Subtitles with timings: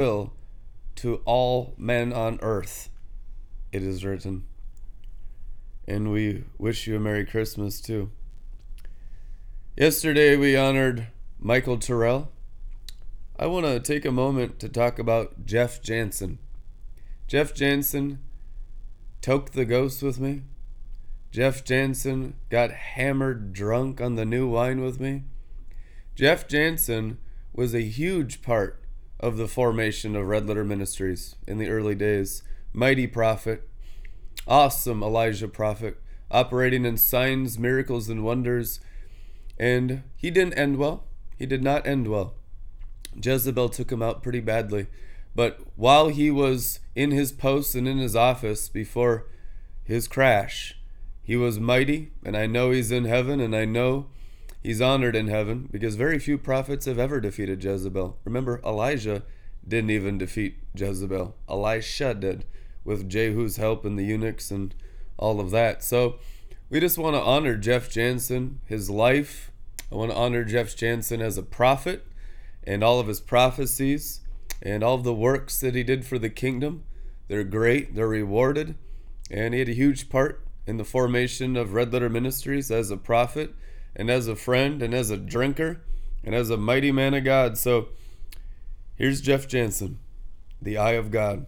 [0.00, 0.32] will
[0.96, 2.88] to all men on earth,
[3.70, 4.44] it is written.
[5.86, 8.10] And we wish you a Merry Christmas too.
[9.76, 11.08] Yesterday we honored
[11.38, 12.32] Michael Terrell.
[13.38, 16.38] I want to take a moment to talk about Jeff Jansen.
[17.26, 18.20] Jeff Jansen
[19.20, 20.42] took the ghost with me.
[21.30, 25.24] Jeff Jansen got hammered drunk on the new wine with me.
[26.14, 27.18] Jeff Jansen
[27.52, 28.79] was a huge part
[29.20, 32.42] of the formation of Red Letter Ministries in the early days.
[32.72, 33.68] Mighty prophet,
[34.48, 36.00] awesome Elijah prophet,
[36.30, 38.80] operating in signs, miracles, and wonders.
[39.58, 41.04] And he didn't end well.
[41.38, 42.34] He did not end well.
[43.22, 44.86] Jezebel took him out pretty badly.
[45.34, 49.26] But while he was in his post and in his office before
[49.84, 50.76] his crash,
[51.22, 54.06] he was mighty, and I know he's in heaven, and I know
[54.62, 58.18] he's honored in heaven because very few prophets have ever defeated Jezebel.
[58.24, 59.22] Remember, Elijah
[59.66, 62.44] didn't even defeat Jezebel, Elisha did
[62.84, 64.74] with Jehu's help and the eunuchs and
[65.18, 65.82] all of that.
[65.84, 66.18] So
[66.68, 69.50] we just want to honor Jeff Jansen, his life.
[69.92, 72.06] I want to honor Jeff Jansen as a prophet
[72.64, 74.20] and all of his prophecies
[74.62, 76.84] and all of the works that he did for the kingdom.
[77.28, 78.76] They're great, they're rewarded,
[79.30, 82.96] and he had a huge part in the formation of Red Letter Ministries as a
[82.96, 83.54] prophet
[83.94, 85.80] and as a friend and as a drinker
[86.24, 87.58] and as a mighty man of God.
[87.58, 87.88] So
[88.96, 89.98] here's Jeff Jansen,
[90.60, 91.46] the eye of God.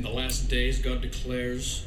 [0.00, 1.84] In the last days, God declares,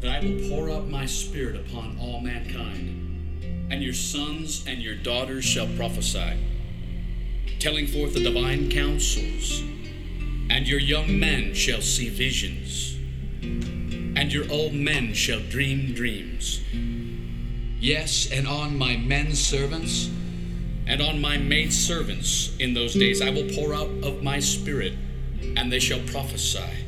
[0.00, 4.94] that I will pour out my spirit upon all mankind, and your sons and your
[4.94, 6.36] daughters shall prophesy,
[7.60, 9.60] telling forth the divine counsels,
[10.50, 12.96] and your young men shall see visions,
[13.40, 16.60] and your old men shall dream dreams.
[17.80, 20.10] Yes, and on my men servants
[20.86, 24.92] and on my maid servants in those days I will pour out of my spirit
[25.56, 26.83] and they shall prophesy.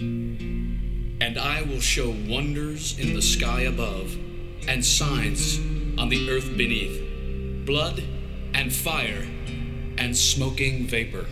[0.00, 4.16] And I will show wonders in the sky above,
[4.66, 5.58] and signs
[5.98, 7.00] on the earth beneath
[7.66, 8.02] blood
[8.52, 9.26] and fire
[9.98, 11.26] and smoking vapor.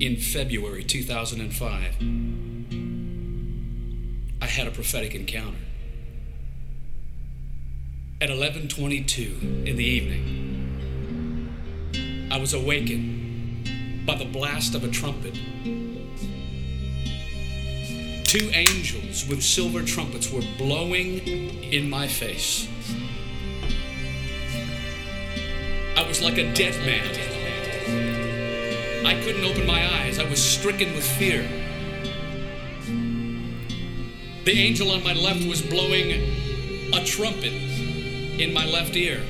[0.00, 1.96] In February 2005,
[4.40, 5.58] I had a prophetic encounter
[8.20, 10.57] at 11:22 in the evening.
[12.30, 15.34] I was awakened by the blast of a trumpet.
[18.24, 21.26] Two angels with silver trumpets were blowing
[21.62, 22.68] in my face.
[25.96, 27.06] I was like a dead man.
[29.06, 30.18] I couldn't open my eyes.
[30.18, 31.48] I was stricken with fear.
[34.44, 36.12] The angel on my left was blowing
[36.92, 39.22] a trumpet in my left ear.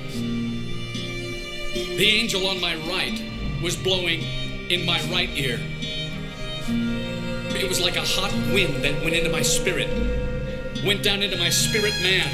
[1.98, 3.20] The angel on my right
[3.60, 4.22] was blowing
[4.70, 5.58] in my right ear.
[6.68, 9.88] It was like a hot wind that went into my spirit,
[10.84, 12.32] went down into my spirit man.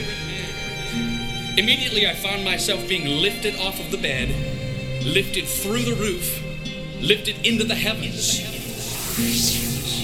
[1.57, 4.29] Immediately, I found myself being lifted off of the bed,
[5.03, 6.43] lifted through the roof,
[7.01, 8.41] lifted into the heavens,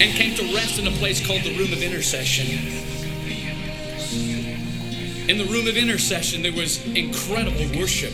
[0.01, 2.47] and came to rest in a place called the room of intercession.
[5.29, 8.13] In the room of intercession, there was incredible worship,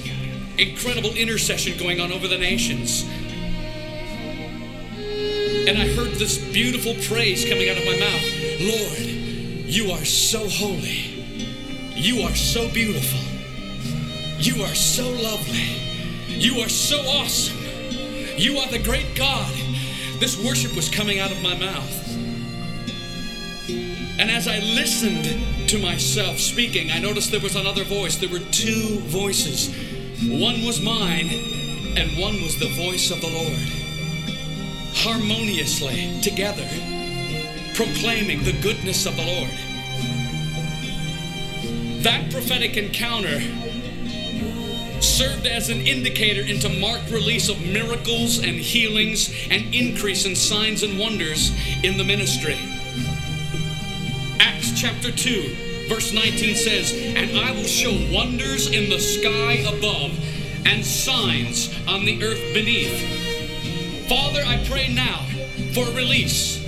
[0.57, 3.03] incredible intercession going on over the nations.
[5.67, 10.47] And I heard this beautiful praise coming out of my mouth Lord, you are so
[10.49, 11.13] holy.
[11.93, 13.19] You are so beautiful.
[14.39, 15.77] You are so lovely.
[16.27, 17.57] You are so awesome.
[18.35, 19.51] You are the great God.
[20.19, 22.07] This worship was coming out of my mouth.
[24.19, 28.15] And as I listened to myself speaking, I noticed there was another voice.
[28.15, 29.69] There were two voices.
[30.25, 31.29] One was mine,
[31.95, 33.53] and one was the voice of the Lord.
[34.95, 36.67] Harmoniously together,
[37.75, 39.51] proclaiming the goodness of the Lord.
[42.01, 43.39] That prophetic encounter
[45.03, 50.81] served as an indicator into marked release of miracles and healings and increase in signs
[50.81, 51.51] and wonders
[51.83, 52.57] in the ministry.
[54.39, 60.17] Acts chapter 2, verse 19 says, And I will show wonders in the sky above
[60.65, 63.27] and signs on the earth beneath
[64.07, 65.25] Father, I pray now
[65.73, 66.65] for release.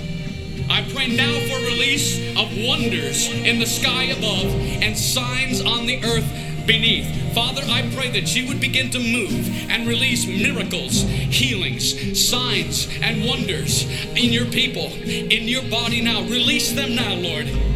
[0.68, 4.44] I pray now for release of wonders in the sky above
[4.82, 7.34] and signs on the earth beneath.
[7.34, 13.24] Father, I pray that you would begin to move and release miracles, healings, signs, and
[13.24, 16.20] wonders in your people, in your body now.
[16.24, 17.69] Release them now, Lord.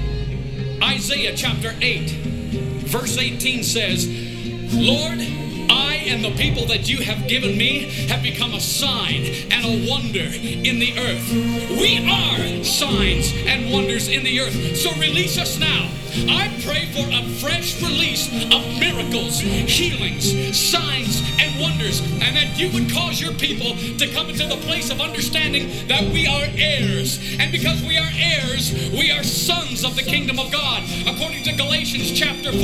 [0.85, 2.11] Isaiah chapter 8,
[2.87, 4.07] verse 18 says,
[4.75, 5.19] Lord,
[5.71, 9.91] I and the people that you have given me have become a sign and a
[9.91, 11.31] wonder in the earth.
[11.71, 14.77] We are signs and wonders in the earth.
[14.77, 15.91] So release us now.
[16.15, 22.71] I pray for a fresh release of miracles, healings, signs, and wonders, and that you
[22.71, 27.19] would cause your people to come into the place of understanding that we are heirs.
[27.41, 30.85] And because we are heirs, we are sons of the kingdom of God.
[31.07, 32.61] According to Galatians chapter 4,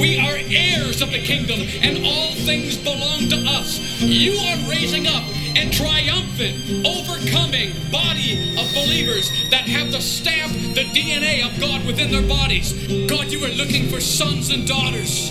[0.00, 3.78] we are heirs of the kingdom, and all things belong to us.
[4.00, 5.22] You are raising up
[5.56, 12.10] and triumphant, overcoming body of believers that have the stamp, the DNA of God within
[12.10, 12.72] their bodies.
[13.06, 15.30] God, you are looking for sons and daughters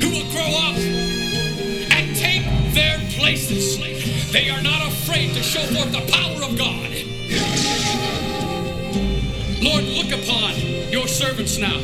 [0.00, 0.76] who will grow up
[1.96, 2.44] and take
[2.74, 3.78] their places.
[4.32, 6.90] They are not afraid to show forth the power of God.
[9.62, 10.54] Lord, look upon
[10.90, 11.78] your servants now.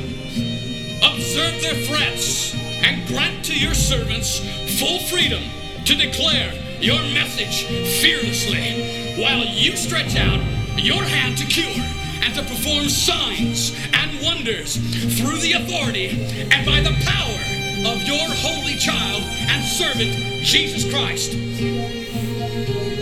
[1.03, 4.41] Observe their threats and grant to your servants
[4.79, 5.43] full freedom
[5.85, 7.65] to declare your message
[8.01, 10.41] fearlessly while you stretch out
[10.77, 11.85] your hand to cure
[12.23, 14.77] and to perform signs and wonders
[15.19, 16.09] through the authority
[16.53, 17.59] and by the power
[17.93, 20.13] of your holy child and servant,
[20.45, 21.33] Jesus Christ.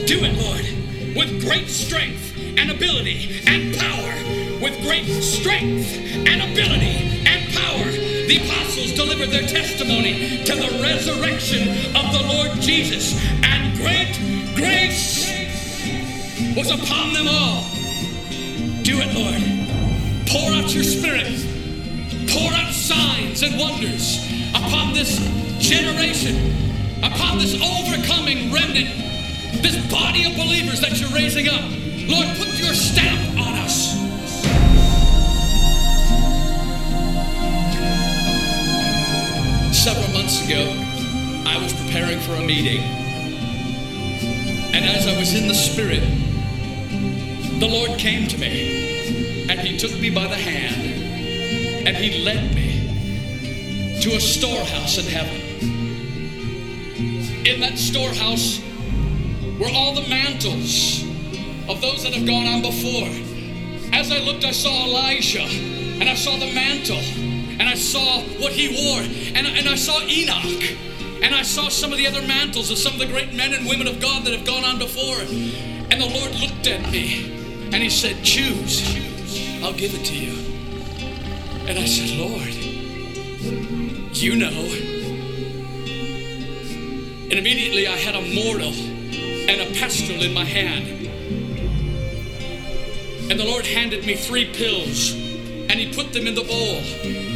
[0.06, 4.12] Do it, Lord, with great strength and ability and power.
[4.62, 5.92] With great strength
[6.26, 12.60] and ability and power, the apostles delivered their testimony to the resurrection of the Lord
[12.60, 13.14] Jesus,
[13.44, 14.18] and great
[14.56, 15.30] grace
[16.56, 17.62] was upon them all.
[18.82, 20.26] Do it, Lord.
[20.26, 21.26] Pour out your spirit.
[22.28, 25.18] Pour out signs and wonders upon this
[25.58, 26.52] generation,
[27.04, 28.90] upon this overcoming remnant,
[29.62, 31.62] this body of believers that you're raising up.
[32.08, 34.05] Lord, put your stamp on us.
[40.26, 40.72] Months ago,
[41.46, 42.80] I was preparing for a meeting.
[44.74, 46.02] And as I was in the Spirit,
[47.60, 52.52] the Lord came to me and He took me by the hand and He led
[52.56, 55.40] me to a storehouse in heaven.
[57.46, 58.60] In that storehouse
[59.60, 61.04] were all the mantles
[61.68, 63.06] of those that have gone on before.
[63.92, 68.52] As I looked, I saw Elijah and I saw the mantle and I saw what
[68.52, 70.76] he wore and, and I saw Enoch.
[71.22, 73.66] And I saw some of the other mantles of some of the great men and
[73.66, 75.18] women of God that have gone on before.
[75.90, 77.32] And the Lord looked at me
[77.72, 78.84] and He said, Choose,
[79.62, 80.46] I'll give it to you.
[81.66, 82.54] And I said, Lord,
[84.14, 84.96] you know.
[87.28, 91.06] And immediately I had a mortal and a pestle in my hand.
[93.30, 97.35] And the Lord handed me three pills and He put them in the bowl.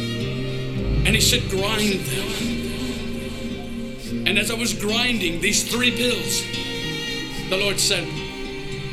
[1.11, 2.27] And He said, Grind them.
[4.25, 6.41] And as I was grinding these three pills,
[7.49, 8.07] the Lord said,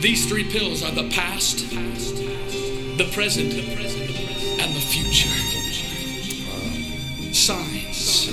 [0.00, 5.30] These three pills are the past, the present, and the future.
[7.32, 8.32] Signs,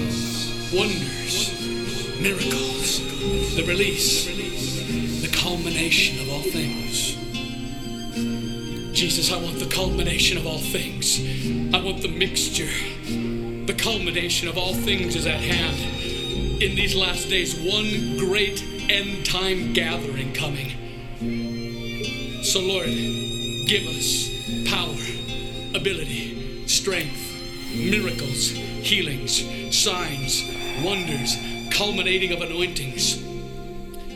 [0.73, 1.53] wonders,
[2.19, 3.01] miracles,
[3.55, 4.25] the release,
[5.21, 7.13] the culmination of all things.
[8.97, 11.19] Jesus, I want the culmination of all things.
[11.71, 13.34] I want the mixture.
[13.65, 19.25] The culmination of all things is at hand in these last days, one great end
[19.25, 20.69] time gathering coming.
[22.43, 24.29] So, Lord, give us
[24.69, 24.95] power,
[25.75, 27.19] ability, strength,
[27.75, 29.43] miracles, healings,
[29.75, 30.43] signs,
[30.83, 31.35] wonders,
[31.71, 33.15] culminating of anointings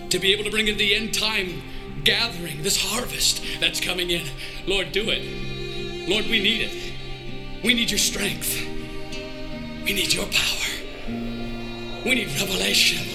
[0.10, 1.64] to be able to bring in the end time
[2.04, 4.28] gathering, this harvest that's coming in.
[4.68, 6.08] Lord, do it.
[6.08, 7.64] Lord, we need it.
[7.64, 8.69] We need your strength.
[9.90, 10.70] We need your power.
[12.06, 13.08] We need revelation.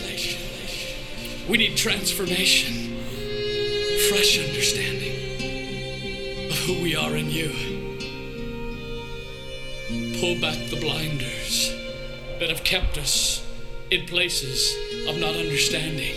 [1.48, 2.96] We need transformation,
[4.08, 7.50] fresh understanding of who we are in you.
[10.18, 11.72] Pull back the blinders
[12.40, 13.46] that have kept us
[13.92, 14.74] in places
[15.08, 16.16] of not understanding.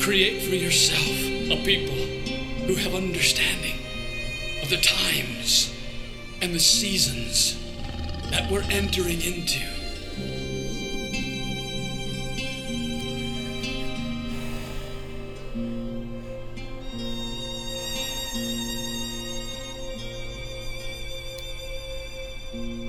[0.00, 1.94] Create for yourself a people
[2.66, 3.78] who have understanding
[4.60, 5.72] of the times
[6.42, 7.67] and the seasons
[8.30, 9.64] that we're entering into.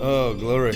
[0.02, 0.72] Oh, glory.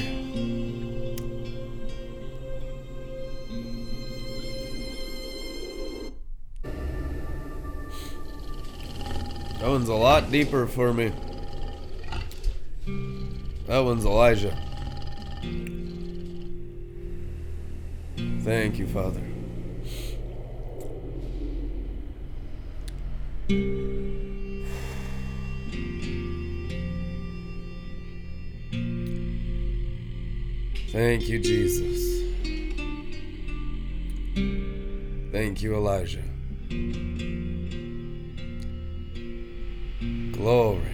[9.60, 11.13] That one's a lot deeper for me.
[13.65, 14.55] That one's Elijah.
[18.43, 19.22] Thank you, Father.
[30.91, 32.22] Thank you, Jesus.
[35.32, 36.22] Thank you, Elijah.
[40.34, 40.93] Glory.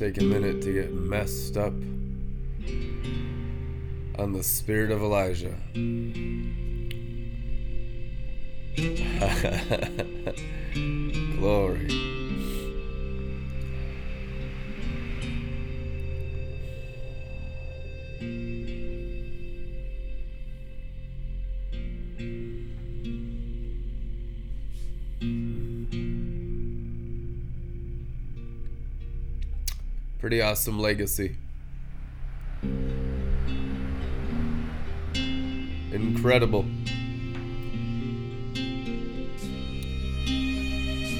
[0.00, 1.74] Take a minute to get messed up
[4.18, 5.54] on the spirit of Elijah.
[11.36, 12.10] Glory.
[30.20, 31.34] Pretty awesome legacy.
[35.90, 36.66] Incredible.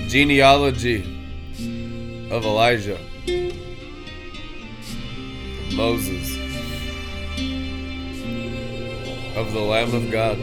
[0.07, 1.01] Genealogy
[2.31, 2.99] of Elijah,
[5.73, 6.37] Moses,
[9.35, 10.37] of the Lamb of God.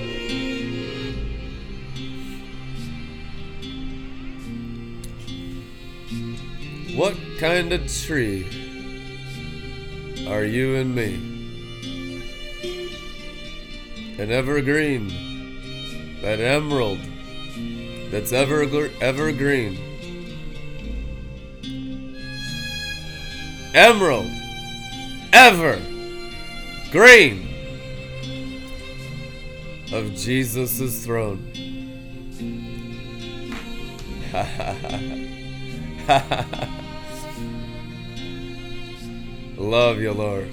[6.96, 8.46] What kind of tree
[10.28, 11.14] are you and me?
[14.18, 15.08] An evergreen,
[16.22, 17.00] that emerald
[18.12, 18.64] that's ever
[19.00, 19.78] evergreen.
[23.74, 24.30] Emerald,
[25.32, 25.80] ever
[26.92, 27.48] green
[29.94, 31.44] of Jesus' throne.
[39.68, 40.50] Love you, Lord.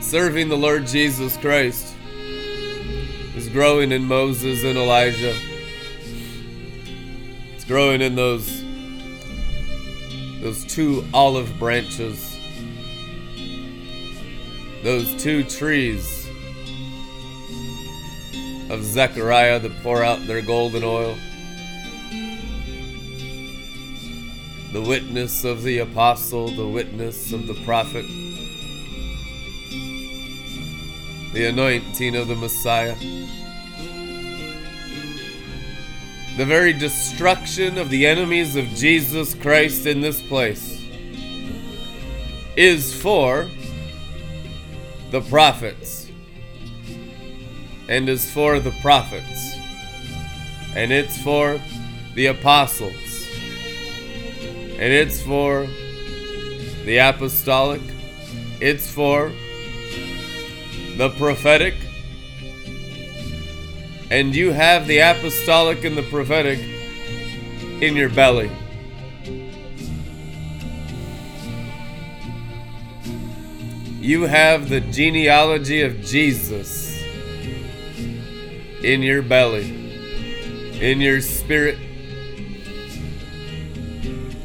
[0.00, 1.94] Serving the Lord Jesus Christ
[3.36, 5.36] is growing in Moses and Elijah.
[7.54, 8.64] It's growing in those
[10.40, 12.38] those two olive branches.
[14.82, 16.26] Those two trees
[18.70, 21.14] of Zechariah that pour out their golden oil.
[24.76, 28.04] The witness of the apostle, the witness of the prophet,
[31.32, 32.94] the anointing of the Messiah.
[36.36, 40.84] The very destruction of the enemies of Jesus Christ in this place
[42.54, 43.48] is for
[45.10, 46.10] the prophets
[47.88, 49.56] and is for the prophets
[50.74, 51.58] and it's for
[52.14, 53.05] the apostles
[54.78, 55.66] and it's for
[56.84, 57.80] the apostolic.
[58.60, 59.32] It's for
[60.96, 61.74] the prophetic.
[64.10, 66.58] And you have the apostolic and the prophetic
[67.80, 68.50] in your belly.
[74.00, 77.02] You have the genealogy of Jesus
[78.82, 81.78] in your belly, in your spirit,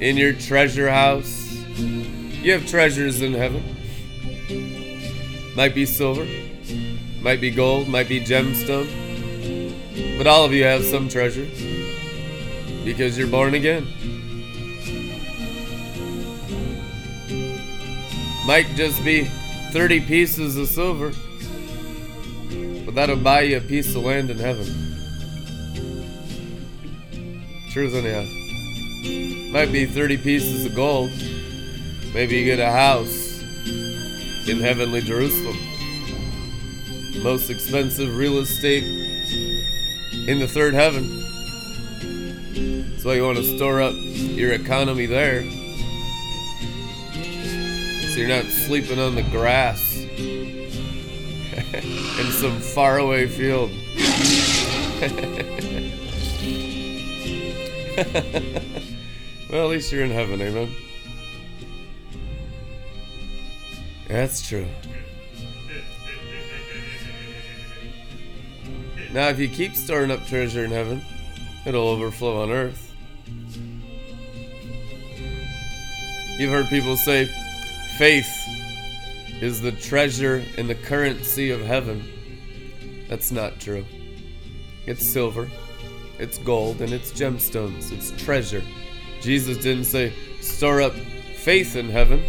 [0.01, 1.53] in your treasure house.
[1.77, 3.63] You have treasures in heaven.
[5.55, 6.27] Might be silver,
[7.21, 8.87] might be gold, might be gemstone,
[10.17, 11.45] but all of you have some treasure
[12.83, 13.85] because you're born again.
[18.47, 19.25] Might just be
[19.71, 21.11] 30 pieces of silver,
[22.85, 24.65] but that'll buy you a piece of land in heaven.
[27.71, 28.40] Truth anyhow.
[29.01, 31.09] Might be 30 pieces of gold.
[32.13, 33.41] Maybe you get a house
[34.47, 35.57] in heavenly Jerusalem.
[37.23, 38.83] Most expensive real estate
[40.27, 41.21] in the third heaven.
[42.91, 45.41] That's why you want to store up your economy there
[48.11, 49.95] so you're not sleeping on the grass
[51.73, 53.71] in some faraway field.
[59.51, 60.69] well, at least you're in heaven, amen.
[64.07, 64.65] That's true.
[69.13, 71.01] Now, if you keep storing up treasure in heaven,
[71.65, 72.93] it'll overflow on earth.
[76.37, 77.29] You've heard people say
[77.97, 78.29] faith
[79.41, 82.03] is the treasure in the currency of heaven.
[83.09, 83.85] That's not true.
[84.87, 85.49] It's silver,
[86.17, 87.91] it's gold, and it's gemstones.
[87.91, 88.63] It's treasure.
[89.21, 92.23] Jesus didn't say, store up faith in heaven.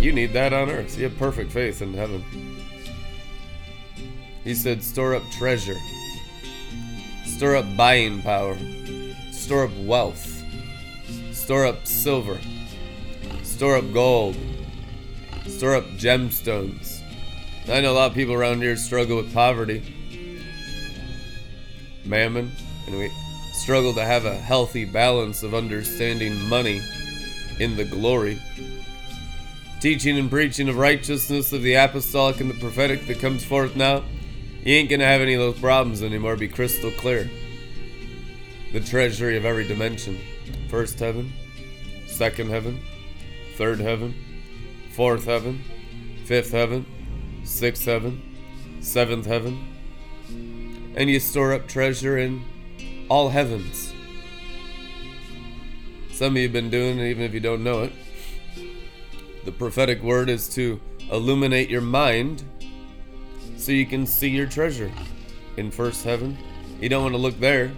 [0.00, 0.98] You need that on earth.
[0.98, 2.24] You have perfect faith in heaven.
[4.44, 5.78] He said, store up treasure,
[7.24, 8.58] store up buying power,
[9.30, 10.42] store up wealth,
[11.32, 12.38] store up silver,
[13.42, 14.36] store up gold,
[15.46, 17.00] store up gemstones.
[17.68, 19.94] I know a lot of people around here struggle with poverty,
[22.04, 22.50] mammon,
[22.86, 23.10] and we
[23.62, 26.82] struggle to have a healthy balance of understanding money
[27.60, 28.42] in the glory.
[29.78, 34.02] Teaching and preaching of righteousness of the apostolic and the prophetic that comes forth now,
[34.64, 36.34] you ain't gonna have any of those problems anymore.
[36.34, 37.30] Be crystal clear.
[38.72, 40.18] The treasury of every dimension
[40.68, 41.32] first heaven,
[42.08, 42.80] second heaven,
[43.56, 44.12] third heaven,
[44.90, 45.62] fourth heaven,
[46.24, 46.84] fifth heaven,
[47.44, 48.20] sixth heaven,
[48.80, 49.68] seventh heaven,
[50.96, 52.42] and you store up treasure in
[53.12, 53.92] all heavens.
[56.12, 57.92] Some of you have been doing it even if you don't know it.
[59.44, 62.42] The prophetic word is to illuminate your mind
[63.58, 64.90] so you can see your treasure
[65.58, 66.38] in first heaven.
[66.80, 67.70] You don't want to look there.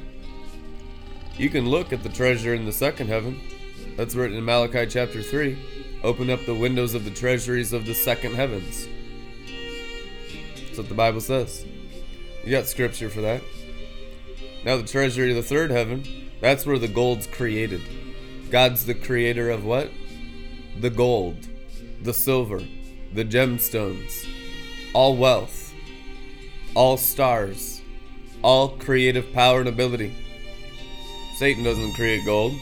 [1.36, 3.40] You can look at the treasure in the second heaven.
[3.96, 5.58] That's written in Malachi chapter 3.
[6.04, 8.86] Open up the windows of the treasuries of the second heavens.
[10.54, 11.66] That's what the Bible says.
[12.44, 13.42] You got scripture for that.
[14.64, 16.04] Now, the treasury of the third heaven,
[16.40, 17.82] that's where the gold's created.
[18.50, 19.90] God's the creator of what?
[20.80, 21.48] The gold,
[22.02, 22.62] the silver,
[23.12, 24.26] the gemstones,
[24.94, 25.74] all wealth,
[26.74, 27.82] all stars,
[28.42, 30.14] all creative power and ability.
[31.36, 32.54] Satan doesn't create gold,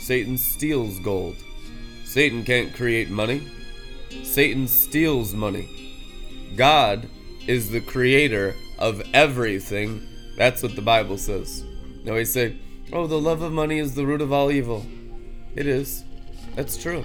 [0.00, 1.36] Satan steals gold.
[2.04, 3.46] Satan can't create money,
[4.24, 5.68] Satan steals money.
[6.56, 7.08] God
[7.46, 10.07] is the creator of everything.
[10.38, 11.64] That's what the Bible says.
[12.04, 12.56] Now we say,
[12.92, 14.86] oh, the love of money is the root of all evil.
[15.56, 16.04] It is.
[16.54, 17.04] That's true.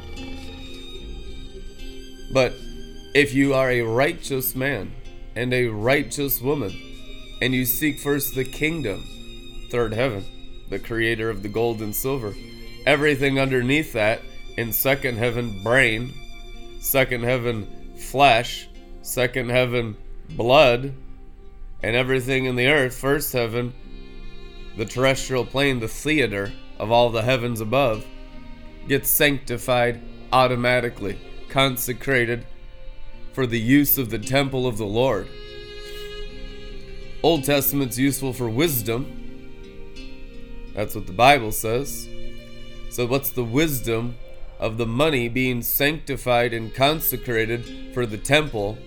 [2.31, 2.53] But
[3.15, 4.93] if you are a righteous man
[5.35, 6.79] and a righteous woman,
[7.41, 9.03] and you seek first the kingdom,
[9.71, 10.23] third heaven,
[10.69, 12.35] the creator of the gold and silver,
[12.85, 14.21] everything underneath that
[14.57, 16.13] in second heaven, brain,
[16.79, 17.67] second heaven,
[17.97, 18.69] flesh,
[19.01, 19.97] second heaven,
[20.29, 20.93] blood,
[21.83, 23.73] and everything in the earth, first heaven,
[24.77, 28.05] the terrestrial plane, the theater of all the heavens above,
[28.87, 31.19] gets sanctified automatically,
[31.49, 32.47] consecrated
[33.33, 35.27] for the use of the temple of the Lord.
[37.21, 39.19] Old Testament's useful for wisdom.
[40.73, 42.07] That's what the Bible says.
[42.89, 44.17] So, what's the wisdom
[44.59, 48.77] of the money being sanctified and consecrated for the temple?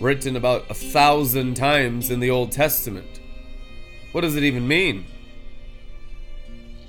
[0.00, 3.20] Written about a thousand times in the Old Testament.
[4.12, 5.06] What does it even mean?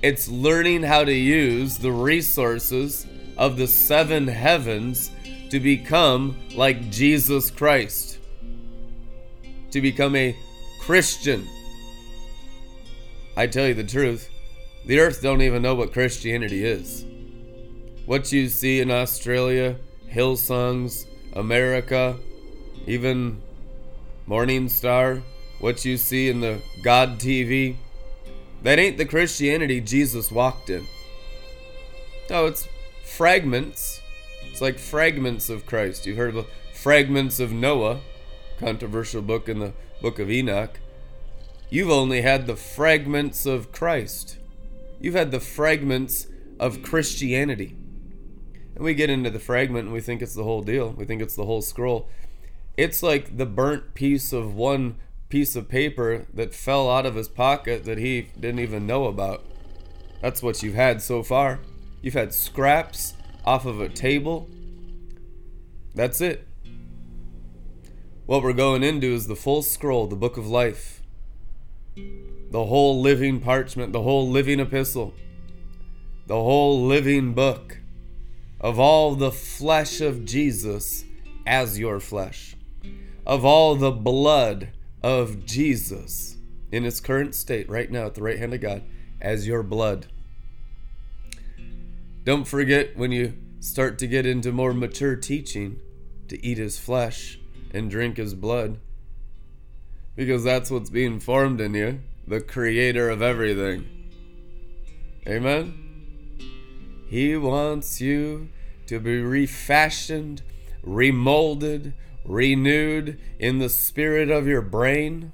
[0.02, 5.10] It's learning how to use the resources of the seven heavens
[5.50, 8.18] to become like Jesus Christ,
[9.70, 10.36] to become a
[10.80, 11.48] Christian.
[13.36, 14.30] I tell you the truth,
[14.86, 17.04] the earth don't even know what Christianity is.
[18.06, 19.76] What you see in Australia,
[20.10, 22.16] Hillsongs, America,
[22.88, 23.42] even
[24.26, 25.22] Morning Star,
[25.60, 27.76] what you see in the God TV,
[28.62, 30.86] that ain't the Christianity Jesus walked in.
[32.30, 32.66] No, it's
[33.04, 34.00] fragments.
[34.50, 36.06] It's like fragments of Christ.
[36.06, 38.00] You've heard of fragments of Noah,
[38.58, 40.80] controversial book in the book of Enoch.
[41.68, 44.38] You've only had the fragments of Christ.
[44.98, 46.26] You've had the fragments
[46.58, 47.76] of Christianity.
[48.74, 50.92] And we get into the fragment and we think it's the whole deal.
[50.92, 52.08] We think it's the whole scroll.
[52.78, 54.98] It's like the burnt piece of one
[55.30, 59.44] piece of paper that fell out of his pocket that he didn't even know about.
[60.22, 61.58] That's what you've had so far.
[62.02, 63.14] You've had scraps
[63.44, 64.48] off of a table.
[65.96, 66.46] That's it.
[68.26, 71.02] What we're going into is the full scroll, the book of life.
[71.96, 75.14] The whole living parchment, the whole living epistle,
[76.28, 77.78] the whole living book
[78.60, 81.04] of all the flesh of Jesus
[81.44, 82.54] as your flesh
[83.28, 84.70] of all the blood
[85.02, 86.38] of Jesus
[86.72, 88.82] in its current state right now at the right hand of God
[89.20, 90.06] as your blood.
[92.24, 95.78] Don't forget when you start to get into more mature teaching
[96.28, 97.38] to eat his flesh
[97.70, 98.78] and drink his blood
[100.16, 102.00] because that's what's being formed in you.
[102.26, 103.86] the creator of everything.
[105.26, 105.74] Amen?
[107.08, 108.48] He wants you
[108.86, 110.42] to be refashioned,
[110.82, 111.94] remolded,
[112.28, 115.32] renewed in the spirit of your brain.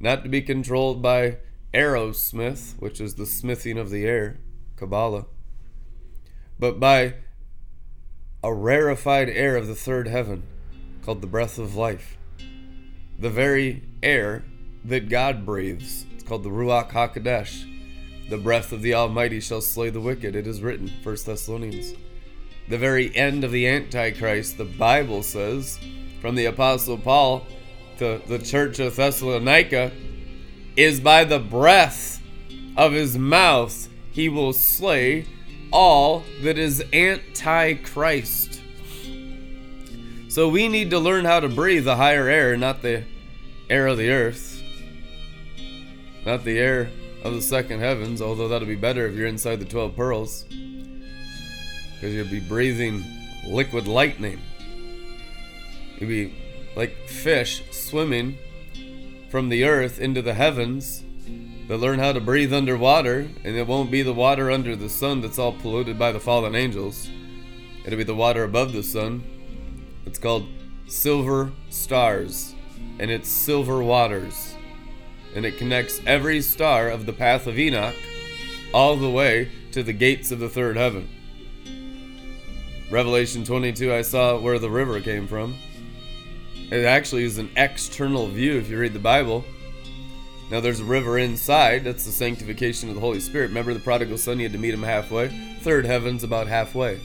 [0.00, 1.38] Not to be controlled by
[1.74, 4.38] Aerosmith, which is the smithing of the air,
[4.76, 5.26] Kabbalah,
[6.58, 7.14] but by
[8.42, 10.42] a rarefied air of the third heaven
[11.04, 12.16] called the breath of life.
[13.18, 14.44] The very air
[14.84, 16.06] that God breathes.
[16.14, 17.68] It's called the Ruach HaKodesh.
[18.28, 20.34] The breath of the Almighty shall slay the wicked.
[20.34, 21.94] It is written, 1 Thessalonians.
[22.68, 25.78] The very end of the Antichrist, the Bible says,
[26.20, 27.46] from the Apostle Paul
[27.98, 29.92] to the church of Thessalonica,
[30.76, 32.22] is by the breath
[32.76, 35.26] of his mouth he will slay
[35.72, 38.60] all that is anti-Christ.
[40.28, 43.04] So we need to learn how to breathe the higher air, not the
[43.68, 44.62] air of the earth,
[46.24, 46.90] not the air
[47.22, 50.44] of the second heavens, although that'll be better if you're inside the 12 pearls.
[52.02, 53.04] Because you'll be breathing
[53.46, 54.40] liquid lightning.
[55.98, 56.34] You'll be
[56.74, 58.38] like fish swimming
[59.30, 61.04] from the earth into the heavens
[61.68, 65.20] that learn how to breathe underwater, and it won't be the water under the sun
[65.20, 67.08] that's all polluted by the fallen angels.
[67.86, 69.22] It'll be the water above the sun
[70.04, 70.48] it's called
[70.88, 72.56] Silver Stars,
[72.98, 74.56] and it's silver waters.
[75.36, 77.94] And it connects every star of the path of Enoch
[78.74, 81.08] all the way to the gates of the third heaven.
[82.92, 85.56] Revelation 22, I saw where the river came from.
[86.70, 89.46] It actually is an external view if you read the Bible.
[90.50, 93.48] Now there's a river inside, that's the sanctification of the Holy Spirit.
[93.48, 95.28] Remember the prodigal son, you had to meet him halfway?
[95.62, 97.00] Third heaven's about halfway.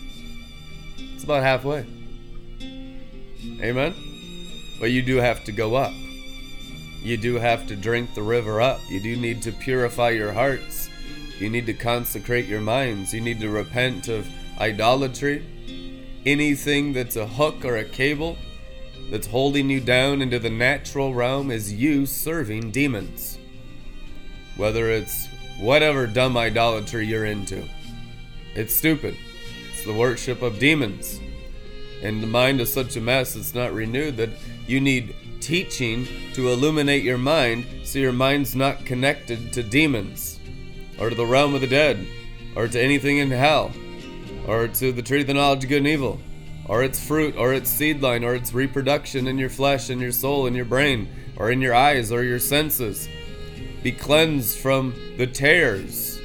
[0.98, 1.86] It's about halfway.
[3.62, 3.96] Amen?
[4.82, 5.94] But you do have to go up.
[7.02, 8.82] You do have to drink the river up.
[8.90, 10.90] You do need to purify your hearts.
[11.40, 13.14] You need to consecrate your minds.
[13.14, 14.28] You need to repent of
[14.60, 15.46] idolatry.
[16.28, 18.38] Anything that's a hook or a cable
[19.10, 23.40] that's holding you down into the natural realm is you serving demons.
[24.58, 27.64] Whether it's whatever dumb idolatry you're into,
[28.56, 29.16] it's stupid.
[29.72, 31.22] It's the worship of demons
[32.02, 34.30] and the mind is such a mess it's not renewed that
[34.68, 40.40] you need teaching to illuminate your mind so your mind's not connected to demons
[41.00, 42.06] or to the realm of the dead
[42.56, 43.72] or to anything in hell
[44.48, 46.20] or to the tree of the knowledge of good and evil
[46.68, 50.12] or its fruit or its seed line or its reproduction in your flesh in your
[50.12, 51.08] soul in your brain
[51.38, 53.08] or in your eyes or your senses
[53.84, 56.20] be cleansed from the tares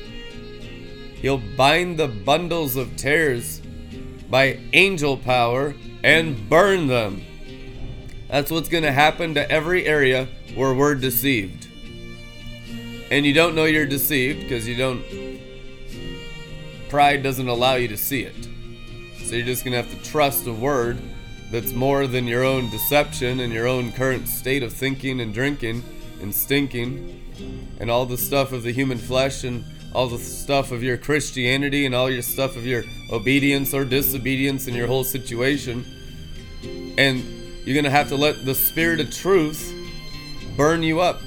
[1.17, 3.61] he'll bind the bundles of tares
[4.33, 7.23] by angel power and burn them.
[8.29, 11.69] That's what's going to happen to every area where we're deceived.
[13.11, 15.03] And you don't know you're deceived because you don't.
[16.93, 18.49] Pride doesn't allow you to see it.
[19.25, 20.99] So you're just going to have to trust a word
[21.51, 25.83] that's more than your own deception and your own current state of thinking and drinking
[26.21, 27.19] and stinking
[27.81, 31.87] and all the stuff of the human flesh and all the stuff of your Christianity
[31.87, 35.87] and all your stuff of your obedience or disobedience in your whole situation.
[36.99, 37.25] And
[37.65, 39.75] you're going to have to let the Spirit of truth
[40.59, 41.23] burn you up.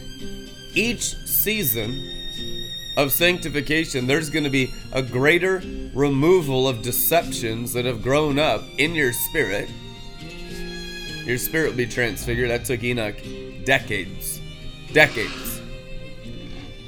[0.75, 2.25] Each season
[2.97, 5.62] of sanctification, there's going to be a greater
[5.93, 9.69] removal of deceptions that have grown up in your spirit.
[11.25, 12.49] Your spirit will be transfigured.
[12.49, 13.17] That took Enoch
[13.65, 14.39] decades.
[14.93, 15.62] Decades.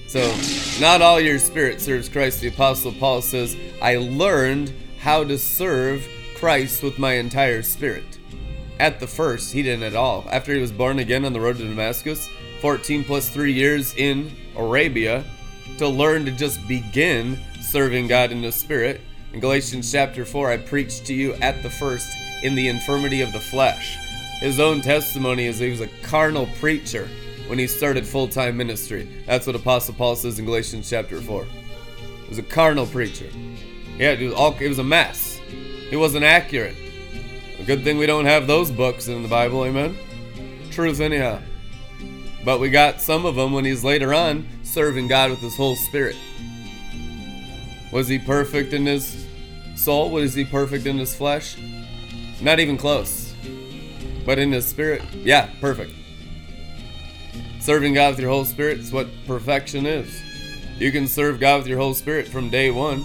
[0.07, 0.33] So,
[0.79, 2.39] not all your spirit serves Christ.
[2.39, 8.17] The Apostle Paul says, I learned how to serve Christ with my entire spirit.
[8.79, 10.23] At the first, he didn't at all.
[10.31, 12.29] After he was born again on the road to Damascus,
[12.61, 15.25] 14 plus 3 years in Arabia,
[15.77, 19.01] to learn to just begin serving God in the spirit.
[19.33, 22.07] In Galatians chapter 4, I preached to you at the first
[22.43, 23.97] in the infirmity of the flesh.
[24.39, 27.09] His own testimony is he was a carnal preacher
[27.47, 29.09] when he started full time ministry.
[29.25, 31.43] That's what Apostle Paul says in Galatians chapter 4.
[31.43, 33.29] He was a carnal preacher.
[33.97, 35.39] Yeah, it was, all, it was a mess.
[35.89, 36.75] He wasn't accurate.
[37.59, 39.97] A good thing we don't have those books in the Bible, amen?
[40.71, 41.41] Truth, anyhow.
[42.45, 45.75] But we got some of them when he's later on serving God with his whole
[45.75, 46.15] spirit.
[47.91, 49.25] Was he perfect in his
[49.73, 50.11] soul?
[50.11, 51.57] Was he perfect in his flesh?
[52.41, 53.33] Not even close.
[54.23, 55.93] But in his spirit, yeah, perfect.
[57.59, 60.21] Serving God with your whole spirit is what perfection is.
[60.77, 63.03] You can serve God with your whole spirit from day one.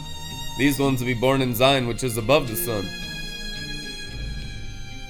[0.58, 2.86] These ones will be born in Zion, which is above the sun.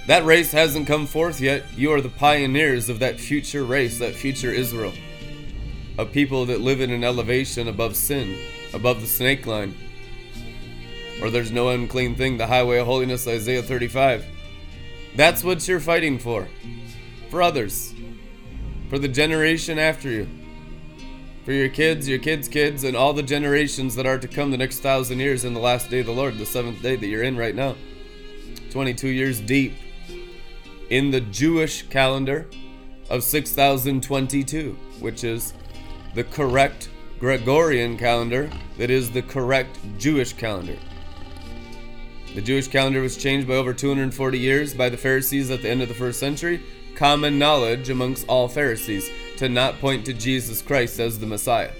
[0.07, 1.64] That race hasn't come forth yet.
[1.77, 4.92] You are the pioneers of that future race, that future Israel.
[5.98, 8.37] Of people that live in an elevation above sin,
[8.72, 9.74] above the snake line.
[11.20, 14.24] Or there's no unclean thing, the highway of holiness, Isaiah 35.
[15.14, 16.48] That's what you're fighting for.
[17.31, 17.94] For others.
[18.88, 20.28] For the generation after you.
[21.44, 24.57] For your kids, your kids' kids, and all the generations that are to come the
[24.57, 27.24] next thousand years in the last day of the Lord, the seventh day that you're
[27.24, 27.76] in right now.
[28.70, 29.74] 22 years deep
[30.88, 32.48] in the Jewish calendar
[33.11, 35.52] of 6022, which is
[36.14, 40.77] the correct Gregorian calendar that is the correct Jewish calendar.
[42.35, 45.83] The Jewish calendar was changed by over 240 years by the Pharisees at the end
[45.83, 46.62] of the first century.
[46.94, 51.72] Common knowledge amongst all Pharisees to not point to Jesus Christ as the Messiah.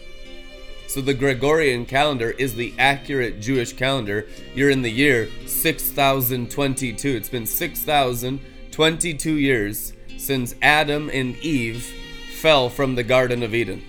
[0.89, 4.27] So the Gregorian calendar is the accurate Jewish calendar.
[4.55, 7.09] You're in the year 6022.
[7.09, 11.91] It's been 6022 years since Adam and Eve
[12.37, 13.83] fell from the Garden of Eden,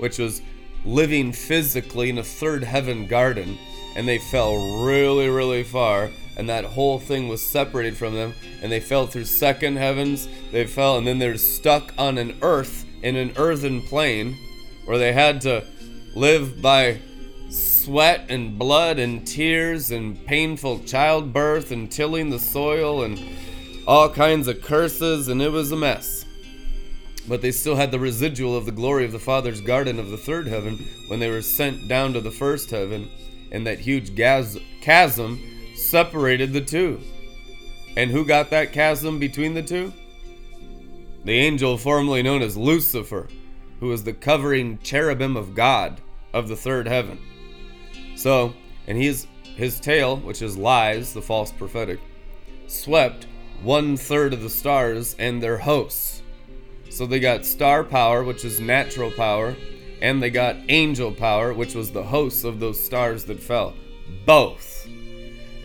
[0.00, 0.42] which was
[0.84, 3.58] living physically in a third heaven garden
[3.96, 8.70] and they fell really, really far, and that whole thing was separated from them, and
[8.70, 10.28] they fell through second heavens.
[10.52, 14.36] They fell, and then they're stuck on an earth in an earthen plane
[14.84, 15.64] where they had to
[16.14, 17.00] live by
[17.50, 23.20] sweat and blood and tears and painful childbirth and tilling the soil and
[23.86, 26.19] all kinds of curses, and it was a mess.
[27.28, 30.16] But they still had the residual of the glory of the Father's garden of the
[30.16, 30.76] third heaven
[31.08, 33.10] when they were sent down to the first heaven
[33.52, 35.40] and that huge chasm
[35.76, 37.00] separated the two.
[37.96, 39.92] And who got that chasm between the two?
[41.24, 43.28] The angel formerly known as Lucifer,
[43.80, 46.00] who was the covering cherubim of God
[46.32, 47.18] of the third heaven.
[48.16, 48.54] So,
[48.86, 52.00] and he's his tail, which is lies, the false prophetic,
[52.66, 53.26] swept
[53.62, 56.09] one third of the stars and their hosts.
[56.90, 59.56] So they got star power, which is natural power,
[60.02, 63.74] and they got angel power, which was the hosts of those stars that fell.
[64.26, 64.88] Both.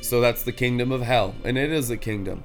[0.02, 2.44] So that's the kingdom of hell, and it is a kingdom.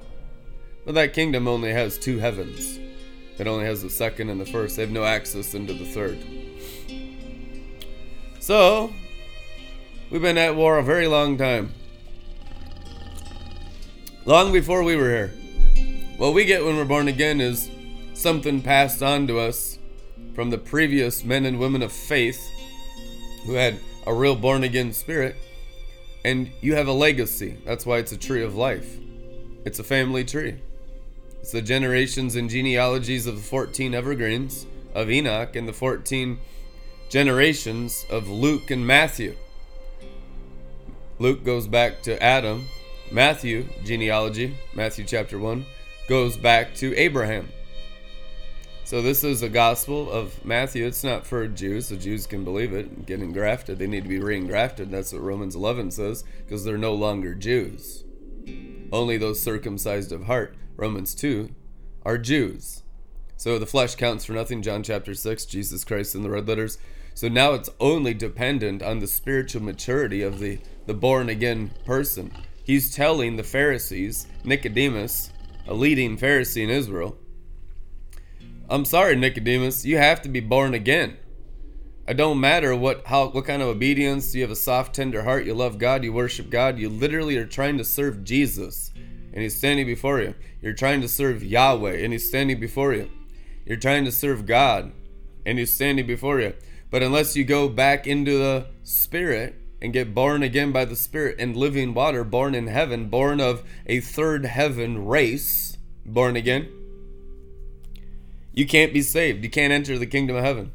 [0.83, 2.79] But that kingdom only has two heavens.
[3.37, 4.75] It only has the second and the first.
[4.75, 6.17] They have no access into the third.
[8.39, 8.91] So,
[10.09, 11.71] we've been at war a very long time.
[14.25, 15.33] Long before we were here.
[16.17, 17.69] What we get when we're born again is
[18.21, 19.79] something passed on to us
[20.35, 22.49] from the previous men and women of faith
[23.45, 25.35] who had a real born again spirit,
[26.23, 27.57] and you have a legacy.
[27.65, 28.97] That's why it's a tree of life.
[29.65, 30.59] It's a family tree.
[31.39, 36.39] It's the generations and genealogies of the 14 evergreens of Enoch and the 14
[37.09, 39.35] generations of Luke and Matthew.
[41.17, 42.67] Luke goes back to Adam.
[43.11, 45.65] Matthew, genealogy, Matthew chapter 1,
[46.07, 47.49] goes back to Abraham.
[48.91, 50.85] So this is a gospel of Matthew.
[50.85, 51.87] It's not for Jews.
[51.87, 53.79] The Jews can believe it get engrafted.
[53.79, 54.91] They need to be re-engrafted.
[54.91, 58.03] That's what Romans 11 says because they're no longer Jews.
[58.91, 61.51] Only those circumcised of heart, Romans 2,
[62.03, 62.83] are Jews.
[63.37, 66.77] So the flesh counts for nothing, John chapter 6, Jesus Christ in the red letters.
[67.13, 72.29] So now it's only dependent on the spiritual maturity of the, the born again person.
[72.65, 75.31] He's telling the Pharisees, Nicodemus,
[75.65, 77.17] a leading Pharisee in Israel,
[78.71, 81.17] I'm sorry, Nicodemus, you have to be born again.
[82.07, 85.45] It don't matter what how what kind of obedience you have a soft tender heart,
[85.45, 88.93] you love God, you worship God, you literally are trying to serve Jesus
[89.33, 90.35] and he's standing before you.
[90.61, 93.11] You're trying to serve Yahweh and he's standing before you.
[93.65, 94.93] You're trying to serve God
[95.45, 96.53] and he's standing before you.
[96.89, 101.35] But unless you go back into the spirit and get born again by the spirit
[101.39, 106.69] and living water, born in heaven, born of a third heaven race, born again,
[108.53, 109.43] you can't be saved.
[109.43, 110.71] You can't enter the kingdom of heaven.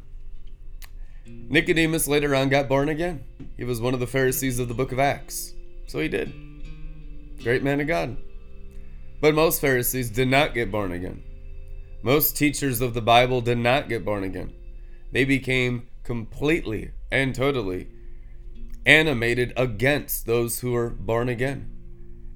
[1.27, 3.25] Nicodemus later on got born again.
[3.57, 5.55] He was one of the Pharisees of the book of Acts.
[5.87, 6.33] So he did.
[7.43, 8.17] Great man of God.
[9.21, 11.23] But most Pharisees did not get born again.
[12.03, 14.53] Most teachers of the Bible did not get born again.
[15.13, 17.89] They became completely and totally
[18.85, 21.71] animated against those who were born again.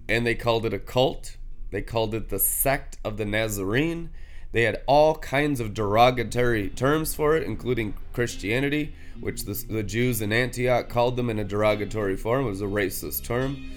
[0.09, 1.37] And they called it a cult.
[1.70, 4.11] They called it the sect of the Nazarene.
[4.52, 10.20] They had all kinds of derogatory terms for it, including Christianity, which the, the Jews
[10.22, 12.46] in Antioch called them in a derogatory form.
[12.46, 13.70] It was a racist term.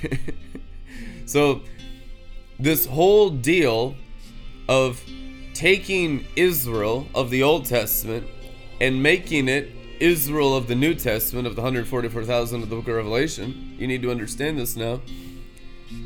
[1.26, 1.60] so,
[2.58, 3.94] this whole deal
[4.68, 5.02] of
[5.52, 8.26] taking Israel of the Old Testament
[8.80, 12.94] and making it Israel of the New Testament, of the 144,000 of the book of
[12.94, 15.00] Revelation, you need to understand this now,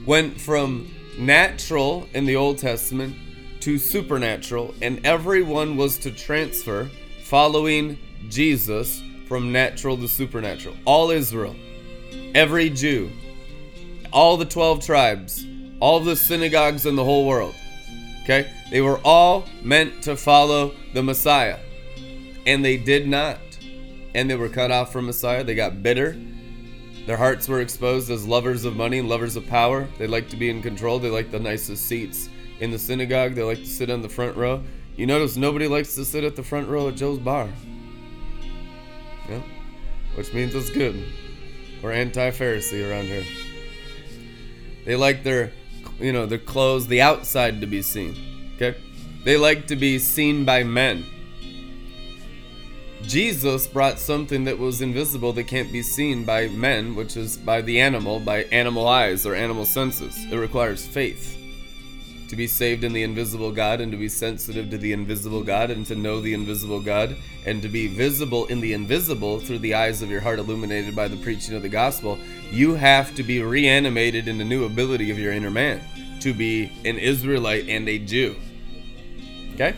[0.04, 3.16] went from natural in the Old Testament
[3.66, 6.88] to supernatural, and everyone was to transfer
[7.24, 7.98] following
[8.28, 10.76] Jesus from natural to supernatural.
[10.84, 11.56] All Israel,
[12.32, 13.10] every Jew,
[14.12, 15.44] all the 12 tribes,
[15.80, 17.56] all the synagogues in the whole world.
[18.22, 18.48] Okay?
[18.70, 21.58] They were all meant to follow the Messiah.
[22.46, 23.40] And they did not.
[24.14, 25.42] And they were cut off from Messiah.
[25.42, 26.16] They got bitter.
[27.04, 29.88] Their hearts were exposed as lovers of money lovers of power.
[29.98, 31.00] They like to be in control.
[31.00, 32.28] They like the nicest seats
[32.60, 33.34] in the synagogue.
[33.34, 34.62] They like to sit in the front row.
[34.96, 37.48] You notice nobody likes to sit at the front row at Joel's bar.
[39.28, 39.42] Yeah?
[40.14, 41.04] Which means it's good.
[41.82, 43.24] We're anti Pharisee around here.
[44.84, 45.52] They like their
[46.00, 48.16] you know, their clothes, the outside to be seen.
[48.56, 48.78] Okay?
[49.24, 51.04] They like to be seen by men.
[53.02, 57.60] Jesus brought something that was invisible that can't be seen by men, which is by
[57.60, 60.16] the animal, by animal eyes or animal senses.
[60.30, 61.35] It requires faith
[62.28, 65.70] to be saved in the invisible God and to be sensitive to the invisible God
[65.70, 69.74] and to know the invisible God and to be visible in the invisible through the
[69.74, 72.18] eyes of your heart illuminated by the preaching of the gospel.
[72.50, 75.80] You have to be reanimated in the new ability of your inner man
[76.20, 78.36] to be an Israelite and a Jew.
[79.54, 79.74] Okay?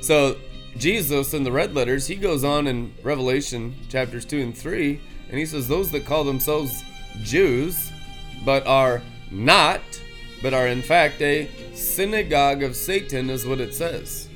[0.00, 0.36] So
[0.76, 5.38] Jesus in the red letters, he goes on in Revelation chapters 2 and 3, and
[5.38, 6.84] he says, Those that call themselves
[7.22, 7.92] Jews,
[8.44, 9.80] but are not,
[10.42, 14.28] but are in fact a synagogue of Satan, is what it says.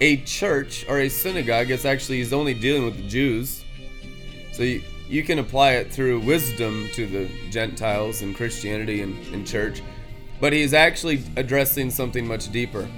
[0.00, 3.64] A church or a synagogue, it's actually, he's only dealing with the Jews.
[4.52, 9.46] So you, you can apply it through wisdom to the Gentiles and Christianity and, and
[9.46, 9.82] church,
[10.40, 12.88] but he's actually addressing something much deeper.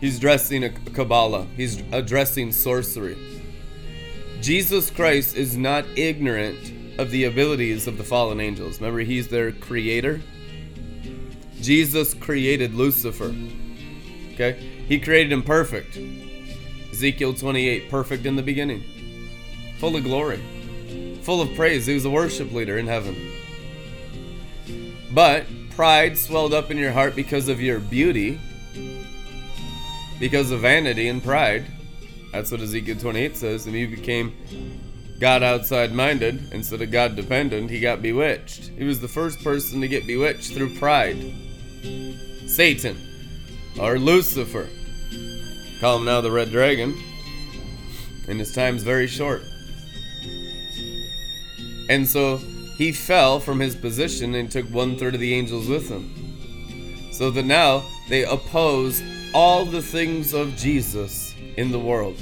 [0.00, 1.46] He's addressing a Kabbalah.
[1.56, 3.16] He's addressing sorcery.
[4.40, 8.80] Jesus Christ is not ignorant of the abilities of the fallen angels.
[8.80, 10.20] Remember, he's their creator.
[11.60, 13.34] Jesus created Lucifer.
[14.34, 14.52] Okay?
[14.88, 15.98] He created him perfect.
[16.90, 18.82] Ezekiel 28, perfect in the beginning.
[19.78, 20.42] Full of glory.
[21.22, 21.86] Full of praise.
[21.86, 23.16] He was a worship leader in heaven.
[25.12, 28.38] But pride swelled up in your heart because of your beauty
[30.22, 31.66] because of vanity and pride.
[32.30, 33.66] That's what Ezekiel 28 says.
[33.66, 34.32] And he became
[35.22, 37.70] God outside minded instead of God dependent.
[37.70, 38.72] He got bewitched.
[38.76, 41.16] He was the first person to get bewitched through pride.
[42.48, 42.98] Satan,
[43.78, 44.68] or Lucifer.
[45.78, 47.00] Call him now the Red Dragon.
[48.26, 49.42] And his time's very short.
[51.88, 52.38] And so
[52.76, 57.12] he fell from his position and took one third of the angels with him.
[57.12, 59.00] So that now they oppose
[59.32, 62.16] all the things of Jesus in the world.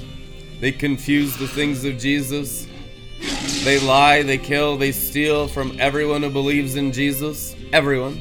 [0.61, 2.67] They confuse the things of Jesus.
[3.65, 7.55] They lie, they kill, they steal from everyone who believes in Jesus.
[7.73, 8.21] Everyone.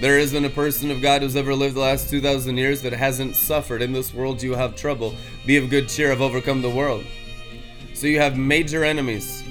[0.00, 3.34] There isn't a person of God who's ever lived the last 2,000 years that hasn't
[3.34, 3.82] suffered.
[3.82, 5.14] In this world, you have trouble.
[5.46, 7.04] Be of good cheer, I've overcome the world.
[7.94, 9.42] So you have major enemies.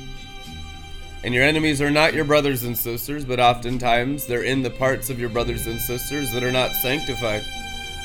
[1.24, 5.10] And your enemies are not your brothers and sisters, but oftentimes they're in the parts
[5.10, 7.44] of your brothers and sisters that are not sanctified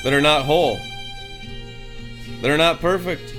[0.03, 0.79] that are not whole,
[2.41, 3.35] that are not perfect.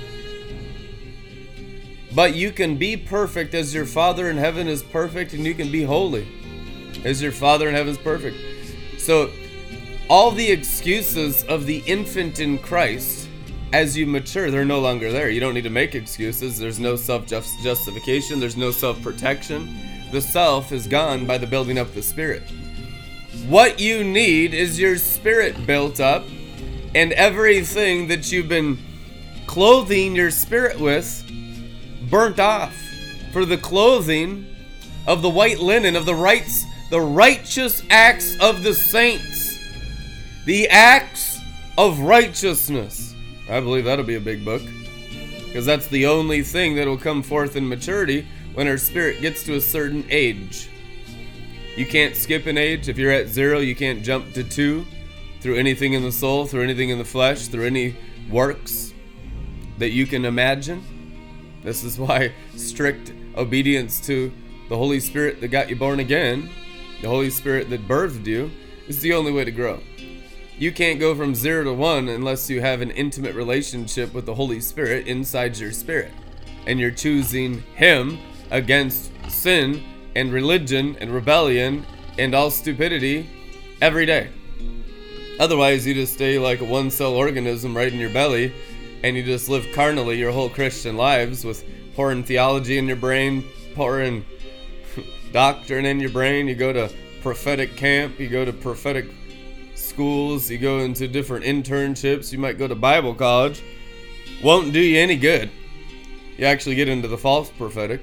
[2.14, 5.72] But you can be perfect as your Father in heaven is perfect, and you can
[5.72, 6.26] be holy
[7.04, 8.36] as your Father in heaven is perfect.
[8.98, 9.30] So,
[10.10, 13.28] all the excuses of the infant in Christ,
[13.72, 15.30] as you mature, they're no longer there.
[15.30, 16.58] You don't need to make excuses.
[16.58, 19.74] There's no self justification, there's no self protection.
[20.10, 22.42] The self is gone by the building up the Spirit.
[23.48, 26.24] What you need is your spirit built up
[26.94, 28.78] and everything that you've been
[29.46, 31.24] clothing your spirit with
[32.12, 32.76] burnt off
[33.32, 34.46] for the clothing
[35.08, 39.58] of the white linen of the rights the righteous acts of the saints.
[40.44, 41.40] The acts
[41.78, 43.14] of righteousness.
[43.48, 44.60] I believe that'll be a big book
[45.46, 49.42] because that's the only thing that will come forth in maturity when our spirit gets
[49.44, 50.68] to a certain age.
[51.78, 52.90] You can't skip an age.
[52.90, 54.84] If you're at zero you can't jump to two
[55.40, 57.96] through anything in the soul, through anything in the flesh, through any
[58.30, 58.92] works
[59.78, 60.84] that you can imagine.
[61.62, 64.32] This is why strict obedience to
[64.68, 66.50] the Holy Spirit that got you born again,
[67.00, 68.50] the Holy Spirit that birthed you,
[68.88, 69.80] is the only way to grow.
[70.58, 74.34] You can't go from zero to one unless you have an intimate relationship with the
[74.34, 76.12] Holy Spirit inside your spirit.
[76.66, 78.18] And you're choosing Him
[78.50, 79.82] against sin
[80.14, 81.84] and religion and rebellion
[82.18, 83.28] and all stupidity
[83.80, 84.30] every day.
[85.40, 88.52] Otherwise, you just stay like a one cell organism right in your belly
[89.02, 93.44] and you just live carnally your whole Christian lives with pouring theology in your brain,
[93.74, 94.24] pouring
[95.32, 96.46] doctrine in your brain.
[96.48, 96.90] You go to
[97.22, 99.06] prophetic camp, you go to prophetic
[99.74, 103.62] schools, you go into different internships, you might go to Bible college,
[104.42, 105.50] won't do you any good.
[106.38, 108.00] You actually get into the false prophetic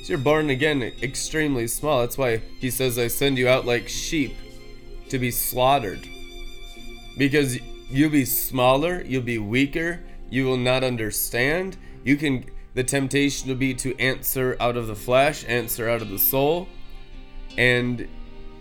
[0.03, 2.01] So you're born again extremely small.
[2.01, 4.35] That's why he says, I send you out like sheep
[5.09, 6.07] to be slaughtered.
[7.17, 7.57] Because
[7.89, 11.77] you'll be smaller, you'll be weaker, you will not understand.
[12.03, 16.09] You can the temptation will be to answer out of the flesh, answer out of
[16.09, 16.67] the soul,
[17.55, 18.07] and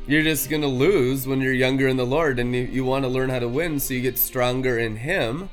[0.07, 3.05] you're just going to lose when you're younger in the Lord and you, you want
[3.05, 5.49] to learn how to win so you get stronger in Him,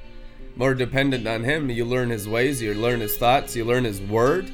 [0.55, 1.69] more dependent on Him.
[1.69, 4.51] You learn His ways, you learn His thoughts, you learn His Word.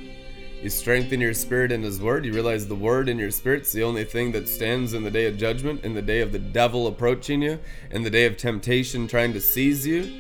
[0.65, 2.25] You strengthen your spirit in His Word.
[2.25, 5.27] You realize the Word in your spirit's the only thing that stands in the day
[5.27, 7.59] of judgment, in the day of the devil approaching you,
[7.91, 10.11] in the day of temptation trying to seize you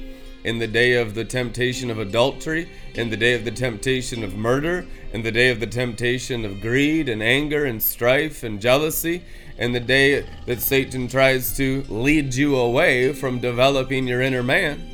[0.43, 4.35] in the day of the temptation of adultery, in the day of the temptation of
[4.35, 9.23] murder, in the day of the temptation of greed and anger and strife and jealousy,
[9.57, 14.91] in the day that Satan tries to lead you away from developing your inner man.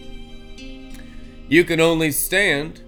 [1.50, 2.80] You can only stand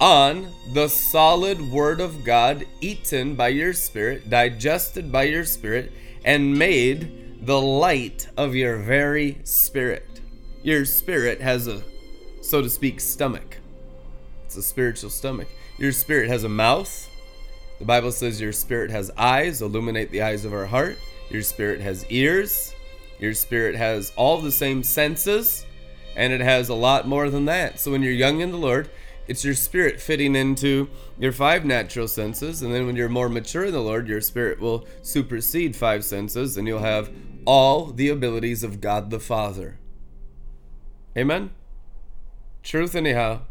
[0.00, 5.92] on the solid Word of God, eaten by your spirit, digested by your spirit,
[6.24, 10.10] and made the light of your very spirit
[10.62, 11.82] your spirit has a,
[12.42, 13.58] so to speak, stomach.
[14.44, 15.48] It's a spiritual stomach.
[15.78, 17.08] Your spirit has a mouth.
[17.78, 20.98] The Bible says your spirit has eyes, illuminate the eyes of our heart.
[21.30, 22.74] Your spirit has ears.
[23.18, 25.64] Your spirit has all the same senses,
[26.16, 27.78] and it has a lot more than that.
[27.78, 28.90] So when you're young in the Lord,
[29.30, 33.66] it's your spirit fitting into your five natural senses, and then when you're more mature
[33.66, 37.12] in the Lord, your spirit will supersede five senses, and you'll have
[37.44, 39.78] all the abilities of God the Father.
[41.16, 41.50] Amen?
[42.64, 43.42] Truth, anyhow.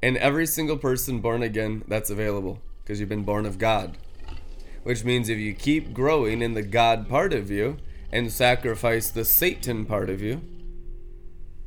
[0.00, 3.98] And every single person born again that's available because you've been born of God.
[4.84, 7.78] Which means if you keep growing in the God part of you
[8.12, 10.40] and sacrifice the Satan part of you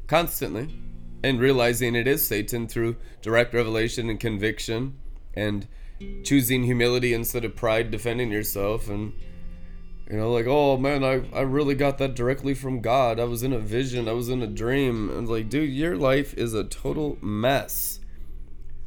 [0.08, 0.70] constantly
[1.28, 4.98] and realizing it is Satan through direct revelation and conviction
[5.34, 5.68] and
[6.24, 9.14] choosing humility instead of pride, defending yourself and
[10.10, 13.20] you know, like, oh man, I, I really got that directly from God.
[13.20, 15.10] I was in a vision, I was in a dream.
[15.10, 18.00] And like, dude, your life is a total mess.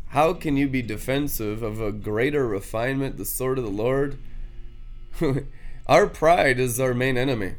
[0.08, 4.18] How can you be defensive of a greater refinement, the sword of the Lord?
[5.86, 7.54] our pride is our main enemy.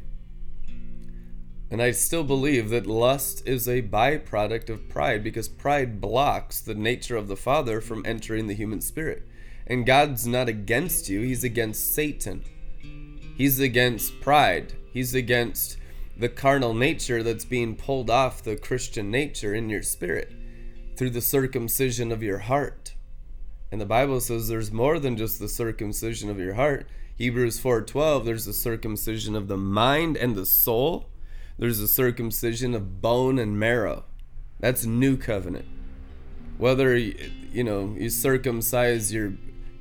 [1.72, 6.76] And I still believe that lust is a byproduct of pride because pride blocks the
[6.76, 9.26] nature of the Father from entering the human spirit.
[9.65, 12.43] And God's not against you, He's against Satan.
[13.38, 14.74] He's against pride.
[14.91, 15.78] He's against
[16.17, 20.34] the carnal nature that's being pulled off the Christian nature in your spirit
[20.97, 22.95] through the circumcision of your heart.
[23.72, 26.86] And the Bible says there's more than just the circumcision of your heart.
[27.15, 31.07] Hebrews 4:12 there's the circumcision of the mind and the soul.
[31.58, 34.06] There's a circumcision of bone and marrow.
[34.60, 35.66] That's new covenant.
[36.58, 39.34] Whether you know, you circumcise your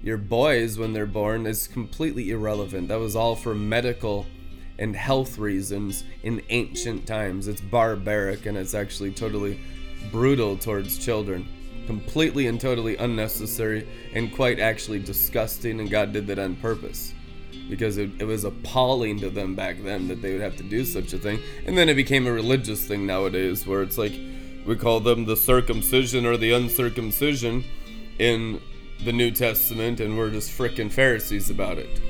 [0.02, 2.88] your boys when they're born is completely irrelevant.
[2.88, 4.26] That was all for medical
[4.78, 7.48] and health reasons in ancient times.
[7.48, 9.60] It's barbaric and it's actually totally
[10.10, 11.46] brutal towards children.
[11.86, 17.12] Completely and totally unnecessary and quite actually disgusting, and God did that on purpose.
[17.68, 20.84] Because it, it was appalling to them back then that they would have to do
[20.84, 21.40] such a thing.
[21.66, 24.12] And then it became a religious thing nowadays where it's like
[24.66, 27.64] we call them the circumcision or the uncircumcision
[28.18, 28.60] in
[29.04, 32.00] the New Testament and we're just frickin' Pharisees about it.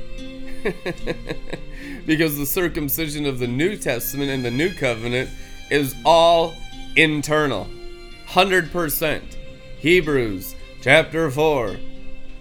[2.06, 5.30] because the circumcision of the New Testament and the New Covenant
[5.70, 6.54] is all
[6.96, 7.68] internal.
[8.28, 9.22] 100%.
[9.78, 11.76] Hebrews chapter 4,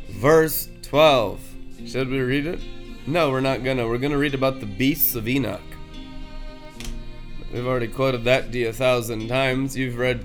[0.10, 1.40] verse 12.
[1.86, 2.60] Should we read it?
[3.10, 3.88] No, we're not gonna.
[3.88, 5.64] We're gonna read about the beasts of Enoch.
[7.52, 9.76] We've already quoted that D a thousand times.
[9.76, 10.24] You've read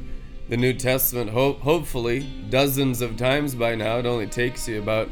[0.51, 4.01] the New Testament, ho- hopefully, dozens of times by now.
[4.01, 5.09] It only takes you about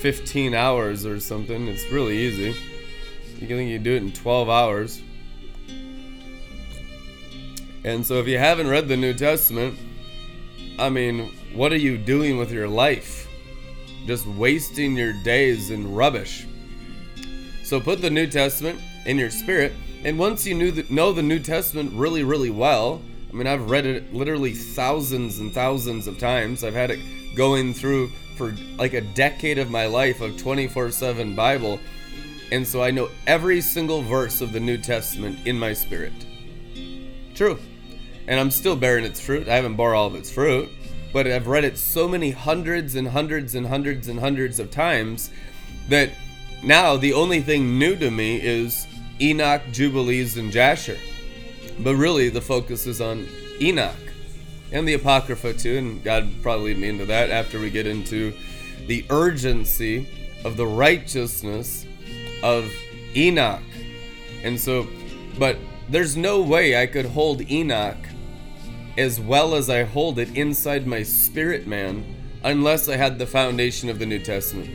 [0.00, 1.66] 15 hours or something.
[1.66, 2.54] It's really easy.
[3.38, 5.00] You can think you do it in 12 hours.
[7.84, 9.78] And so, if you haven't read the New Testament,
[10.78, 13.28] I mean, what are you doing with your life?
[14.04, 16.46] Just wasting your days in rubbish.
[17.70, 19.72] So, put the New Testament in your spirit.
[20.02, 23.00] And once you the, know the New Testament really, really well,
[23.30, 26.64] I mean, I've read it literally thousands and thousands of times.
[26.64, 26.98] I've had it
[27.36, 31.78] going through for like a decade of my life of 24 7 Bible.
[32.50, 36.26] And so I know every single verse of the New Testament in my spirit.
[37.36, 37.56] True.
[38.26, 39.46] And I'm still bearing its fruit.
[39.46, 40.68] I haven't bore all of its fruit,
[41.12, 45.30] but I've read it so many hundreds and hundreds and hundreds and hundreds of times
[45.88, 46.10] that
[46.62, 48.86] now the only thing new to me is
[49.20, 50.98] Enoch, Jubilees, and Jasher.
[51.78, 53.26] But really, the focus is on
[53.60, 53.94] Enoch
[54.72, 58.32] and the Apocrypha too, and God probably lead me into that after we get into
[58.86, 60.08] the urgency
[60.44, 61.86] of the righteousness
[62.42, 62.70] of
[63.16, 63.62] Enoch.
[64.42, 64.86] And so,
[65.38, 65.56] but
[65.88, 67.96] there's no way I could hold Enoch
[68.96, 73.88] as well as I hold it inside my spirit man unless I had the foundation
[73.88, 74.70] of the New Testament.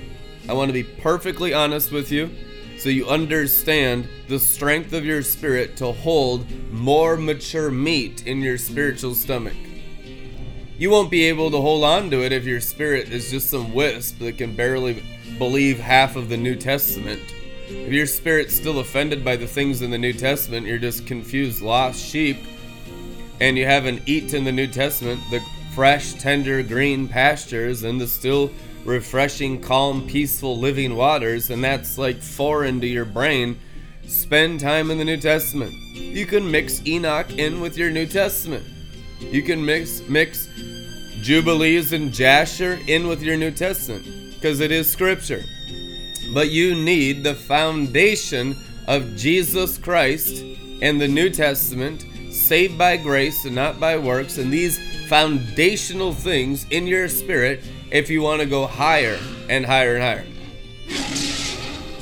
[0.48, 2.30] I want to be perfectly honest with you
[2.78, 8.58] so you understand the strength of your spirit to hold more mature meat in your
[8.58, 9.56] spiritual stomach.
[10.78, 13.74] You won't be able to hold on to it if your spirit is just some
[13.74, 15.04] wisp that can barely
[15.40, 17.22] believe half of the New Testament.
[17.68, 21.62] If your spirit's still offended by the things in the New Testament, you're just confused,
[21.62, 22.38] lost sheep,
[23.42, 25.42] and you haven't eaten the New Testament, the
[25.74, 28.52] fresh, tender, green pastures, and the still
[28.86, 33.60] refreshing, calm, peaceful living waters, and that's like foreign to your brain,
[34.08, 35.74] spend time in the New Testament.
[35.94, 38.64] You can mix Enoch in with your New Testament.
[39.20, 40.48] You can mix mix
[41.22, 44.06] Jubilees and Jasher in with your New Testament
[44.36, 45.44] because it is scripture.
[46.34, 48.56] But you need the foundation
[48.88, 50.44] of Jesus Christ
[50.82, 56.66] and the New Testament, saved by grace and not by works, and these foundational things
[56.70, 59.20] in your spirit if you want to go higher
[59.50, 60.26] and higher and higher.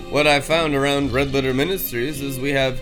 [0.10, 2.80] What I found around Red Letter Ministries is we have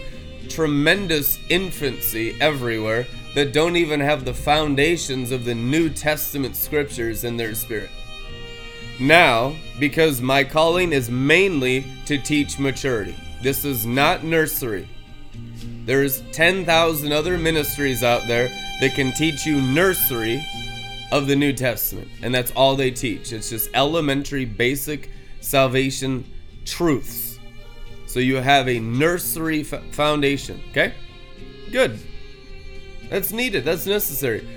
[0.50, 7.38] tremendous infancy everywhere that don't even have the foundations of the New Testament scriptures in
[7.38, 7.90] their spirit.
[9.00, 14.88] Now, because my calling is mainly to teach maturity, this is not nursery.
[15.86, 18.50] There's 10,000 other ministries out there
[18.82, 20.46] that can teach you nursery
[21.12, 23.34] of the New Testament, and that's all they teach.
[23.34, 25.10] It's just elementary, basic
[25.42, 26.26] salvation
[26.66, 27.40] truths.
[28.08, 30.94] So you have a nursery f- foundation, okay?
[31.72, 32.00] Good.
[33.10, 34.48] That's needed, that's necessary.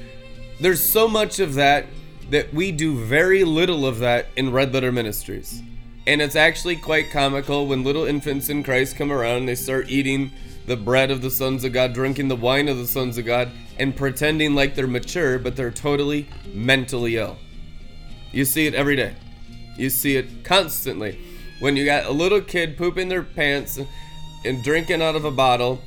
[0.60, 1.86] There's so much of that
[2.30, 5.62] that we do very little of that in Red Letter Ministries.
[6.06, 9.88] And it's actually quite comical when little infants in Christ come around and they start
[9.88, 10.32] eating
[10.66, 13.50] the bread of the sons of God, drinking the wine of the sons of God,
[13.78, 17.36] and pretending like they're mature, but they're totally mentally ill.
[18.32, 19.14] You see it every day.
[19.76, 21.18] You see it constantly.
[21.60, 23.80] When you got a little kid pooping their pants
[24.44, 25.80] and drinking out of a bottle,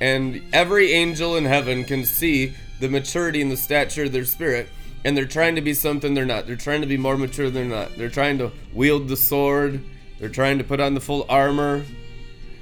[0.00, 4.68] and every angel in heaven can see the maturity and the stature of their spirit,
[5.04, 6.46] and they're trying to be something they're not.
[6.46, 7.96] They're trying to be more mature than they're not.
[7.96, 9.82] They're trying to wield the sword,
[10.18, 11.84] they're trying to put on the full armor,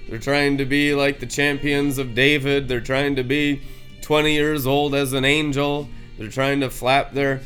[0.09, 3.62] they're trying to be like the champions of David, they're trying to be
[4.03, 5.88] 20 years old as an angel.
[6.18, 7.41] They're trying to flap their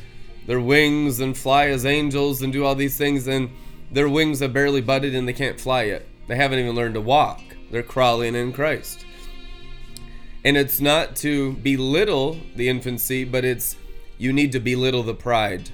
[0.47, 3.51] their wings and fly as angels and do all these things and
[3.91, 6.05] their wings have barely budded and they can't fly yet.
[6.27, 7.41] They haven't even learned to walk.
[7.71, 9.05] They're crawling in Christ.
[10.45, 13.77] And it's not to belittle the infancy, but it's
[14.19, 15.71] you need to belittle the pride.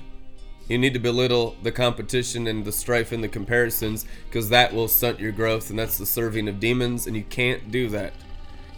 [0.68, 4.86] You need to belittle the competition and the strife and the comparisons because that will
[4.86, 8.12] stunt your growth and that's the serving of demons and you can't do that.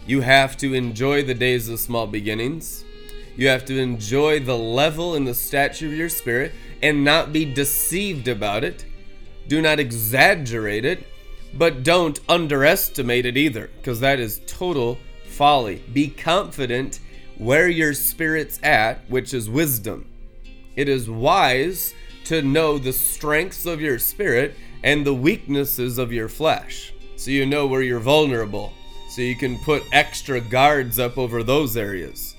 [0.05, 2.83] You have to enjoy the days of small beginnings.
[3.35, 6.51] You have to enjoy the level and the stature of your spirit
[6.81, 8.85] and not be deceived about it.
[9.47, 11.05] Do not exaggerate it,
[11.53, 15.83] but don't underestimate it either, because that is total folly.
[15.93, 16.99] Be confident
[17.37, 20.09] where your spirit's at, which is wisdom.
[20.75, 21.93] It is wise
[22.25, 27.45] to know the strengths of your spirit and the weaknesses of your flesh, so you
[27.45, 28.73] know where you're vulnerable
[29.13, 32.35] so you can put extra guards up over those areas.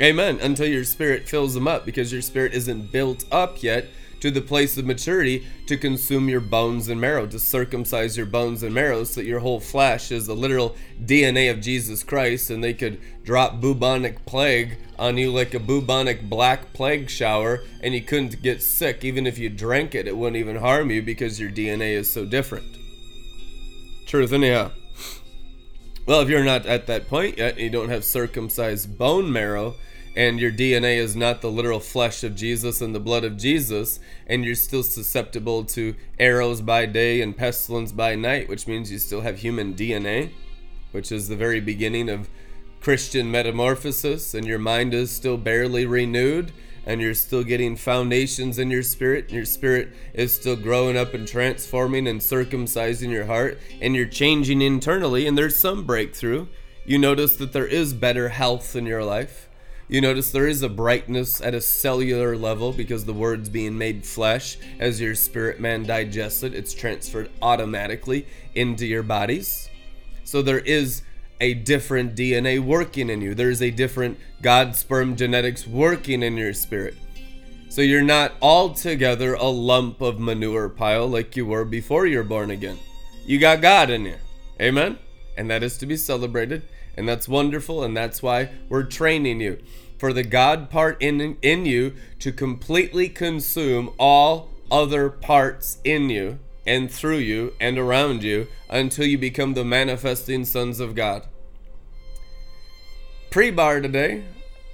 [0.00, 0.40] Amen.
[0.40, 3.86] Until your spirit fills them up because your spirit isn't built up yet
[4.22, 8.62] to the place of maturity to consume your bones and marrow, to circumcise your bones
[8.62, 12.62] and marrow so that your whole flesh is the literal DNA of Jesus Christ and
[12.62, 18.00] they could drop bubonic plague on you like a bubonic black plague shower and you
[18.00, 19.04] couldn't get sick.
[19.04, 22.24] Even if you drank it, it wouldn't even harm you because your DNA is so
[22.24, 22.76] different.
[24.06, 24.70] Truth, anyhow.
[26.06, 29.74] Well, if you're not at that point yet, and you don't have circumcised bone marrow,
[30.14, 33.98] and your DNA is not the literal flesh of Jesus and the blood of Jesus,
[34.26, 38.98] and you're still susceptible to arrows by day and pestilence by night, which means you
[38.98, 40.30] still have human DNA,
[40.92, 42.28] which is the very beginning of
[42.80, 46.52] Christian metamorphosis, and your mind is still barely renewed,
[46.84, 51.14] and you're still getting foundations in your spirit, and your spirit is still growing up
[51.14, 56.46] and transforming and circumcising your heart, and you're changing internally, and there's some breakthrough.
[56.84, 59.48] You notice that there is better health in your life.
[59.88, 64.06] You notice there is a brightness at a cellular level because the word's being made
[64.06, 64.56] flesh.
[64.78, 69.68] As your spirit man digests it, it's transferred automatically into your bodies.
[70.24, 71.02] So there is
[71.40, 73.34] a different DNA working in you.
[73.34, 76.94] There's a different God sperm genetics working in your spirit.
[77.68, 82.50] So you're not altogether a lump of manure pile like you were before you're born
[82.50, 82.78] again.
[83.26, 84.16] You got God in you.
[84.60, 84.98] Amen?
[85.36, 86.62] And that is to be celebrated.
[86.96, 87.82] And that's wonderful.
[87.82, 89.58] And that's why we're training you
[89.98, 96.38] for the God part in, in you to completely consume all other parts in you
[96.66, 101.26] and through you and around you until you become the manifesting sons of God.
[103.30, 104.24] Pre bar today,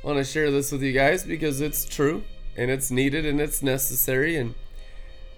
[0.02, 2.24] I want to share this with you guys because it's true
[2.56, 4.36] and it's needed and it's necessary.
[4.36, 4.54] And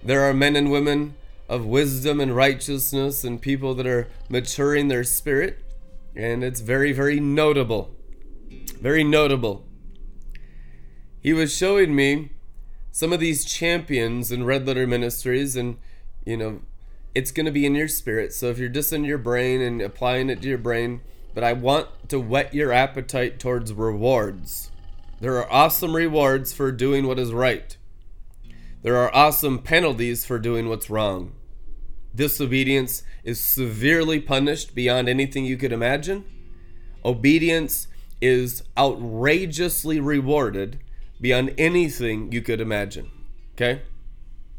[0.03, 1.15] there are men and women
[1.49, 5.59] of wisdom and righteousness and people that are maturing their spirit.
[6.15, 7.95] And it's very, very notable.
[8.81, 9.65] Very notable.
[11.21, 12.31] He was showing me
[12.91, 15.77] some of these champions in Red Letter Ministries and
[16.25, 16.61] you know,
[17.15, 18.33] it's going to be in your spirit.
[18.33, 21.01] So if you're just in your brain and applying it to your brain,
[21.35, 24.71] but I want to whet your appetite towards rewards.
[25.21, 27.77] There are awesome rewards for doing what is right.
[28.83, 31.33] There are awesome penalties for doing what's wrong.
[32.15, 36.25] Disobedience is severely punished beyond anything you could imagine.
[37.05, 37.87] Obedience
[38.21, 40.81] is outrageously rewarded
[41.21, 43.11] beyond anything you could imagine.
[43.55, 43.83] Okay?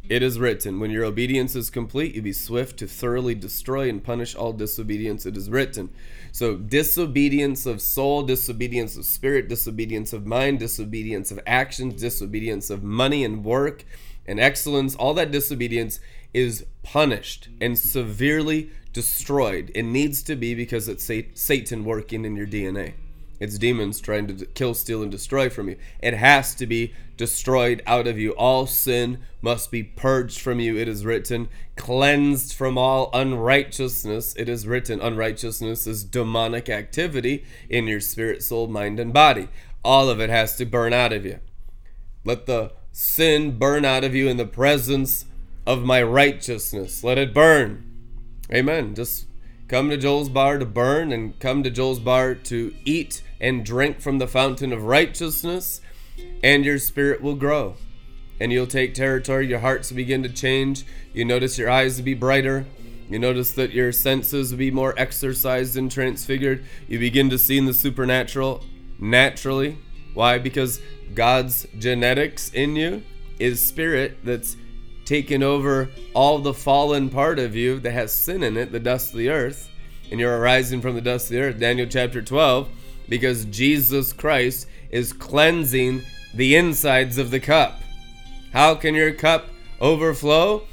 [0.10, 4.04] It is written, When your obedience is complete, you be swift to thoroughly destroy and
[4.04, 5.26] punish all disobedience.
[5.26, 5.89] It is written.
[6.32, 12.84] So, disobedience of soul, disobedience of spirit, disobedience of mind, disobedience of actions, disobedience of
[12.84, 13.86] money and work
[14.26, 15.99] and excellence, all that disobedience
[16.34, 19.72] is punished and severely destroyed.
[19.74, 22.94] It needs to be because it's Satan working in your DNA.
[23.40, 25.78] It's demons trying to kill, steal, and destroy from you.
[26.00, 28.32] It has to be destroyed out of you.
[28.34, 30.78] All sin must be purged from you.
[30.78, 34.36] It is written, cleansed from all unrighteousness.
[34.36, 39.48] It is written, unrighteousness is demonic activity in your spirit, soul, mind, and body.
[39.84, 41.40] All of it has to burn out of you.
[42.24, 45.26] Let the sin burn out of you in the presence
[45.66, 47.03] of my righteousness.
[47.03, 47.86] Let it burn.
[48.53, 48.95] Amen.
[48.95, 49.26] Just
[49.68, 54.01] come to Joel's bar to burn and come to Joel's bar to eat and drink
[54.01, 55.82] from the fountain of righteousness,
[56.43, 57.76] and your spirit will grow.
[58.39, 60.84] And you'll take territory, your hearts begin to change.
[61.14, 62.66] You notice your eyes will be brighter.
[63.09, 66.66] You notice that your senses will be more exercised and transfigured.
[66.88, 68.64] You begin to see in the supernatural
[68.99, 69.78] naturally.
[70.14, 70.38] Why?
[70.38, 70.82] Because
[71.14, 73.03] God's genetics in you
[73.38, 74.55] is spirit that's
[75.12, 79.12] taken over all the fallen part of you that has sin in it, the dust
[79.12, 79.70] of the earth,
[80.09, 81.59] and you're arising from the dust of the earth.
[81.59, 82.70] Daniel chapter 12
[83.09, 86.01] because Jesus Christ is cleansing
[86.34, 87.82] the insides of the cup.
[88.53, 89.47] How can your cup
[89.82, 90.64] overflow?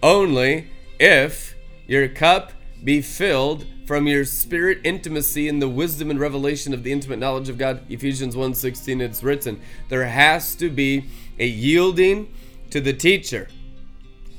[0.00, 0.68] Only
[1.00, 1.56] if
[1.88, 2.52] your cup
[2.84, 7.48] be filled from your spirit intimacy and the wisdom and revelation of the intimate knowledge
[7.48, 7.80] of God.
[7.88, 11.06] Ephesians 1:16 it's written, there has to be
[11.40, 12.32] a yielding
[12.70, 13.48] to the teacher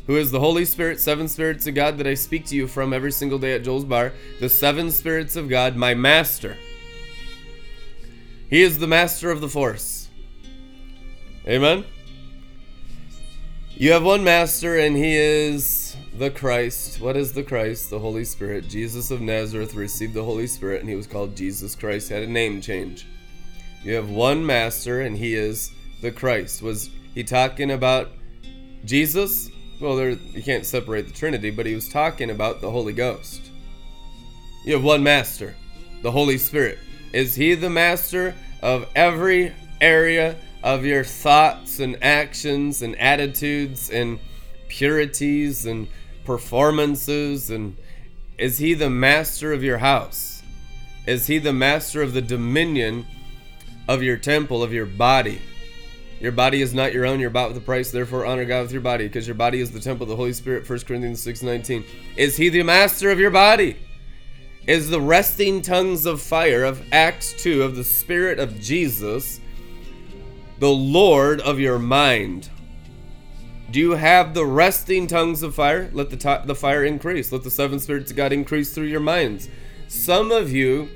[0.07, 2.93] who is the Holy Spirit, seven spirits of God that I speak to you from
[2.93, 6.57] every single day at Joel's Bar, the seven spirits of God, my master.
[8.49, 10.09] He is the master of the force.
[11.47, 11.85] Amen.
[13.75, 17.01] You have one master, and he is the Christ.
[17.01, 17.89] What is the Christ?
[17.89, 18.67] The Holy Spirit.
[18.67, 22.09] Jesus of Nazareth received the Holy Spirit, and he was called Jesus Christ.
[22.09, 23.07] Had a name change.
[23.83, 26.61] You have one master, and he is the Christ.
[26.61, 28.11] Was he talking about
[28.85, 29.49] Jesus?
[29.83, 33.41] Well, there you can't separate the Trinity, but he was talking about the Holy Ghost.
[34.63, 35.57] You have one master,
[36.01, 36.79] the Holy Spirit.
[37.11, 44.19] Is he the master of every area of your thoughts and actions and attitudes and
[44.69, 45.89] purities and
[46.23, 47.75] performances and
[48.37, 50.43] is he the master of your house?
[51.05, 53.05] Is he the master of the dominion
[53.89, 55.41] of your temple, of your body?
[56.23, 58.71] Your body is not your own, you're bought with a price, therefore honor God with
[58.71, 61.83] your body, because your body is the temple of the Holy Spirit, 1 Corinthians 6:19.
[62.15, 63.75] Is he the master of your body?
[64.65, 69.41] is the resting tongues of fire of Acts 2 of the Spirit of Jesus,
[70.59, 72.49] the Lord of your mind.
[73.71, 75.89] Do you have the resting tongues of fire?
[75.91, 77.31] Let the, t- the fire increase.
[77.31, 79.49] Let the seven spirits of God increase through your minds.
[79.89, 80.89] Some of you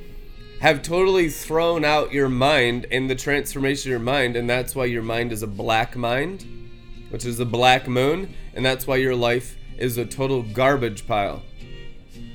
[0.62, 4.86] have totally thrown out your mind and the transformation of your mind, and that's why
[4.86, 6.46] your mind is a black mind,
[7.10, 11.44] which is a black moon, and that's why your life is a total garbage pile.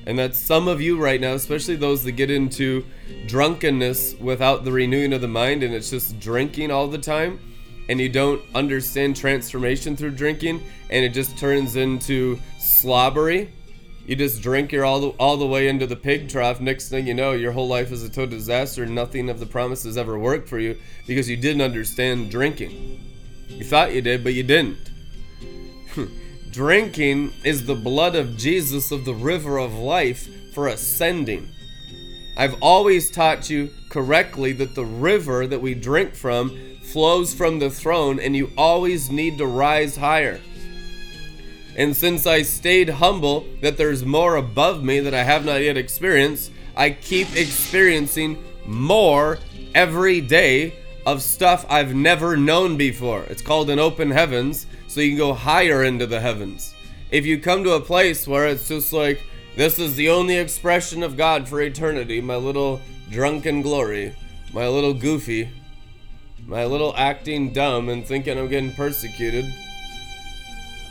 [0.05, 2.85] And that's some of you right now, especially those that get into
[3.27, 7.39] drunkenness without the renewing of the mind and it's just drinking all the time
[7.89, 13.51] and you don't understand transformation through drinking and it just turns into slobbery.
[14.05, 16.59] You just drink your all the, all the way into the pig trough.
[16.59, 18.85] Next thing you know, your whole life is a total disaster.
[18.85, 20.77] Nothing of the promises ever worked for you
[21.07, 22.99] because you didn't understand drinking.
[23.47, 24.91] You thought you did, but you didn't.
[26.51, 31.49] Drinking is the blood of Jesus of the river of life for ascending.
[32.35, 37.69] I've always taught you correctly that the river that we drink from flows from the
[37.69, 40.41] throne, and you always need to rise higher.
[41.75, 45.77] And since I stayed humble, that there's more above me that I have not yet
[45.77, 49.39] experienced, I keep experiencing more
[49.73, 53.23] every day of stuff I've never known before.
[53.23, 56.73] It's called an open heavens, so you can go higher into the heavens.
[57.11, 59.21] If you come to a place where it's just like,
[59.55, 64.15] this is the only expression of God for eternity, my little drunken glory,
[64.53, 65.49] my little goofy,
[66.45, 69.45] my little acting dumb and thinking I'm getting persecuted.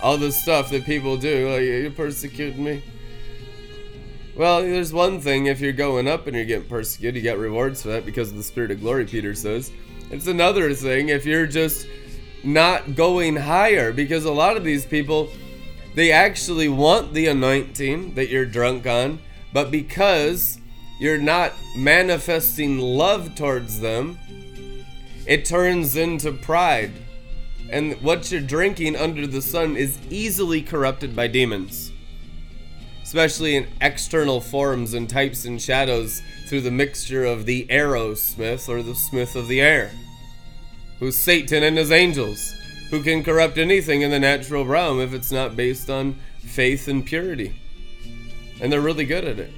[0.03, 2.82] All the stuff that people do, oh, like, you're persecuting me.
[4.34, 7.82] Well, there's one thing if you're going up and you're getting persecuted, you get rewards
[7.82, 9.70] for that because of the Spirit of glory, Peter says.
[10.11, 11.86] It's another thing if you're just
[12.44, 15.30] not going higher because a lot of these people
[15.94, 19.18] they actually want the anointing that you're drunk on
[19.53, 20.59] but because
[20.98, 24.18] you're not manifesting love towards them
[25.26, 26.92] it turns into pride
[27.72, 31.92] and what you're drinking under the sun is easily corrupted by demons
[33.02, 38.68] especially in external forms and types and shadows through the mixture of the arrow smith
[38.68, 39.90] or the smith of the air
[41.02, 42.54] who's Satan and his angels,
[42.90, 47.04] who can corrupt anything in the natural realm if it's not based on faith and
[47.04, 47.60] purity.
[48.60, 49.50] And they're really good at it.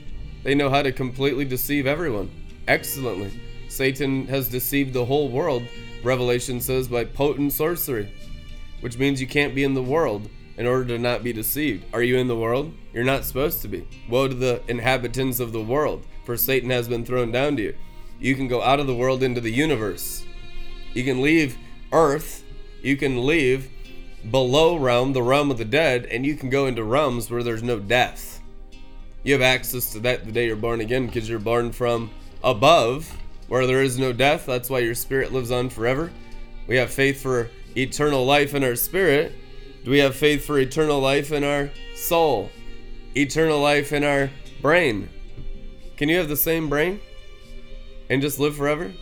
[0.43, 2.31] They know how to completely deceive everyone
[2.67, 3.39] excellently.
[3.75, 5.65] Satan has deceived the whole world,
[6.05, 8.09] Revelation says, by potent sorcery,
[8.81, 11.85] which means you can't be in the world in order to not be deceived.
[11.93, 12.73] Are you in the world?
[12.93, 13.89] You're not supposed to be.
[14.09, 17.77] Woe to the inhabitants of the world, for Satan has been thrown down to you.
[18.21, 20.25] You can go out of the world into the universe.
[20.93, 21.59] You can leave
[21.93, 22.45] Earth,
[22.81, 23.71] you can leave
[24.31, 27.63] below realm, the realm of the dead, and you can go into realms where there's
[27.63, 28.41] no death.
[29.25, 32.11] You have access to that the day you're born again because you're born from
[32.45, 33.13] above
[33.55, 34.47] where there is no death.
[34.47, 36.11] That's why your spirit lives on forever.
[36.67, 39.33] We have faith for eternal life in our spirit.
[39.85, 42.51] Do we have faith for eternal life in our soul?
[43.17, 44.29] Eternal life in our
[44.61, 45.09] brain?
[45.97, 46.99] Can you have the same brain
[48.11, 48.93] and just live forever?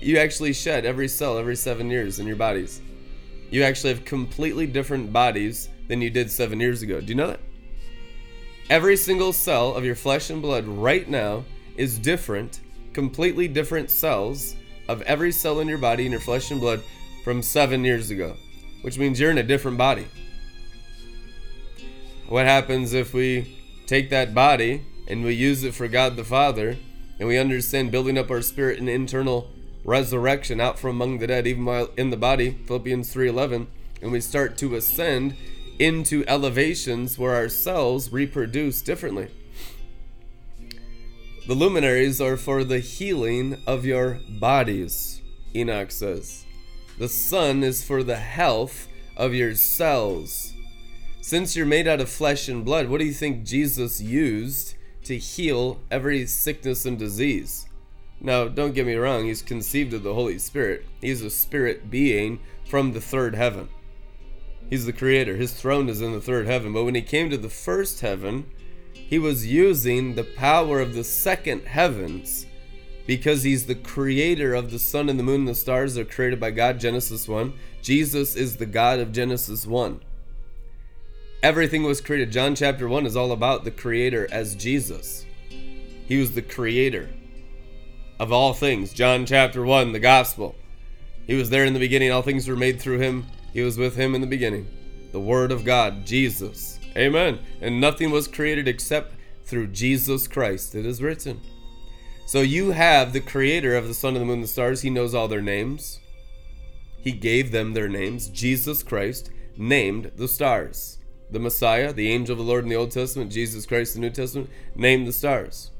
[0.00, 2.82] you actually shed every cell every seven years in your bodies.
[3.50, 7.00] You actually have completely different bodies than you did seven years ago.
[7.00, 7.40] Do you know that?
[8.70, 11.44] Every single cell of your flesh and blood right now
[11.76, 12.60] is different,
[12.96, 14.56] completely different cells
[14.88, 16.82] of every cell in your body in your flesh and blood
[17.22, 18.34] from seven years ago,
[18.80, 20.06] which means you're in a different body.
[22.26, 23.54] What happens if we
[23.86, 26.78] take that body and we use it for God the Father
[27.18, 29.50] and we understand building up our spirit and internal
[29.84, 33.66] resurrection out from among the dead even while in the body philippians 3.11
[34.00, 35.36] and we start to ascend
[35.78, 39.28] into elevations where our cells reproduce differently
[41.46, 45.22] the luminaries are for the healing of your bodies
[45.54, 46.44] enoch says
[46.98, 50.52] the sun is for the health of your cells
[51.20, 54.74] since you're made out of flesh and blood what do you think jesus used
[55.04, 57.66] to heal every sickness and disease
[58.20, 60.86] now, don't get me wrong, he's conceived of the Holy Spirit.
[61.00, 63.68] He's a spirit being from the third heaven.
[64.70, 65.36] He's the creator.
[65.36, 66.72] His throne is in the third heaven.
[66.72, 68.46] But when he came to the first heaven,
[69.08, 72.46] he was using the power of the second heavens
[73.06, 76.40] because he's the creator of the sun and the moon and the stars are created
[76.40, 77.52] by God, Genesis 1.
[77.80, 80.00] Jesus is the God of Genesis 1.
[81.42, 82.32] Everything was created.
[82.32, 85.24] John chapter 1 is all about the creator as Jesus.
[85.48, 87.08] He was the creator
[88.18, 88.92] of all things.
[88.92, 90.56] John chapter 1, the gospel.
[91.28, 92.10] He was there in the beginning.
[92.10, 93.26] All things were made through him.
[93.52, 94.66] He was with him in the beginning.
[95.12, 96.75] The Word of God, Jesus.
[96.96, 97.40] Amen.
[97.60, 100.74] And nothing was created except through Jesus Christ.
[100.74, 101.40] It is written.
[102.26, 104.82] So you have the creator of the sun and the moon and the stars.
[104.82, 106.00] He knows all their names.
[106.98, 108.28] He gave them their names.
[108.28, 110.98] Jesus Christ named the stars.
[111.30, 114.08] The Messiah, the angel of the Lord in the Old Testament, Jesus Christ in the
[114.08, 115.70] New Testament, named the stars.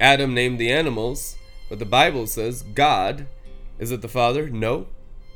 [0.00, 1.36] Adam named the animals,
[1.68, 3.26] but the Bible says God.
[3.78, 4.48] Is it the Father?
[4.48, 4.88] No.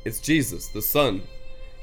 [0.05, 1.23] It's Jesus, the Son,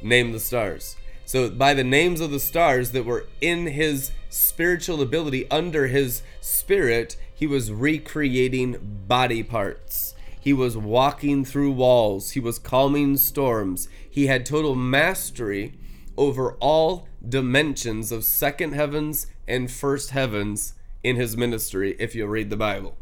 [0.03, 0.97] named the stars.
[1.31, 6.22] So, by the names of the stars that were in his spiritual ability, under his
[6.41, 10.16] spirit, he was recreating body parts.
[10.41, 12.33] He was walking through walls.
[12.33, 13.89] He was calming storms.
[14.11, 15.74] He had total mastery
[16.16, 20.74] over all dimensions of second heavens and first heavens
[21.05, 22.97] in his ministry if you read the Bible.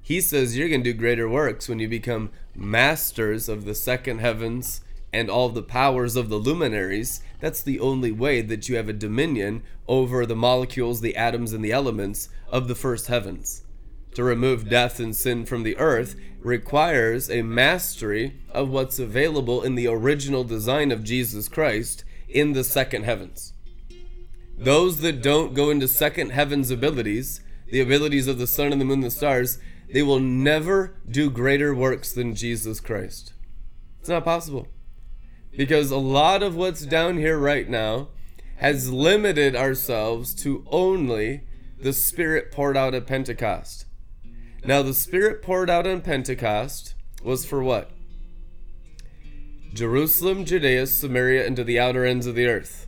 [0.00, 4.20] He says you're going to do greater works when you become masters of the second
[4.20, 4.82] heavens
[5.14, 7.22] and all the powers of the luminaries.
[7.40, 11.64] That's the only way that you have a dominion over the molecules, the atoms, and
[11.64, 13.62] the elements of the first heavens.
[14.14, 19.76] To remove death and sin from the earth requires a mastery of what's available in
[19.76, 23.52] the original design of Jesus Christ in the second heavens.
[24.58, 27.40] Those that don't go into second heaven's abilities,
[27.70, 29.58] the abilities of the sun and the moon and the stars,
[29.92, 33.32] they will never do greater works than Jesus Christ.
[34.00, 34.68] It's not possible.
[35.56, 38.08] Because a lot of what's down here right now
[38.56, 41.42] has limited ourselves to only
[41.78, 43.86] the Spirit poured out at Pentecost.
[44.64, 47.90] Now, the Spirit poured out on Pentecost was for what?
[49.72, 52.86] Jerusalem, Judea, Samaria, and to the outer ends of the earth.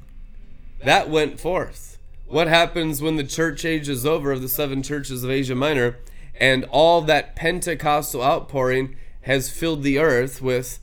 [0.85, 1.99] That went forth.
[2.27, 5.99] What happens when the church age is over of the seven churches of Asia Minor
[6.39, 10.81] and all that Pentecostal outpouring has filled the earth with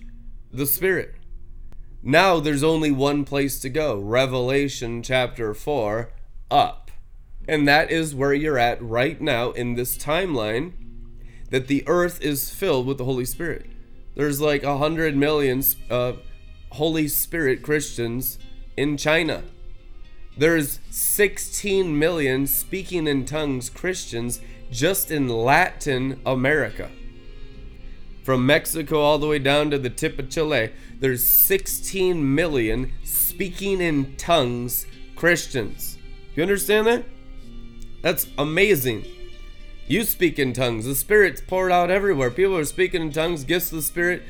[0.51, 1.15] the Spirit?
[2.05, 6.11] Now there's only one place to go Revelation chapter 4
[6.51, 6.91] up.
[7.47, 10.73] And that is where you're at right now in this timeline
[11.49, 13.67] that the earth is filled with the Holy Spirit.
[14.15, 16.13] There's like a hundred million uh,
[16.71, 18.37] Holy Spirit Christians
[18.75, 19.43] in China.
[20.37, 24.41] There's 16 million speaking in tongues Christians
[24.71, 26.89] just in Latin America.
[28.23, 33.81] From Mexico all the way down to the tip of Chile, there's 16 million speaking
[33.81, 35.97] in tongues Christians.
[36.33, 37.05] You understand that?
[38.01, 39.05] That's amazing.
[39.87, 40.85] You speak in tongues.
[40.85, 42.31] The Spirit's poured out everywhere.
[42.31, 44.23] People are speaking in tongues, gifts of the Spirit.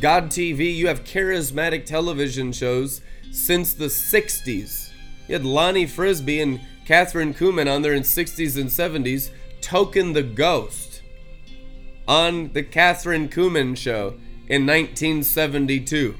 [0.00, 3.00] God TV, you have charismatic television shows
[3.32, 4.90] since the 60s.
[5.26, 9.30] You had Lonnie Frisbee and Kathryn Kuhlman on there in 60s and 70s,
[9.60, 10.91] Token the Ghost
[12.12, 14.08] on the Kathryn Kuhlman show
[14.46, 16.14] in 1972.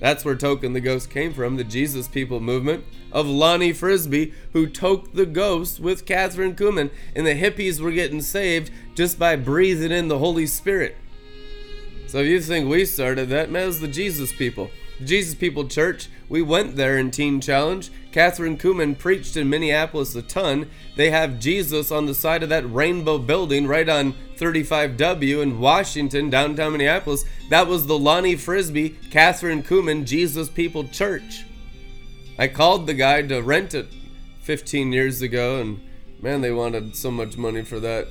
[0.00, 4.66] That's where Token the Ghost came from, the Jesus People movement of Lonnie Frisbee, who
[4.66, 9.92] took the ghost with Kathryn Kuhlman, and the hippies were getting saved just by breathing
[9.92, 10.96] in the Holy Spirit.
[12.06, 14.70] So if you think we started that, man, it was the Jesus People.
[14.98, 17.88] The Jesus People Church, we went there in Teen Challenge.
[18.10, 20.68] Kathryn Kuhlman preached in Minneapolis a ton.
[20.96, 26.30] They have Jesus on the side of that rainbow building right on 35W in Washington,
[26.30, 27.24] downtown Minneapolis.
[27.48, 31.44] That was the Lonnie Frisbee, Kathryn Kuhlman Jesus People Church.
[32.36, 33.86] I called the guy to rent it
[34.42, 35.80] 15 years ago, and
[36.20, 38.08] man, they wanted so much money for that.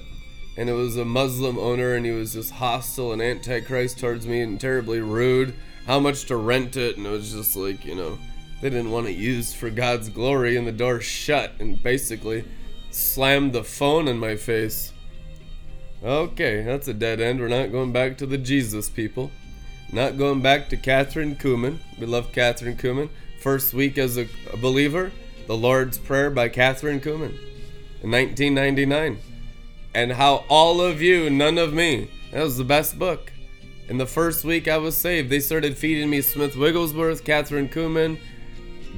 [0.56, 4.42] And it was a Muslim owner, and he was just hostile and antichrist towards me
[4.42, 5.54] and terribly rude.
[5.88, 6.98] How much to rent it?
[6.98, 8.20] And it was just like, you know,
[8.62, 12.44] they didn't want it used for God's glory, and the door shut and basically
[12.92, 14.92] slammed the phone in my face.
[16.04, 17.40] Okay, that's a dead end.
[17.40, 19.32] We're not going back to the Jesus people.
[19.92, 21.78] Not going back to Kathryn Kuhlman.
[21.98, 23.10] We love Kathryn Kuhlman
[23.42, 24.28] first week as a,
[24.62, 25.12] believer,
[25.48, 27.38] The Lord's Prayer by Kathryn Kuhlman
[28.04, 29.20] in 1999.
[29.96, 32.12] And how all of you, none of me.
[32.32, 33.32] That was the best book.
[33.88, 38.20] In the first week I was saved, they started feeding me Smith Wigglesworth, Kathryn Kuhlman,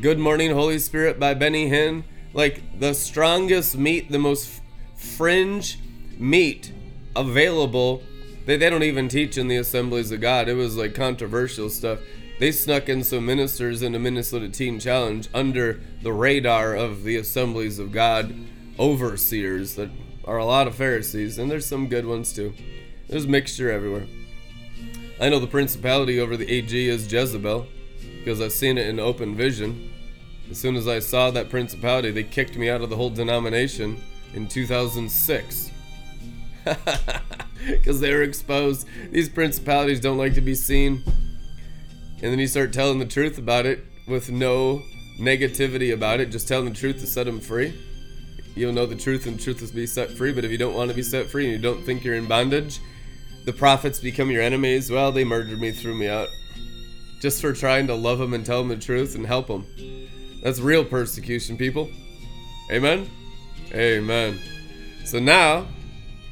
[0.02, 2.04] Good Morning Holy Spirit by Benny Hinn.
[2.34, 4.62] Like the strongest meat, the most
[4.96, 5.80] fringe
[6.18, 6.72] meat
[7.16, 8.04] available.
[8.46, 10.48] They, they don't even teach in the assemblies of God.
[10.48, 12.00] It was like controversial stuff
[12.40, 17.18] they snuck in some ministers in the Minnesota Teen Challenge under the radar of the
[17.18, 18.34] Assemblies of God
[18.80, 19.90] overseers that
[20.24, 22.54] are a lot of Pharisees, and there's some good ones too.
[23.10, 24.08] There's mixture everywhere.
[25.20, 27.68] I know the principality over the AG is Jezebel
[28.20, 29.92] because I've seen it in open vision.
[30.50, 34.02] As soon as I saw that principality, they kicked me out of the whole denomination
[34.34, 35.72] in 2006.
[36.64, 38.88] Because they were exposed.
[39.12, 41.04] These principalities don't like to be seen
[42.22, 44.84] and then you start telling the truth about it with no
[45.20, 47.74] negativity about it, just telling the truth to set them free.
[48.56, 50.34] You'll know the truth, and the truth will be set free.
[50.34, 52.28] But if you don't want to be set free and you don't think you're in
[52.28, 52.80] bondage,
[53.46, 54.92] the prophets become your enemies.
[54.92, 56.30] Well, they murdered me, threw me out,
[57.20, 59.66] just for trying to love them and tell them the truth and help them.
[60.42, 61.90] That's real persecution, people.
[62.72, 63.10] Amen.
[63.74, 64.40] Amen.
[65.06, 65.68] So now,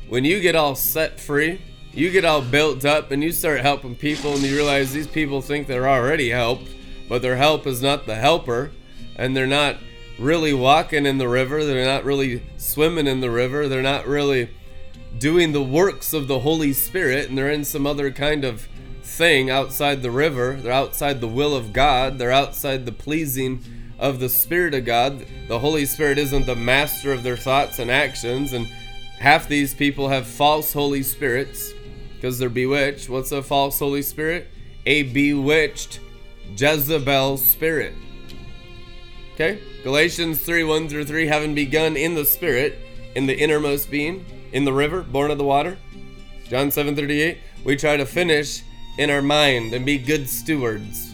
[0.10, 1.62] when you get all set free,
[1.94, 5.42] you get all built up and you start helping people and you realize these people
[5.42, 6.70] think they're already helped,
[7.10, 8.72] but their help is not the helper
[9.16, 9.78] and they're not
[10.20, 14.50] really walking in the river, they're not really swimming in the river, they're not really
[15.18, 18.68] doing the works of the Holy Spirit and they're in some other kind of
[19.02, 20.54] thing outside the river.
[20.54, 22.18] They're outside the will of God.
[22.18, 23.64] They're outside the pleasing
[23.98, 25.26] of the Spirit of God.
[25.48, 28.54] The Holy Spirit isn't the master of their thoughts and actions.
[28.54, 28.68] And
[29.20, 31.74] half these people have false Holy Spirits
[32.16, 33.10] because they're bewitched.
[33.10, 34.48] What's a false Holy Spirit?
[34.86, 36.00] A bewitched
[36.56, 37.94] Jezebel spirit.
[39.34, 39.60] Okay?
[39.84, 42.80] Galatians 3 1 through 3 having begun in the Spirit,
[43.16, 44.26] in the innermost being,
[44.58, 45.78] in the river, born of the water.
[46.50, 47.38] John 7 38.
[47.64, 48.64] We try to finish
[48.98, 51.14] in our mind and be good stewards.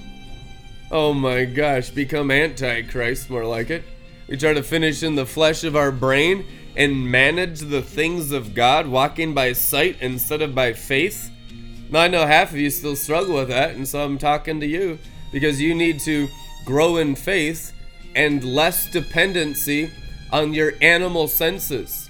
[0.89, 3.84] Oh my gosh, become Antichrist, more like it.
[4.30, 6.46] We try to finish in the flesh of our brain
[6.78, 11.30] and manage the things of God, walking by sight instead of by faith.
[11.89, 14.66] Now, I know half of you still struggle with that, and so I'm talking to
[14.66, 15.00] you
[15.34, 16.30] because you need to
[16.64, 17.74] grow in faith
[18.16, 19.91] and less dependency
[20.32, 22.03] on your animal senses.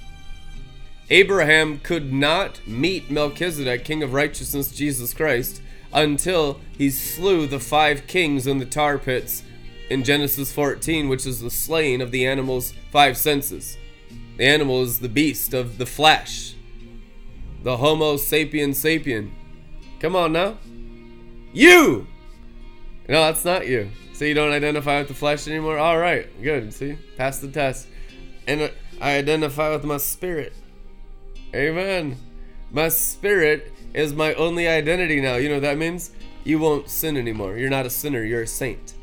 [1.09, 8.07] Abraham could not meet Melchizedek, king of righteousness, Jesus Christ, until he slew the five
[8.07, 9.43] kings in the tar pits
[9.89, 13.77] in Genesis 14, which is the slaying of the animal's five senses.
[14.37, 16.55] The animal is the beast of the flesh,
[17.61, 19.31] the Homo sapien sapien.
[19.99, 20.57] Come on now.
[21.53, 22.07] You!
[23.07, 23.89] No, that's not you.
[24.13, 25.77] So you don't identify with the flesh anymore?
[25.77, 26.73] All right, good.
[26.73, 27.87] See, pass the test.
[28.47, 30.53] And I identify with my spirit.
[31.53, 32.17] Amen.
[32.71, 35.35] My spirit is my only identity now.
[35.35, 36.09] You know what that means?
[36.43, 37.57] You won't sin anymore.
[37.57, 38.95] You're not a sinner, you're a saint.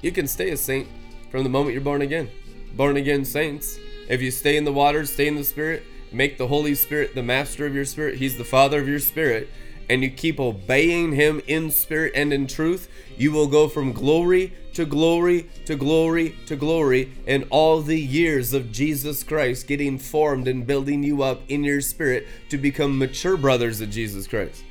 [0.00, 0.88] You can stay a saint
[1.30, 2.30] from the moment you're born again.
[2.74, 3.78] Born again saints.
[4.08, 7.22] If you stay in the water, stay in the spirit, make the Holy Spirit the
[7.22, 9.50] master of your spirit, He's the Father of your spirit,
[9.90, 12.88] and you keep obeying Him in spirit and in truth,
[13.18, 18.52] you will go from glory to glory to glory to glory in all the years
[18.52, 23.36] of Jesus Christ getting formed and building you up in your spirit to become mature
[23.36, 24.62] brothers of Jesus Christ.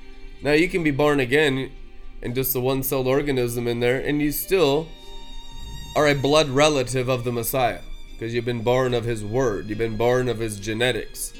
[0.41, 1.74] Now, you can be born again
[2.22, 4.88] and just a one celled organism in there, and you still
[5.97, 7.82] are a blood relative of the Messiah
[8.14, 11.34] because you've been born of His Word, you've been born of His genetics.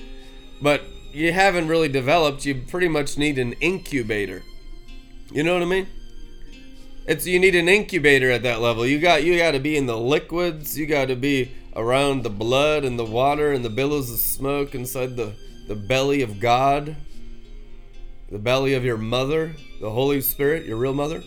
[0.61, 0.82] But
[1.13, 4.43] you haven't really developed, you pretty much need an incubator.
[5.32, 5.88] You know what I mean?
[7.07, 8.85] It's you need an incubator at that level.
[8.85, 10.77] You got you got to be in the liquids.
[10.77, 14.75] You got to be around the blood and the water and the billows of smoke
[14.75, 15.33] inside the
[15.69, 16.97] the belly of God.
[18.29, 21.23] The belly of your mother, the Holy Spirit, your real mother.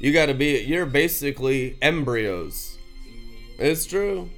[0.00, 2.78] You got to be you're basically embryos.
[3.58, 4.30] It's true.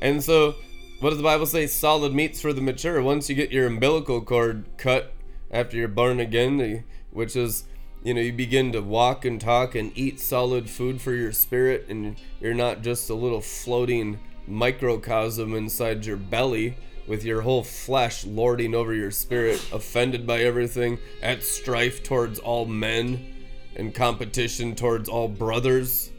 [0.00, 0.54] And so
[1.00, 1.66] what does the Bible say?
[1.66, 3.02] Solid meats for the mature.
[3.02, 5.14] Once you get your umbilical cord cut
[5.50, 7.64] after you're born again, which is
[8.02, 11.86] you know you begin to walk and talk and eat solid food for your spirit
[11.88, 16.76] and you're not just a little floating microcosm inside your belly
[17.06, 22.64] with your whole flesh lording over your spirit offended by everything at strife towards all
[22.66, 23.34] men
[23.76, 26.10] and competition towards all brothers.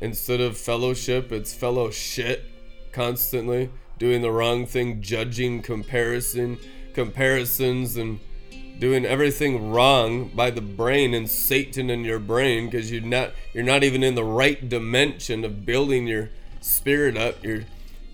[0.00, 2.44] Instead of fellowship it's fellow shit
[2.92, 6.58] constantly doing the wrong thing judging comparison
[6.94, 8.18] comparisons and
[8.78, 13.64] doing everything wrong by the brain and Satan in your brain because you're not you're
[13.64, 17.42] not even in the right dimension of building your spirit up.
[17.42, 17.64] You're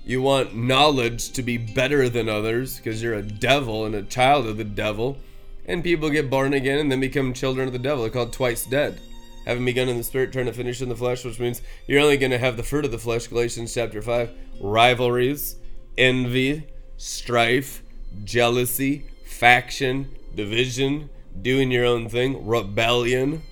[0.04, 4.46] you want knowledge to be better than others because you're a devil and a child
[4.46, 5.18] of the devil.
[5.66, 8.02] And people get born again and then become children of the devil.
[8.02, 9.00] They're called twice dead.
[9.46, 12.16] Having begun in the spirit, trying to finish in the flesh, which means you're only
[12.16, 14.30] going to have the fruit of the flesh, Galatians chapter 5.
[14.60, 15.56] Rivalries,
[15.96, 17.82] envy, strife,
[18.24, 21.10] jealousy, faction, division,
[21.40, 23.42] doing your own thing, rebellion,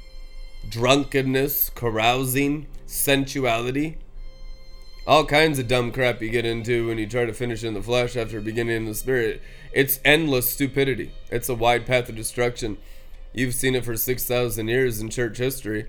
[0.69, 3.99] drunkenness, carousing, sensuality.
[5.07, 7.83] All kinds of dumb crap you get into when you try to finish in the
[7.83, 9.41] flesh after beginning in the spirit.
[9.73, 11.13] It's endless stupidity.
[11.31, 12.77] It's a wide path of destruction.
[13.33, 15.87] You've seen it for 6,000 years in church history.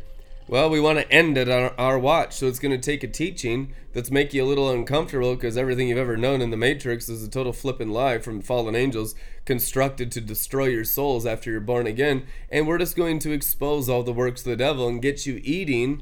[0.50, 3.08] Well, we want to end it on our watch, so it's going to take a
[3.08, 7.08] teaching that's make you a little uncomfortable because everything you've ever known in the Matrix
[7.08, 9.14] is a total flippin' lie from fallen angels
[9.45, 12.26] constructed to destroy your souls after you're born again.
[12.52, 15.39] And we're just going to expose all the works of the devil and get you
[15.43, 16.02] eating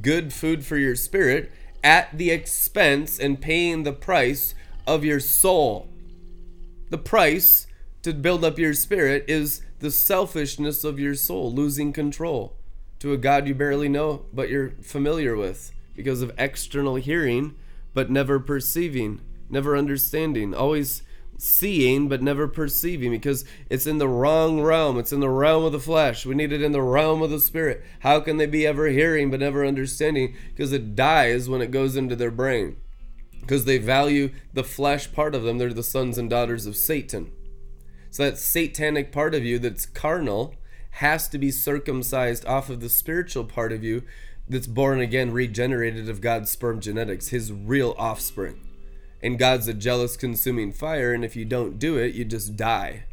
[0.00, 1.50] good food for your spirit
[1.82, 4.54] at the expense and paying the price
[4.86, 5.88] of your soul.
[6.90, 7.66] The price
[8.02, 12.57] to build up your spirit is the selfishness of your soul, losing control
[13.00, 17.54] to a God you barely know but you're familiar with because of external hearing
[17.94, 19.20] but never perceiving,
[19.50, 21.02] never understanding, always
[21.38, 24.98] seeing but never perceiving because it's in the wrong realm.
[24.98, 26.26] It's in the realm of the flesh.
[26.26, 27.84] We need it in the realm of the spirit.
[28.00, 30.36] How can they be ever hearing but never understanding?
[30.50, 32.76] Because it dies when it goes into their brain.
[33.40, 35.58] Because they value the flesh part of them.
[35.58, 37.32] They're the sons and daughters of Satan.
[38.10, 40.54] So that satanic part of you that's carnal
[40.98, 44.02] has to be circumcised off of the spiritual part of you
[44.48, 48.60] that's born again, regenerated of God's sperm genetics, his real offspring.
[49.22, 53.04] And God's a jealous, consuming fire, and if you don't do it, you just die.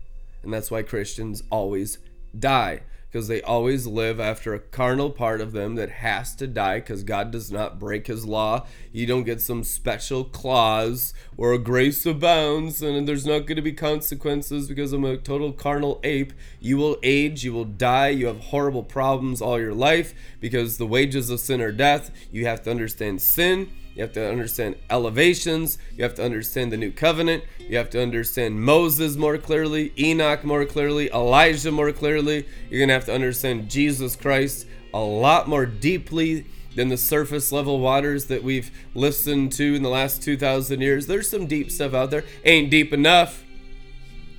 [0.44, 1.98] And that's why Christians always
[2.38, 2.82] die
[3.16, 7.02] because they always live after a carnal part of them that has to die because
[7.02, 8.68] God does not break his law.
[8.92, 13.62] You don't get some special clause or a grace abounds and there's not going to
[13.62, 16.34] be consequences because I'm a total carnal ape.
[16.60, 20.86] You will age, you will die, you have horrible problems all your life because the
[20.86, 22.12] wages of sin are death.
[22.32, 25.78] You have to understand sin you have to understand elevations.
[25.96, 27.46] You have to understand the new covenant.
[27.58, 32.46] You have to understand Moses more clearly, Enoch more clearly, Elijah more clearly.
[32.70, 37.54] You're going to have to understand Jesus Christ a lot more deeply than the surface
[37.54, 41.08] level waters that we've listened to in the last 2,000 years.
[41.08, 42.26] There's some deep stuff out there.
[42.44, 43.46] Ain't deep enough.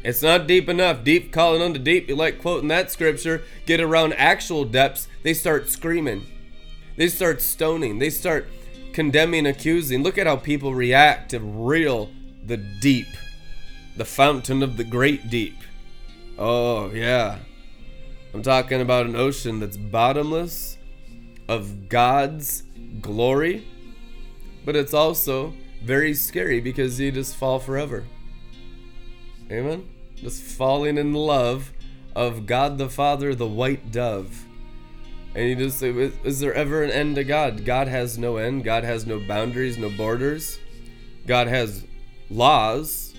[0.05, 1.03] It's not deep enough.
[1.03, 2.11] Deep calling unto deep.
[2.11, 3.43] You like quoting that scripture.
[3.65, 5.09] Get around actual depths.
[5.23, 6.27] They start screaming.
[6.97, 7.99] They start stoning.
[7.99, 8.49] They start
[8.97, 10.03] condemning, accusing.
[10.03, 12.09] Look at how people react to real,
[12.43, 13.09] the deep,
[13.95, 15.59] the fountain of the great deep.
[16.39, 17.41] Oh, yeah.
[18.33, 20.79] I'm talking about an ocean that's bottomless,
[21.47, 22.63] of God's
[23.03, 23.69] glory,
[24.65, 25.53] but it's also
[25.85, 28.05] very scary because you just fall forever.
[29.53, 29.87] Amen?
[30.15, 31.71] Just falling in love
[32.15, 34.46] of God the Father, the white dove.
[35.37, 35.91] And you just say,
[36.25, 37.67] is there ever an end to God?
[37.67, 38.65] God has no end.
[38.65, 40.59] God has no boundaries, no borders.
[41.27, 41.85] God has
[42.31, 43.15] laws,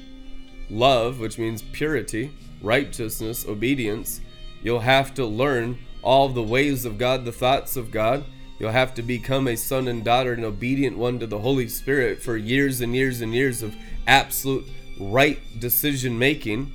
[0.68, 2.32] love, which means purity,
[2.63, 4.20] righteousness, obedience.
[4.63, 8.26] You'll have to learn all the ways of God, the thoughts of God.
[8.57, 12.24] You'll have to become a son and daughter, an obedient one to the Holy Spirit
[12.24, 13.76] for years and years and years of
[14.07, 14.68] absolute
[14.99, 16.74] right decision making.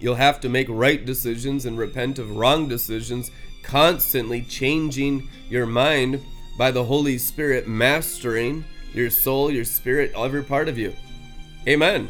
[0.00, 3.30] You'll have to make right decisions and repent of wrong decisions
[3.66, 6.22] constantly changing your mind
[6.56, 8.64] by the Holy Spirit mastering
[8.94, 10.94] your soul, your spirit, every part of you.
[11.68, 12.08] Amen.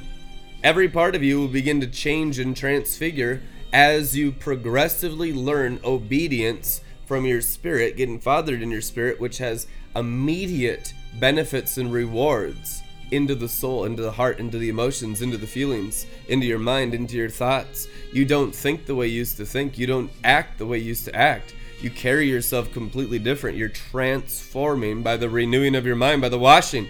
[0.63, 3.43] Every part of you will begin to change and transfigure
[3.73, 9.67] as you progressively learn obedience from your spirit, getting fathered in your spirit, which has
[9.95, 15.47] immediate benefits and rewards into the soul, into the heart, into the emotions, into the
[15.47, 17.89] feelings, into your mind, into your thoughts.
[18.13, 19.79] You don't think the way you used to think.
[19.79, 21.55] You don't act the way you used to act.
[21.81, 23.59] You carry yourself completely different.
[23.59, 26.89] You're transforming by the renewing of your mind, by the washing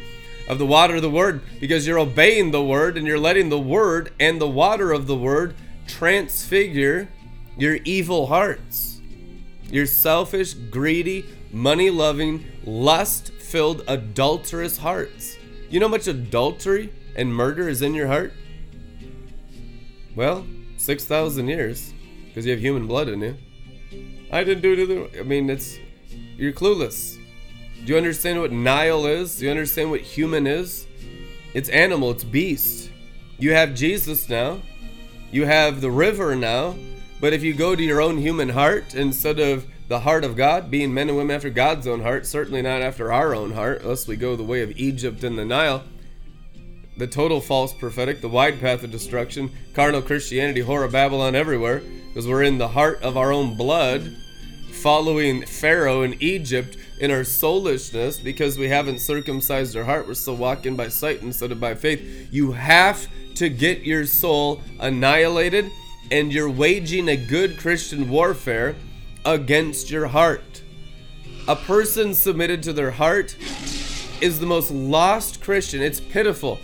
[0.49, 3.59] of the water of the word, because you're obeying the word and you're letting the
[3.59, 5.57] word and the water of the word
[5.89, 7.09] transfigure
[7.59, 9.01] your evil hearts.
[9.71, 15.36] Your selfish, greedy, money loving, lust filled, adulterous hearts.
[15.69, 18.33] You know how much adultery and murder is in your heart?
[20.15, 20.47] Well,
[20.77, 21.93] 6,000 years,
[22.27, 23.37] because you have human blood in you.
[24.31, 25.19] I didn't do it.
[25.19, 25.79] I mean, it's.
[26.37, 27.17] You're clueless.
[27.85, 29.39] Do you understand what Nile is?
[29.39, 30.87] Do you understand what human is?
[31.55, 32.91] It's animal, it's beast.
[33.39, 34.61] You have Jesus now.
[35.31, 36.77] You have the river now.
[37.21, 40.71] But if you go to your own human heart instead of the heart of God,
[40.71, 44.09] being men and women after God's own heart, certainly not after our own heart, unless
[44.09, 45.85] we go the way of Egypt and the Nile.
[46.97, 52.27] The total false prophetic, the wide path of destruction, carnal Christianity, horror Babylon everywhere, because
[52.27, 54.17] we're in the heart of our own blood,
[54.73, 60.09] following Pharaoh in Egypt in our soulishness because we haven't circumcised our heart.
[60.09, 62.29] We're still walking by sight instead of by faith.
[62.33, 63.07] You have
[63.37, 65.71] to get your soul annihilated,
[66.11, 68.75] and you're waging a good Christian warfare
[69.27, 70.63] against your heart.
[71.49, 73.37] A person submitted to their heart
[74.23, 75.83] is the most lost Christian.
[75.83, 76.59] It's pitiful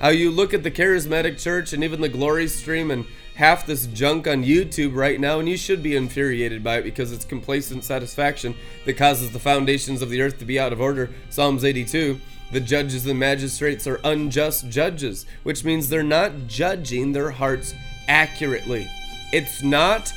[0.00, 3.04] how you look at the charismatic church and even the glory stream and
[3.34, 7.10] half this junk on YouTube right now, and you should be infuriated by it because
[7.10, 8.54] it's complacent satisfaction
[8.84, 11.10] that causes the foundations of the earth to be out of order.
[11.30, 12.20] Psalms 82.
[12.52, 17.74] The judges and magistrates are unjust judges, which means they're not judging their hearts
[18.06, 18.88] accurately.
[19.32, 20.12] It's not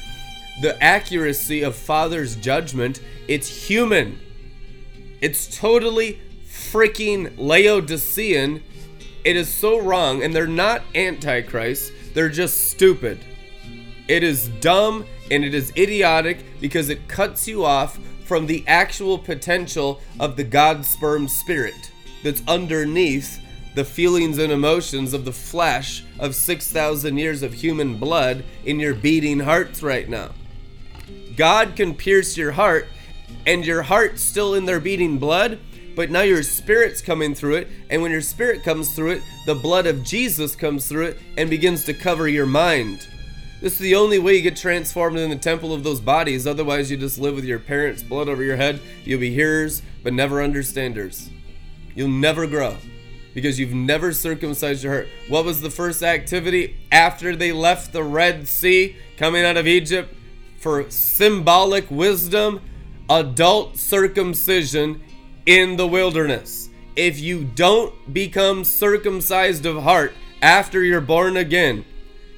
[0.61, 4.19] the accuracy of Father's judgment, it's human.
[5.21, 8.63] It's totally freaking Laodicean.
[9.23, 13.19] It is so wrong, and they're not antichrist, they're just stupid.
[14.07, 19.17] It is dumb and it is idiotic because it cuts you off from the actual
[19.17, 21.91] potential of the God sperm spirit
[22.23, 23.41] that's underneath
[23.75, 28.93] the feelings and emotions of the flesh of 6,000 years of human blood in your
[28.93, 30.31] beating hearts right now.
[31.37, 32.87] God can pierce your heart,
[33.45, 35.59] and your heart's still in their beating blood,
[35.95, 39.53] but now your spirit's coming through it, and when your spirit comes through it, the
[39.53, 43.07] blood of Jesus comes through it and begins to cover your mind.
[43.61, 46.47] This is the only way you get transformed in the temple of those bodies.
[46.47, 48.79] Otherwise, you just live with your parents' blood over your head.
[49.03, 51.29] You'll be hearers, but never understanders.
[51.95, 52.77] You'll never grow
[53.35, 55.07] because you've never circumcised your heart.
[55.27, 60.15] What was the first activity after they left the Red Sea coming out of Egypt?
[60.57, 62.61] For symbolic wisdom,
[63.09, 65.01] adult circumcision
[65.45, 66.69] in the wilderness.
[66.95, 71.85] If you don't become circumcised of heart after you're born again,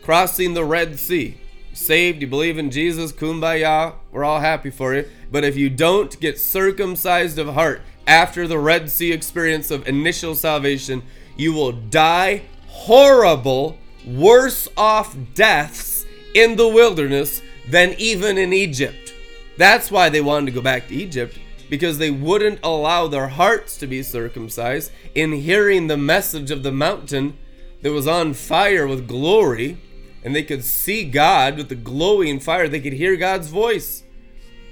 [0.04, 1.38] crossing the Red Sea.
[1.74, 5.08] Saved, you believe in Jesus, kumbaya, we're all happy for you.
[5.32, 10.36] But if you don't get circumcised of heart after the Red Sea experience of initial
[10.36, 11.04] salvation,
[11.38, 19.14] you will die horrible, worse off deaths in the wilderness than even in Egypt.
[19.58, 21.38] That's why they wanted to go back to Egypt
[21.70, 26.72] because they wouldn't allow their hearts to be circumcised in hearing the message of the
[26.72, 27.38] mountain
[27.82, 29.78] that was on fire with glory
[30.24, 32.68] and they could see God with the glowing fire.
[32.68, 34.04] They could hear God's voice.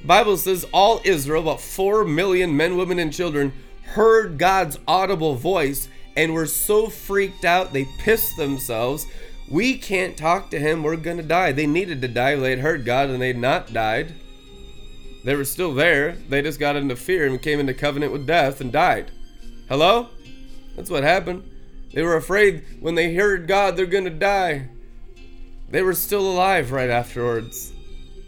[0.04, 3.54] Bible says all Israel, about 4 million men, women, and children,
[3.84, 9.06] heard God's audible voice and were so freaked out they pissed themselves.
[9.50, 10.84] We can't talk to him.
[10.84, 11.52] We're going to die.
[11.52, 12.36] They needed to die.
[12.36, 14.14] They had heard God and they'd not died.
[15.24, 16.14] They were still there.
[16.30, 19.12] They just got into fear and came into covenant with death and died.
[19.70, 20.10] Hello?
[20.76, 21.50] That's what happened.
[21.94, 24.70] They were afraid when they heard God, they're going to die.
[25.70, 27.74] They were still alive right afterwards.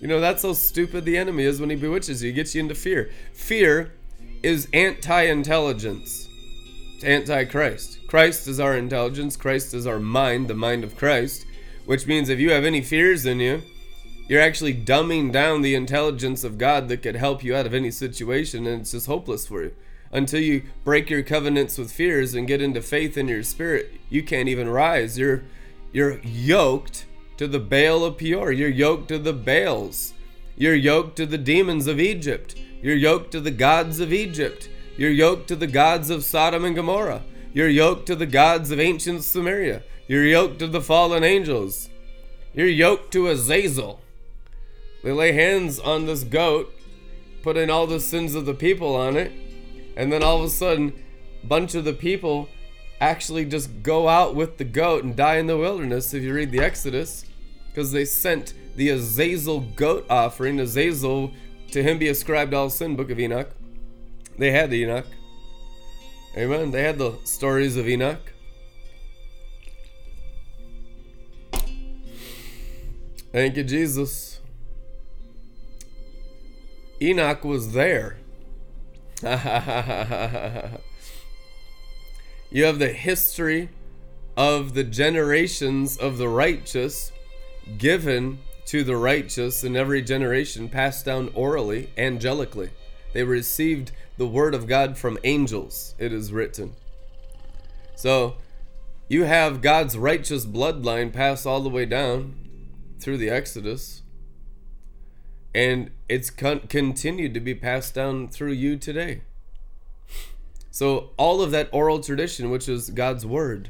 [0.01, 2.29] You know, that's how stupid the enemy is when he bewitches you.
[2.29, 3.11] He gets you into fear.
[3.33, 3.93] Fear
[4.41, 6.27] is anti intelligence,
[6.95, 7.98] it's anti Christ.
[8.09, 11.45] Christ is our intelligence, Christ is our mind, the mind of Christ,
[11.85, 13.61] which means if you have any fears in you,
[14.27, 17.91] you're actually dumbing down the intelligence of God that could help you out of any
[17.91, 19.75] situation, and it's just hopeless for you.
[20.11, 24.23] Until you break your covenants with fears and get into faith in your spirit, you
[24.23, 25.19] can't even rise.
[25.19, 25.43] You're
[25.91, 27.05] you're yoked
[27.37, 28.51] to the Baal of Peor.
[28.51, 30.13] You're yoked to the Baals.
[30.57, 32.55] You're yoked to the demons of Egypt.
[32.81, 34.67] You're yoked to the gods of Egypt.
[34.97, 37.21] You're yoked to the gods of Sodom and Gomorrah.
[37.51, 39.83] You're yoked to the gods of ancient Samaria.
[40.07, 41.89] You're yoked to the fallen angels.
[42.53, 44.01] You're yoked to Azazel.
[45.03, 46.73] They lay hands on this goat,
[47.41, 49.31] putting all the sins of the people on it,
[49.95, 50.93] and then all of a sudden,
[51.43, 52.49] a bunch of the people
[53.01, 56.51] actually just go out with the goat and die in the wilderness if you read
[56.51, 57.25] the Exodus
[57.69, 60.59] because they sent the Azazel goat offering.
[60.59, 61.31] Azazel,
[61.71, 63.49] to him be ascribed all sin, Book of Enoch.
[64.37, 65.05] They had the Enoch.
[66.37, 66.71] Amen.
[66.71, 68.31] They had the stories of Enoch.
[73.31, 74.39] Thank you, Jesus.
[77.01, 78.17] Enoch was there.
[79.21, 79.29] you
[82.63, 83.69] have the history
[84.37, 87.11] of the generations of the righteous
[87.77, 92.69] given to the righteous in every generation, passed down orally, angelically.
[93.13, 96.75] They received the word of God from angels, it is written.
[97.95, 98.35] So,
[99.07, 102.35] you have God's righteous bloodline pass all the way down
[102.99, 104.01] through the Exodus,
[105.55, 109.21] and it's con- continued to be passed down through you today.
[110.69, 113.69] So, all of that oral tradition, which is God's word,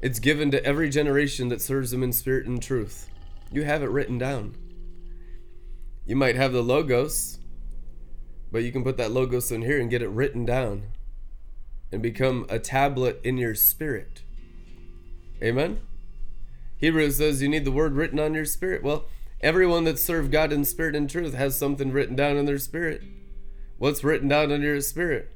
[0.00, 3.10] it's given to every generation that serves him in spirit and truth.
[3.50, 4.54] You have it written down.
[6.06, 7.38] You might have the logos,
[8.50, 10.84] but you can put that logos in here and get it written down
[11.92, 14.22] and become a tablet in your spirit.
[15.42, 15.80] Amen?
[16.76, 18.82] Hebrews says you need the word written on your spirit.
[18.82, 19.06] Well,
[19.40, 23.02] everyone that served God in spirit and truth has something written down in their spirit.
[23.78, 25.34] What's written down in your spirit?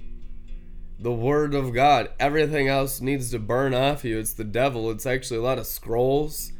[1.02, 2.10] the word of God.
[2.20, 4.18] Everything else needs to burn off you.
[4.18, 4.90] It's the devil.
[4.90, 6.52] It's actually a lot of scrolls.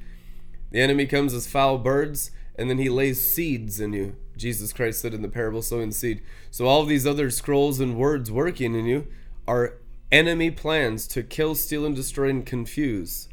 [0.71, 4.17] The enemy comes as foul birds, and then he lays seeds in you.
[4.37, 6.23] Jesus Christ said in the parable, sowing seed.
[6.51, 9.07] So all these other scrolls and words working in you
[9.47, 9.75] are
[10.11, 13.29] enemy plans to kill, steal, and destroy and confuse.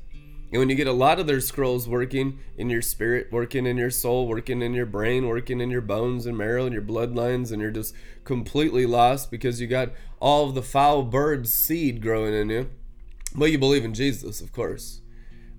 [0.51, 3.77] And when you get a lot of their scrolls working in your spirit, working in
[3.77, 7.51] your soul, working in your brain, working in your bones and marrow and your bloodlines,
[7.51, 7.93] and you're just
[8.23, 9.89] completely lost because you got
[10.19, 12.69] all of the foul bird seed growing in you.
[13.35, 15.01] Well, you believe in Jesus, of course.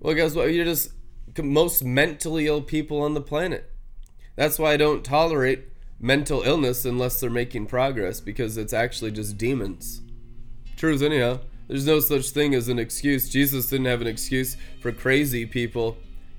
[0.00, 0.52] Well, guess what?
[0.52, 0.90] You're just
[1.42, 3.70] most mentally ill people on the planet.
[4.36, 5.64] That's why I don't tolerate
[5.98, 10.00] mental illness unless they're making progress because it's actually just demons.
[10.76, 11.40] Truth, anyhow.
[11.68, 13.28] There's no such thing as an excuse.
[13.28, 15.98] Jesus didn't have an excuse for crazy people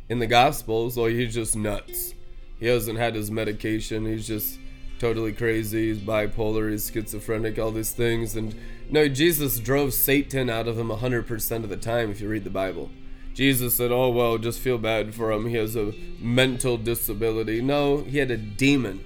[0.09, 2.13] in the Gospels, or he's just nuts.
[2.59, 4.05] He hasn't had his medication.
[4.05, 4.59] He's just
[4.99, 5.87] totally crazy.
[5.87, 6.69] He's bipolar.
[6.69, 7.57] He's schizophrenic.
[7.57, 8.35] All these things.
[8.35, 8.55] And
[8.89, 12.11] no, Jesus drove Satan out of him 100% of the time.
[12.11, 12.89] If you read the Bible,
[13.33, 15.45] Jesus said, "Oh well, just feel bad for him.
[15.47, 19.03] He has a mental disability." No, he had a demon.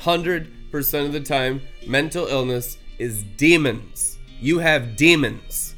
[0.00, 4.18] 100% of the time, mental illness is demons.
[4.40, 5.74] You have demons.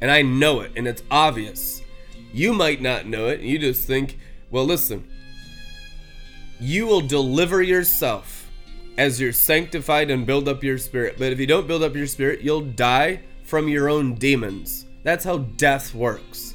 [0.00, 1.82] And I know it, and it's obvious.
[2.32, 4.18] You might not know it, you just think,
[4.50, 5.06] well, listen,
[6.58, 8.50] you will deliver yourself
[8.98, 11.16] as you're sanctified and build up your spirit.
[11.18, 14.86] But if you don't build up your spirit, you'll die from your own demons.
[15.02, 16.51] That's how death works.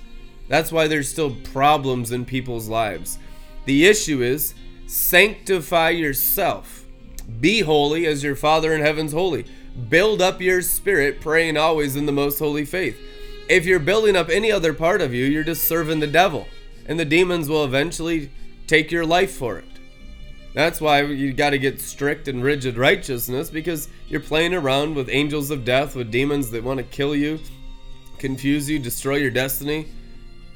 [0.47, 3.17] That's why there's still problems in people's lives.
[3.65, 4.53] The issue is
[4.85, 6.85] sanctify yourself.
[7.41, 9.45] Be holy as your Father in heaven's holy.
[9.89, 12.97] Build up your spirit, praying always in the most holy faith.
[13.49, 16.47] If you're building up any other part of you, you're just serving the devil,
[16.85, 18.31] and the demons will eventually
[18.65, 19.65] take your life for it.
[20.53, 25.09] That's why you got to get strict and rigid righteousness because you're playing around with
[25.09, 27.39] angels of death, with demons that want to kill you,
[28.17, 29.87] confuse you, destroy your destiny.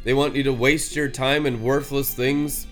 [0.04, 2.68] They want you to waste your time in worthless things,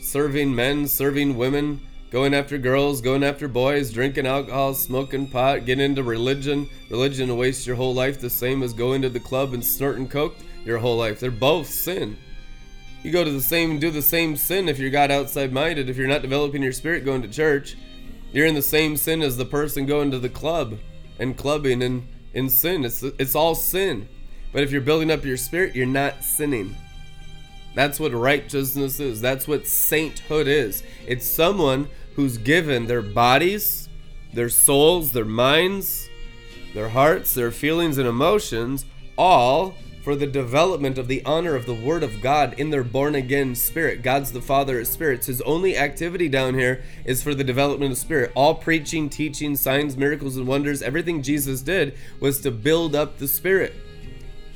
[0.00, 5.84] serving men, serving women, going after girls, going after boys, drinking alcohol, smoking pot, getting
[5.84, 6.68] into religion.
[6.88, 10.08] Religion will waste your whole life the same as going to the club and snorting
[10.08, 11.18] coke your whole life.
[11.18, 12.16] They're both sin.
[13.02, 15.96] You go to the same do the same sin if you're God outside minded, if
[15.96, 17.76] you're not developing your spirit going to church.
[18.32, 20.78] You're in the same sin as the person going to the club
[21.18, 22.84] and clubbing and in sin.
[22.84, 24.08] It's it's all sin.
[24.56, 26.74] But if you're building up your spirit, you're not sinning.
[27.74, 29.20] That's what righteousness is.
[29.20, 30.82] That's what sainthood is.
[31.06, 33.90] It's someone who's given their bodies,
[34.32, 36.08] their souls, their minds,
[36.72, 38.86] their hearts, their feelings, and emotions
[39.18, 43.14] all for the development of the honor of the Word of God in their born
[43.14, 44.00] again spirit.
[44.00, 45.26] God's the Father of spirits.
[45.26, 48.32] His only activity down here is for the development of spirit.
[48.34, 53.28] All preaching, teaching, signs, miracles, and wonders, everything Jesus did was to build up the
[53.28, 53.74] spirit.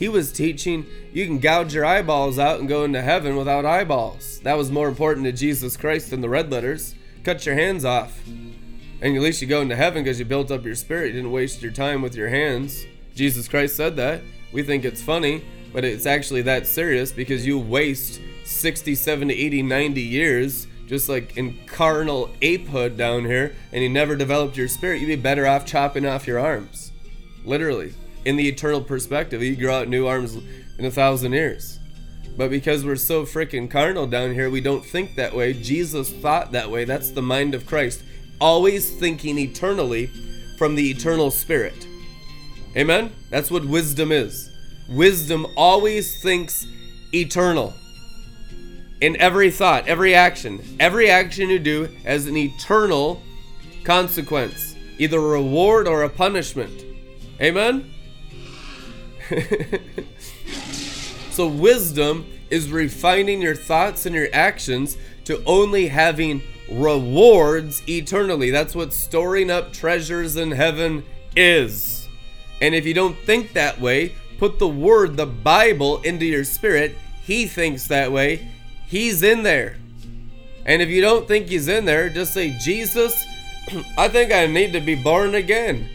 [0.01, 4.41] He was teaching you can gouge your eyeballs out and go into heaven without eyeballs.
[4.41, 6.95] That was more important to Jesus Christ than the red letters.
[7.23, 8.19] Cut your hands off.
[8.27, 11.09] And at least you go into heaven because you built up your spirit.
[11.09, 12.87] You didn't waste your time with your hands.
[13.15, 14.23] Jesus Christ said that.
[14.53, 19.63] We think it's funny, but it's actually that serious because you waste 60, 70, 80,
[19.63, 25.03] 90 years just like in carnal apehood down here and you never developed your spirit.
[25.03, 26.91] You'd be better off chopping off your arms.
[27.45, 27.93] Literally
[28.25, 29.43] in the eternal perspective.
[29.43, 30.37] You grow out new arms
[30.79, 31.79] in a thousand years.
[32.37, 35.53] But because we're so freaking carnal down here, we don't think that way.
[35.53, 36.85] Jesus thought that way.
[36.85, 38.03] That's the mind of Christ.
[38.41, 40.07] Always thinking eternally
[40.57, 41.87] from the eternal spirit.
[42.77, 43.13] Amen?
[43.31, 44.51] That's what wisdom is.
[44.89, 46.67] Wisdom always thinks
[47.13, 47.75] eternal.
[49.01, 53.23] In every thought, every action, every action you do has an eternal
[53.85, 56.85] consequence, either a reward or a punishment.
[57.41, 57.93] Amen?
[61.31, 68.51] so, wisdom is refining your thoughts and your actions to only having rewards eternally.
[68.51, 71.05] That's what storing up treasures in heaven
[71.37, 72.09] is.
[72.61, 76.97] And if you don't think that way, put the word, the Bible, into your spirit.
[77.25, 78.49] He thinks that way.
[78.87, 79.77] He's in there.
[80.67, 83.25] And if you don't think he's in there, just say, Jesus,
[83.99, 85.89] I think I need to be born again.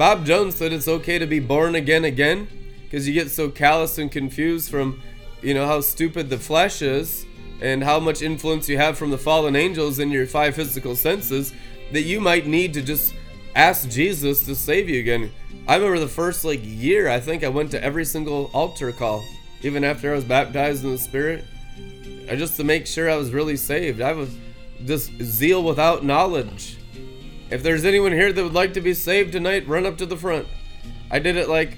[0.00, 2.48] Bob Jones said it's okay to be born again again
[2.84, 4.98] because you get so callous and confused from,
[5.42, 7.26] you know, how stupid the flesh is
[7.60, 11.52] and how much influence you have from the fallen angels in your five physical senses
[11.92, 13.14] that you might need to just
[13.54, 15.30] ask Jesus to save you again.
[15.68, 19.22] I remember the first like year, I think I went to every single altar call,
[19.60, 21.44] even after I was baptized in the Spirit,
[22.26, 24.00] I just to make sure I was really saved.
[24.00, 24.34] I was
[24.82, 26.78] just zeal without knowledge.
[27.50, 30.16] If there's anyone here that would like to be saved tonight, run up to the
[30.16, 30.46] front.
[31.10, 31.76] I did it like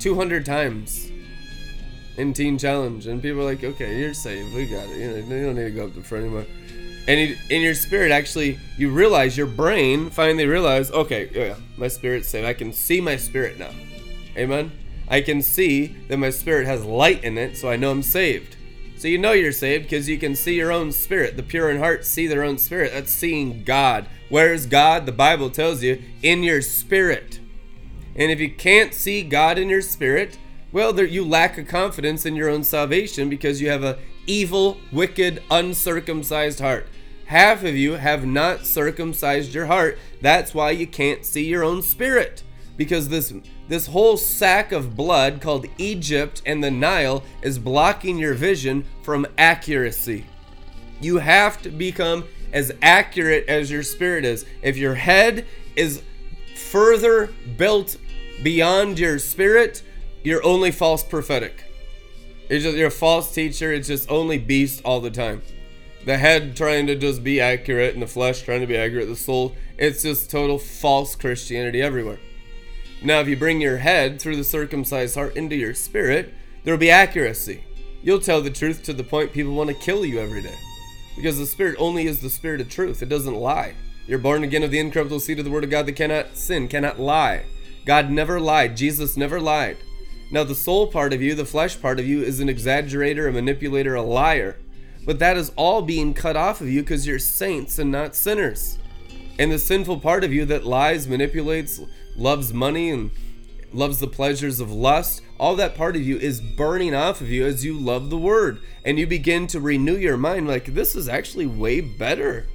[0.00, 1.10] 200 times
[2.18, 4.54] in Teen Challenge, and people are like, "Okay, you're saved.
[4.54, 4.98] We got it.
[4.98, 6.46] You, know, you don't need to go up to the front anymore."
[7.08, 12.28] And in your spirit, actually, you realize your brain finally realize, "Okay, yeah, my spirit's
[12.28, 12.46] saved.
[12.46, 13.70] I can see my spirit now."
[14.36, 14.72] Amen.
[15.08, 18.56] I can see that my spirit has light in it, so I know I'm saved.
[18.98, 21.36] So you know you're saved because you can see your own spirit.
[21.36, 22.92] The pure in heart see their own spirit.
[22.92, 24.06] That's seeing God.
[24.28, 25.06] Where is God?
[25.06, 27.40] The Bible tells you in your spirit.
[28.14, 30.38] And if you can't see God in your spirit,
[30.72, 34.78] well, there, you lack a confidence in your own salvation because you have a evil,
[34.92, 36.88] wicked, uncircumcised heart.
[37.26, 39.98] Half of you have not circumcised your heart.
[40.20, 42.42] That's why you can't see your own spirit.
[42.76, 43.32] because this
[43.68, 49.26] this whole sack of blood called Egypt and the Nile is blocking your vision from
[49.38, 50.26] accuracy.
[51.00, 52.24] You have to become
[52.56, 54.46] as accurate as your spirit is.
[54.62, 55.44] If your head
[55.76, 56.02] is
[56.56, 57.26] further
[57.58, 57.98] built
[58.42, 59.82] beyond your spirit,
[60.24, 61.64] you're only false prophetic.
[62.48, 63.74] It's just you're a false teacher.
[63.74, 65.42] It's just only beast all the time.
[66.06, 69.08] The head trying to just be accurate and the flesh trying to be accurate.
[69.08, 72.20] The soul, it's just total false Christianity everywhere.
[73.02, 76.32] Now, if you bring your head through the circumcised heart into your spirit,
[76.64, 77.64] there will be accuracy.
[78.02, 80.56] You'll tell the truth to the point people want to kill you every day.
[81.16, 83.74] Because the Spirit only is the Spirit of truth, it doesn't lie.
[84.06, 86.68] You're born again of the incorruptible seed of the Word of God that cannot sin,
[86.68, 87.46] cannot lie.
[87.84, 89.78] God never lied, Jesus never lied.
[90.30, 93.32] Now, the soul part of you, the flesh part of you, is an exaggerator, a
[93.32, 94.56] manipulator, a liar.
[95.04, 98.78] But that is all being cut off of you because you're saints and not sinners.
[99.38, 101.80] And the sinful part of you that lies, manipulates,
[102.16, 103.12] loves money, and
[103.72, 107.44] loves the pleasures of lust, all that part of you is burning off of you
[107.46, 108.60] as you love the word.
[108.84, 112.46] And you begin to renew your mind like, this is actually way better.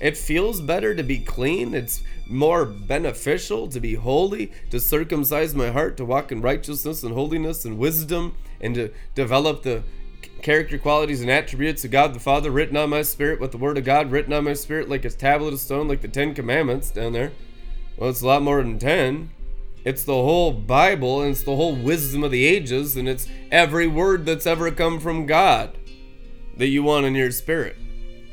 [0.00, 1.74] It feels better to be clean.
[1.74, 7.14] It's more beneficial to be holy, to circumcise my heart, to walk in righteousness and
[7.14, 9.82] holiness and wisdom, and to develop the
[10.42, 13.78] character qualities and attributes of God the Father written on my spirit with the Word
[13.78, 16.90] of God written on my spirit like a tablet of stone, like the Ten Commandments
[16.90, 17.32] down there.
[17.96, 19.30] Well, it's a lot more than 10.
[19.84, 23.86] It's the whole Bible and it's the whole wisdom of the ages and it's every
[23.86, 25.76] word that's ever come from God
[26.56, 27.76] that you want in your spirit.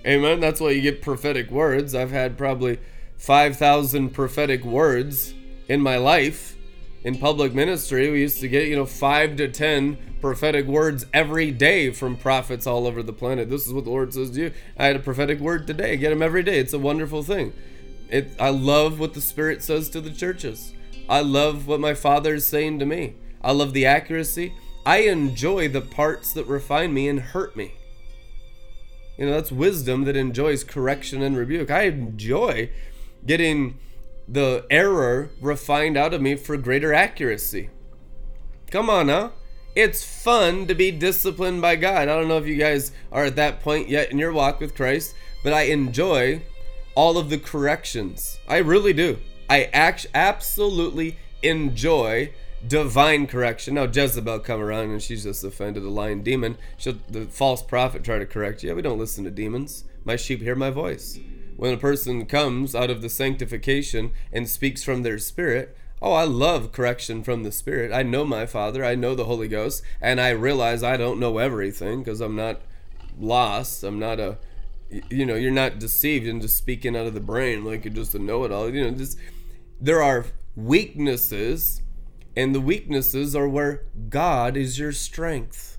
[0.05, 0.39] Amen.
[0.39, 1.93] That's why you get prophetic words.
[1.93, 2.79] I've had probably
[3.17, 5.33] 5,000 prophetic words
[5.67, 6.55] in my life
[7.03, 8.09] in public ministry.
[8.09, 12.65] We used to get, you know, 5 to 10 prophetic words every day from prophets
[12.65, 13.49] all over the planet.
[13.49, 14.51] This is what the Lord says to you.
[14.77, 15.97] I had a prophetic word today.
[15.97, 16.59] Get them every day.
[16.59, 17.53] It's a wonderful thing.
[18.09, 20.73] It, I love what the Spirit says to the churches.
[21.09, 23.15] I love what my Father is saying to me.
[23.41, 24.53] I love the accuracy.
[24.85, 27.73] I enjoy the parts that refine me and hurt me.
[29.17, 31.69] You know, that's wisdom that enjoys correction and rebuke.
[31.69, 32.71] I enjoy
[33.25, 33.77] getting
[34.27, 37.69] the error refined out of me for greater accuracy.
[38.71, 39.33] Come on now.
[39.75, 42.03] It's fun to be disciplined by God.
[42.03, 44.75] I don't know if you guys are at that point yet in your walk with
[44.75, 45.13] Christ,
[45.43, 46.41] but I enjoy
[46.95, 48.39] all of the corrections.
[48.47, 49.19] I really do.
[49.51, 52.31] I act- absolutely enjoy
[52.65, 53.73] divine correction.
[53.73, 56.57] Now Jezebel come around and she's just offended a lying demon.
[56.77, 58.69] She'll the false prophet try to correct you.
[58.69, 59.83] Yeah, we don't listen to demons.
[60.05, 61.19] My sheep hear my voice
[61.57, 66.23] when a person comes out of the sanctification and speaks from their spirit, oh, I
[66.23, 67.91] love correction from the Spirit.
[67.91, 71.37] I know my Father, I know the Holy Ghost, and I realize I don't know
[71.37, 72.61] everything because I'm not
[73.19, 73.83] lost.
[73.83, 74.39] I'm not a,
[75.11, 78.19] you know, you're not deceived into speaking out of the brain like you're just a
[78.19, 78.73] know it all.
[78.73, 79.19] You know, just
[79.81, 80.25] there are
[80.55, 81.81] weaknesses,
[82.37, 85.77] and the weaknesses are where God is your strength.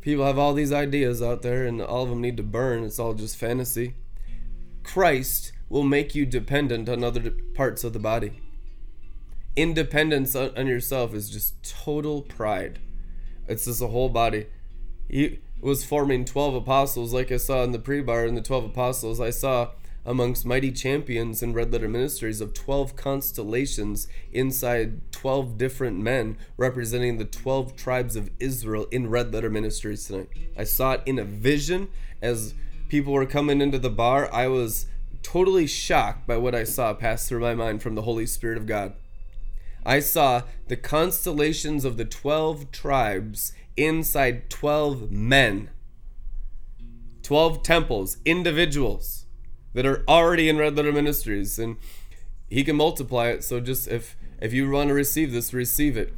[0.00, 2.84] People have all these ideas out there, and all of them need to burn.
[2.84, 3.94] It's all just fantasy.
[4.84, 8.40] Christ will make you dependent on other parts of the body.
[9.56, 12.78] Independence on yourself is just total pride.
[13.48, 14.46] It's just a whole body.
[15.08, 18.66] He was forming 12 apostles, like I saw in the pre bar in the 12
[18.66, 19.20] apostles.
[19.20, 19.70] I saw
[20.06, 27.18] amongst mighty champions in red letter ministries of 12 constellations inside 12 different men representing
[27.18, 30.28] the 12 tribes of Israel in red letter ministries tonight.
[30.56, 31.88] I saw it in a vision
[32.22, 32.54] as
[32.88, 34.86] people were coming into the bar, I was
[35.22, 38.66] totally shocked by what I saw pass through my mind from the Holy Spirit of
[38.66, 38.94] God.
[39.84, 45.70] I saw the constellations of the 12 tribes inside 12 men.
[47.22, 49.25] 12 temples, individuals
[49.76, 51.76] that are already in Red Letter Ministries and
[52.48, 56.12] he can multiply it so just if if you want to receive this receive it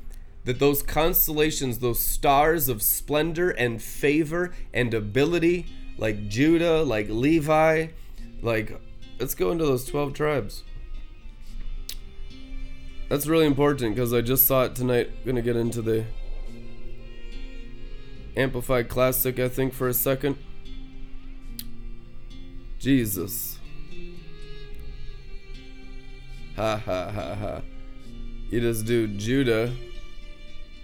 [0.45, 5.67] that those constellations those stars of splendor and favor and ability
[5.99, 7.89] like Judah, like Levi,
[8.41, 8.81] like
[9.19, 10.63] let's go into those 12 tribes.
[13.09, 15.11] That's really important because I just saw it tonight.
[15.27, 16.05] Gonna get into the
[18.37, 20.37] Amplified Classic, I think, for a second.
[22.79, 23.59] Jesus.
[26.57, 27.63] Ha ha ha ha.
[28.51, 29.73] You just do Judah.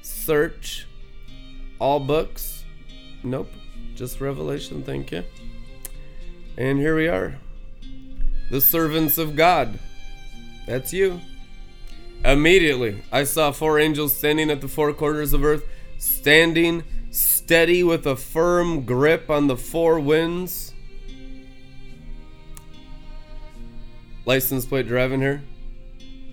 [0.03, 0.87] Search.
[1.79, 2.65] All books.
[3.23, 3.51] Nope.
[3.95, 5.25] Just Revelation, thank you.
[6.57, 7.39] And here we are.
[8.51, 9.79] The servants of God.
[10.67, 11.21] That's you.
[12.25, 15.65] Immediately, I saw four angels standing at the four corners of earth,
[15.99, 20.74] standing steady with a firm grip on the four winds.
[24.27, 25.43] License plate driving here.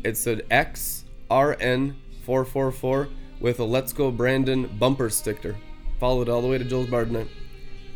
[0.03, 3.09] it said XRN444
[3.41, 5.57] with a Let's Go Brandon bumper sticker.
[5.99, 7.27] Followed all the way to Joel's Barden.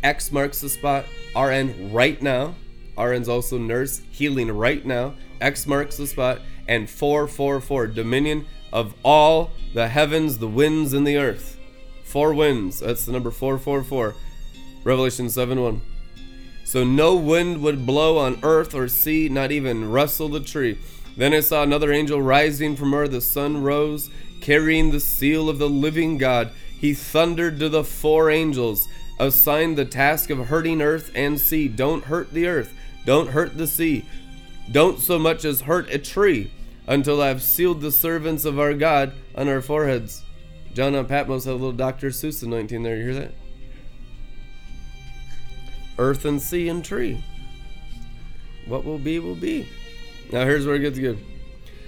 [0.03, 1.05] X marks the spot.
[1.35, 2.55] RN right now.
[2.97, 5.15] RN's also nurse healing right now.
[5.39, 6.41] X marks the spot.
[6.67, 11.57] And 444 dominion of all the heavens, the winds, and the earth.
[12.03, 12.81] Four winds.
[12.81, 14.13] That's the number 444.
[14.83, 15.81] Revelation 7 1.
[16.65, 20.79] So no wind would blow on earth or sea, not even rustle the tree.
[21.15, 24.09] Then I saw another angel rising from where the sun rose,
[24.41, 26.51] carrying the seal of the living God.
[26.77, 28.87] He thundered to the four angels,
[29.19, 31.67] assigned the task of hurting earth and sea.
[31.67, 32.73] Don't hurt the earth,
[33.05, 34.03] don't hurt the sea,
[34.71, 36.51] don't so much as hurt a tree,
[36.87, 40.23] until I've sealed the servants of our God on our foreheads.
[40.73, 42.09] John on Patmos had a little Dr.
[42.09, 42.97] Seuss anointing there.
[42.97, 43.31] You hear that?
[45.97, 47.23] Earth and sea and tree.
[48.67, 49.67] What will be, will be.
[50.31, 51.19] Now here's where it gets good.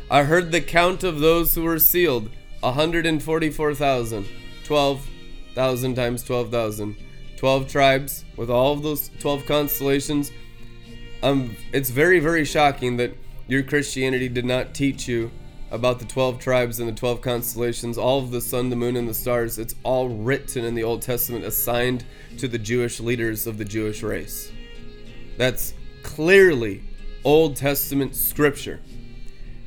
[0.09, 2.29] I heard the count of those who were sealed
[2.61, 4.25] 144,000.
[4.63, 6.95] 12,000 times 12,000.
[7.37, 10.31] 12 tribes with all of those 12 constellations.
[11.23, 13.15] Um, it's very, very shocking that
[13.47, 15.31] your Christianity did not teach you
[15.71, 19.07] about the 12 tribes and the 12 constellations, all of the sun, the moon, and
[19.07, 19.57] the stars.
[19.57, 22.05] It's all written in the Old Testament, assigned
[22.37, 24.51] to the Jewish leaders of the Jewish race.
[25.37, 25.73] That's
[26.03, 26.83] clearly
[27.23, 28.79] Old Testament scripture.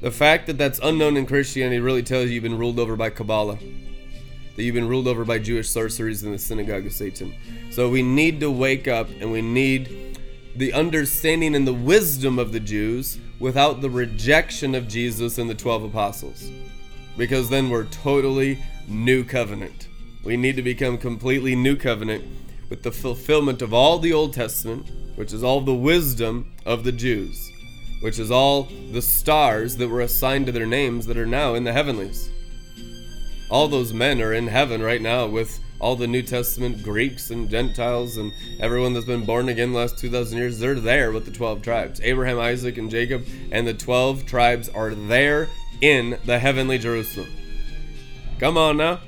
[0.01, 3.11] The fact that that's unknown in Christianity really tells you you've been ruled over by
[3.11, 3.59] Kabbalah,
[4.57, 7.35] that you've been ruled over by Jewish sorceries in the synagogue of Satan.
[7.71, 10.10] So we need to wake up and we need
[10.57, 15.55] the understanding and the wisdom of the Jews without the rejection of Jesus and the
[15.55, 16.51] 12 apostles.
[17.17, 19.89] Because then we're totally new covenant.
[20.25, 22.25] We need to become completely new covenant
[22.69, 26.93] with the fulfillment of all the Old Testament, which is all the wisdom of the
[26.93, 27.51] Jews,
[28.01, 31.65] which is all the stars that were assigned to their names that are now in
[31.65, 32.31] the heavenlies.
[33.51, 37.49] All those men are in heaven right now with all the New Testament Greeks and
[37.49, 41.31] Gentiles and everyone that's been born again the last 2,000 years, they're there with the
[41.31, 42.01] 12 tribes.
[42.03, 45.49] Abraham, Isaac, and Jacob and the 12 tribes are there
[45.81, 47.33] in the heavenly Jerusalem.
[48.39, 49.01] Come on now.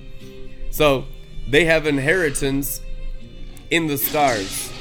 [0.70, 1.04] So
[1.46, 2.80] they have inheritance
[3.70, 4.72] in the stars.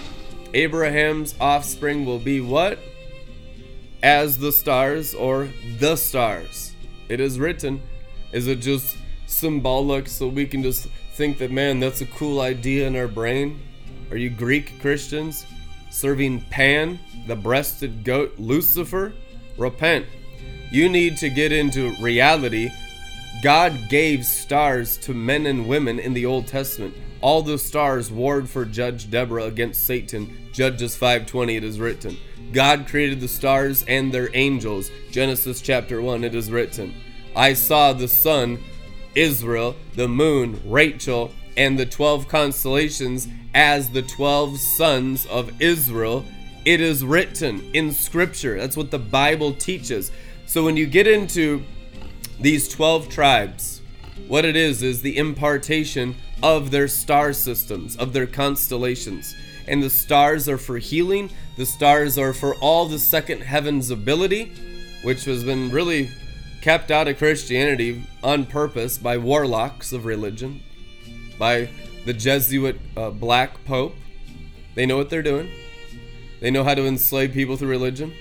[0.54, 2.80] Abraham's offspring will be what?
[4.02, 5.50] As the stars or
[5.80, 6.74] the stars.
[7.10, 7.82] It is written.
[8.32, 10.88] Is it just symbolic so we can just
[11.22, 13.62] think that, man, that's a cool idea in our brain?
[14.10, 15.46] Are you Greek Christians
[15.92, 19.14] serving Pan, the breasted goat, Lucifer?
[19.56, 20.08] Repent.
[20.72, 22.72] You need to get into reality.
[23.44, 26.96] God gave stars to men and women in the Old Testament.
[27.22, 30.50] All the stars warred for Judge Deborah against Satan.
[30.52, 32.18] Judges 5:20 it is written.
[32.52, 34.90] God created the stars and their angels.
[35.12, 36.96] Genesis chapter 1 it is written.
[37.36, 38.58] I saw the sun
[39.16, 46.26] Israel, the moon, Rachel, and the 12 constellations as the 12 sons of Israel.
[46.64, 48.58] It is written in scripture.
[48.58, 50.12] That's what the Bible teaches.
[50.46, 51.64] So when you get into
[52.40, 53.82] these 12 tribes,
[54.28, 59.36] what it is is the impartation of their star systems, of their constellations.
[59.68, 64.52] And the stars are for healing, the stars are for all the second heaven's ability,
[65.04, 66.10] which has been really
[66.62, 70.62] kept out of Christianity on purpose by warlocks of religion,
[71.38, 71.70] by
[72.06, 73.96] the Jesuit uh, Black Pope.
[74.76, 75.50] They know what they're doing.
[76.40, 78.14] They know how to enslave people through religion,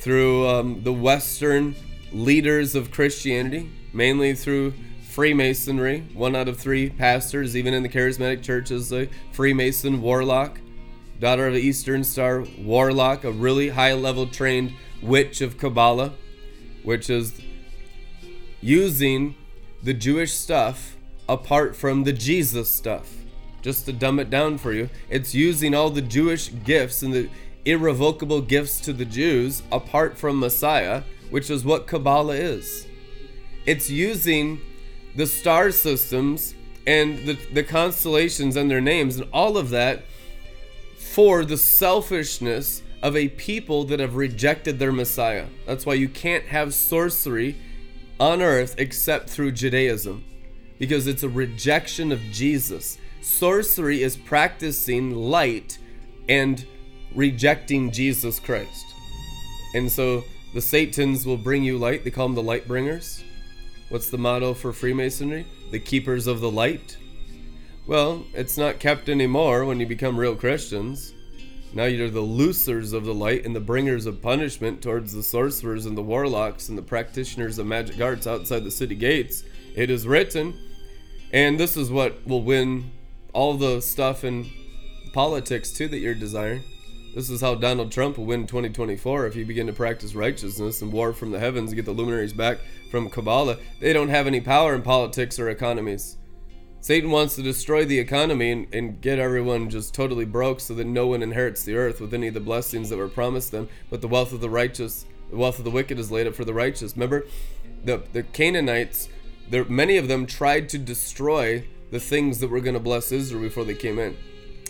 [0.00, 1.74] through um, the Western
[2.12, 4.74] leaders of Christianity, mainly through
[5.10, 6.00] Freemasonry.
[6.12, 10.60] One out of three pastors, even in the charismatic church, is a Freemason warlock,
[11.20, 14.72] daughter of an Eastern Star warlock, a really high level trained
[15.02, 16.12] witch of Kabbalah,
[16.82, 17.40] which is
[18.66, 19.36] using
[19.84, 20.96] the Jewish stuff
[21.28, 23.14] apart from the Jesus stuff.
[23.62, 27.28] Just to dumb it down for you, it's using all the Jewish gifts and the
[27.64, 32.88] irrevocable gifts to the Jews apart from Messiah, which is what Kabbalah is.
[33.66, 34.60] It's using
[35.14, 36.56] the star systems
[36.88, 40.02] and the, the constellations and their names and all of that
[40.96, 45.46] for the selfishness of a people that have rejected their Messiah.
[45.66, 47.54] That's why you can't have sorcery
[48.18, 50.24] on earth except through Judaism
[50.78, 52.98] because it's a rejection of Jesus.
[53.20, 55.78] Sorcery is practicing light
[56.28, 56.64] and
[57.14, 58.86] rejecting Jesus Christ.
[59.74, 60.24] And so
[60.54, 62.04] the Satans will bring you light.
[62.04, 63.22] They call them the light bringers.
[63.88, 65.46] What's the motto for Freemasonry?
[65.70, 66.96] The keepers of the light.
[67.86, 71.14] Well, it's not kept anymore when you become real Christians.
[71.74, 75.86] Now you're the loosers of the light and the bringers of punishment towards the sorcerers
[75.86, 79.44] and the warlocks and the practitioners of magic arts outside the city gates.
[79.74, 80.58] It is written.
[81.32, 82.92] And this is what will win
[83.32, 84.50] all the stuff in
[85.12, 86.62] politics too that you're desiring.
[87.14, 90.92] This is how Donald Trump will win 2024 if you begin to practice righteousness and
[90.92, 92.58] war from the heavens, and get the luminaries back
[92.90, 93.56] from Kabbalah.
[93.80, 96.18] They don't have any power in politics or economies.
[96.86, 100.86] Satan wants to destroy the economy and, and get everyone just totally broke so that
[100.86, 104.00] no one inherits the earth with any of the blessings that were promised them, but
[104.00, 106.54] the wealth of the righteous, the wealth of the wicked is laid up for the
[106.54, 106.94] righteous.
[106.94, 107.26] Remember,
[107.82, 109.08] the, the Canaanites,
[109.50, 113.42] there, many of them tried to destroy the things that were going to bless Israel
[113.42, 114.16] before they came in.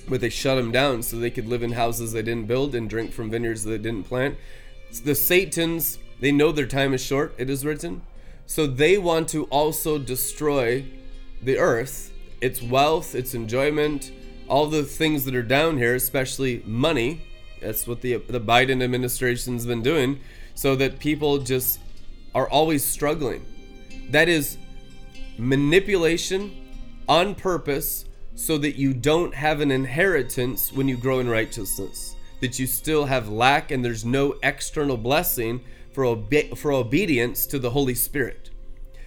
[0.08, 2.88] But they shut them down so they could live in houses they didn't build and
[2.88, 4.38] drink from vineyards they didn't plant.
[5.04, 8.06] The Satans, they know their time is short, it is written.
[8.46, 10.86] So they want to also destroy
[11.42, 14.12] the earth, its wealth, its enjoyment,
[14.48, 17.22] all the things that are down here, especially money.
[17.60, 20.20] That's what the the Biden administration's been doing,
[20.54, 21.80] so that people just
[22.34, 23.44] are always struggling.
[24.10, 24.58] That is
[25.38, 26.66] manipulation
[27.08, 28.04] on purpose
[28.34, 32.14] so that you don't have an inheritance when you grow in righteousness.
[32.40, 37.58] That you still have lack and there's no external blessing for, obe- for obedience to
[37.58, 38.45] the Holy Spirit.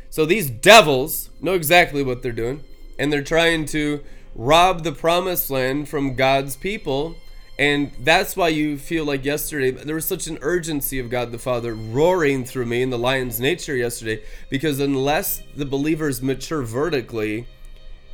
[0.10, 2.64] So these devils know exactly what they're doing,
[2.98, 4.04] and they're trying to
[4.36, 7.16] rob the promised land from God's people.
[7.58, 11.38] And that's why you feel like yesterday there was such an urgency of God the
[11.38, 17.48] Father roaring through me in the lion's nature yesterday, because unless the believers mature vertically,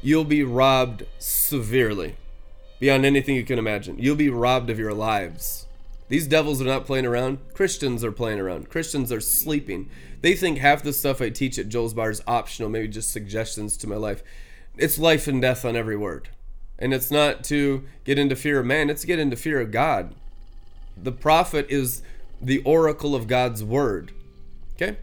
[0.02, 2.16] you'll be robbed severely
[2.80, 3.98] beyond anything you can imagine.
[4.00, 5.65] You'll be robbed of your lives.
[6.07, 7.40] These devils are not playing around.
[7.53, 8.69] Christians are playing around.
[8.69, 9.90] Christians are sleeping.
[10.22, 13.76] They think half the stuff I teach at Joel's Bar is optional, maybe just suggestions
[13.77, 14.23] to my life.
[14.77, 16.30] It's life and death on every word.
[16.77, 19.72] And it's not to get into fear of man, it's to get into fear of
[19.72, 20.14] God.
[20.95, 22.02] The prophet is
[22.41, 24.11] the oracle of God's word.
[24.76, 24.98] Okay?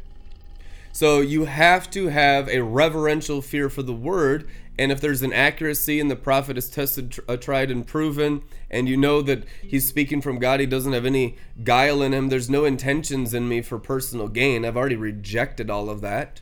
[0.92, 4.46] So you have to have a reverential fear for the word.
[4.82, 8.88] And if there's an accuracy and the prophet is tested, uh, tried, and proven, and
[8.88, 12.50] you know that he's speaking from God, he doesn't have any guile in him, there's
[12.50, 14.64] no intentions in me for personal gain.
[14.64, 16.40] I've already rejected all of that.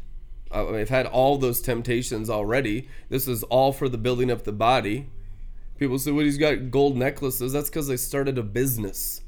[0.51, 2.89] Uh, I've had all those temptations already.
[3.11, 5.11] This is all for the building up the body.
[5.79, 7.53] People say, well, he's got gold necklaces.
[7.53, 9.21] That's because I started a business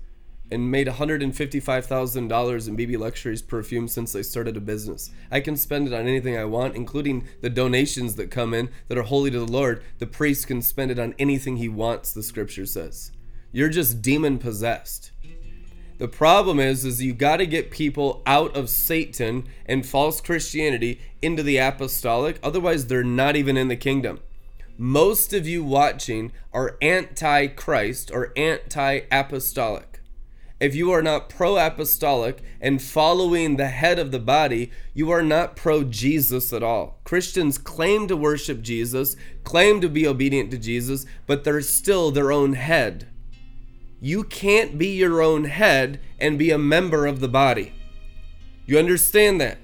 [0.52, 5.10] and made $155,000 in BB Luxuries perfume since I started a business.
[5.30, 8.98] I can spend it on anything I want, including the donations that come in that
[8.98, 9.82] are holy to the Lord.
[9.98, 13.12] The priest can spend it on anything he wants, the scripture says.
[13.50, 15.10] You're just demon possessed.
[15.98, 21.00] The problem is is you got to get people out of Satan and false Christianity
[21.22, 24.20] into the apostolic, otherwise they're not even in the kingdom.
[24.76, 29.91] Most of you watching are anti-Christ or anti-apostolic
[30.62, 35.20] if you are not pro apostolic and following the head of the body, you are
[35.20, 37.00] not pro Jesus at all.
[37.02, 42.30] Christians claim to worship Jesus, claim to be obedient to Jesus, but they're still their
[42.30, 43.08] own head.
[44.00, 47.72] You can't be your own head and be a member of the body.
[48.64, 49.58] You understand that?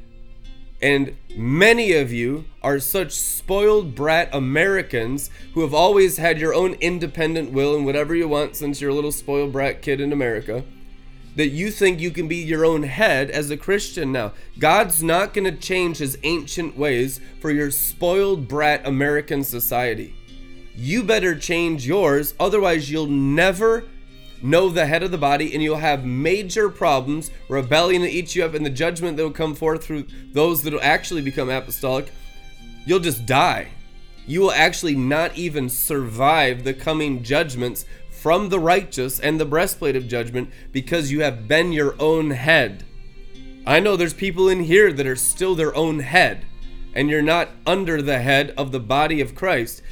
[0.82, 6.74] And many of you are such spoiled brat Americans who have always had your own
[6.80, 10.64] independent will and whatever you want since you're a little spoiled brat kid in America
[11.38, 14.32] that you think you can be your own head as a Christian now.
[14.58, 20.16] God's not going to change his ancient ways for your spoiled brat American society.
[20.74, 23.84] You better change yours, otherwise, you'll never
[24.42, 28.44] know the head of the body and you'll have major problems, rebellion will eat you
[28.44, 32.10] up, and the judgment that will come forth through those that will actually become apostolic.
[32.84, 33.68] You'll just die.
[34.26, 37.84] You will actually not even survive the coming judgments
[38.20, 42.84] from the righteous and the breastplate of judgment because you have been your own head.
[43.66, 46.44] I know there's people in here that are still their own head,
[46.94, 49.82] and you're not under the head of the body of Christ.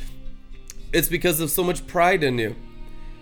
[0.92, 2.56] It's because of so much pride in you.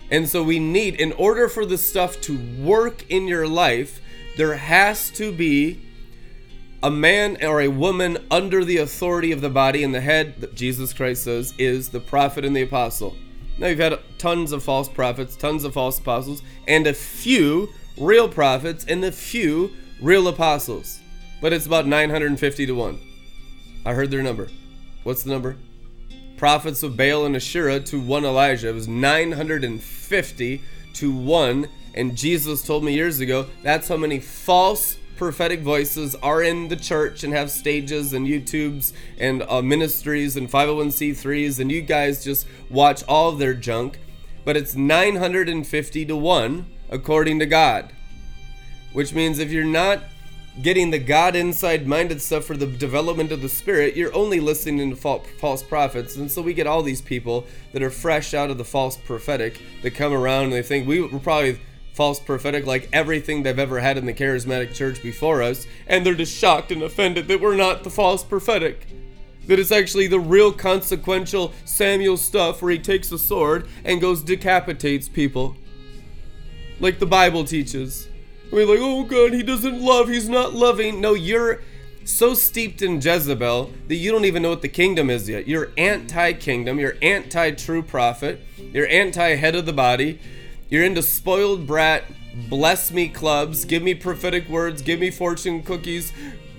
[0.09, 4.01] And so we need, in order for the stuff to work in your life,
[4.37, 5.81] there has to be
[6.81, 10.55] a man or a woman under the authority of the body, and the head, that
[10.55, 13.17] Jesus Christ says, is the prophet and the apostle.
[13.57, 18.27] Now you've had tons of false prophets, tons of false apostles, and a few real
[18.27, 19.71] prophets and a few
[20.01, 20.99] real apostles.
[21.41, 22.99] But it's about 950 to 1.
[23.85, 24.49] I heard their number.
[25.03, 25.57] What's the number?
[26.37, 28.69] Prophets of Baal and Asherah to 1 Elijah.
[28.69, 30.61] It was 950
[30.93, 31.69] to 1.
[31.93, 36.75] And Jesus told me years ago that's how many false prophetic voices are in the
[36.75, 42.47] church and have stages and YouTubes and uh, ministries and 501c3s, and you guys just
[42.69, 43.99] watch all their junk.
[44.43, 47.91] but it's 950 to 1 according to God.
[48.93, 50.03] Which means if you're not
[50.61, 54.95] getting the God inside minded stuff for the development of the spirit, you're only listening
[54.95, 56.15] to false prophets.
[56.15, 59.61] And so we get all these people that are fresh out of the false prophetic
[59.81, 61.59] that come around and they think we were probably
[61.95, 65.65] false prophetic like everything they've ever had in the charismatic church before us.
[65.87, 68.85] And they're just shocked and offended that we're not the false prophetic.
[69.47, 74.23] That it's actually the real consequential Samuel stuff where he takes a sword and goes
[74.23, 75.55] decapitates people.
[76.79, 78.09] Like the Bible teaches.
[78.51, 80.99] We're like, oh God, he doesn't love, he's not loving.
[80.99, 81.61] No, you're
[82.03, 85.47] so steeped in Jezebel that you don't even know what the kingdom is yet.
[85.47, 90.19] You're anti kingdom, you're anti true prophet, you're anti head of the body,
[90.69, 92.03] you're into spoiled brat,
[92.49, 96.11] bless me clubs, give me prophetic words, give me fortune cookies,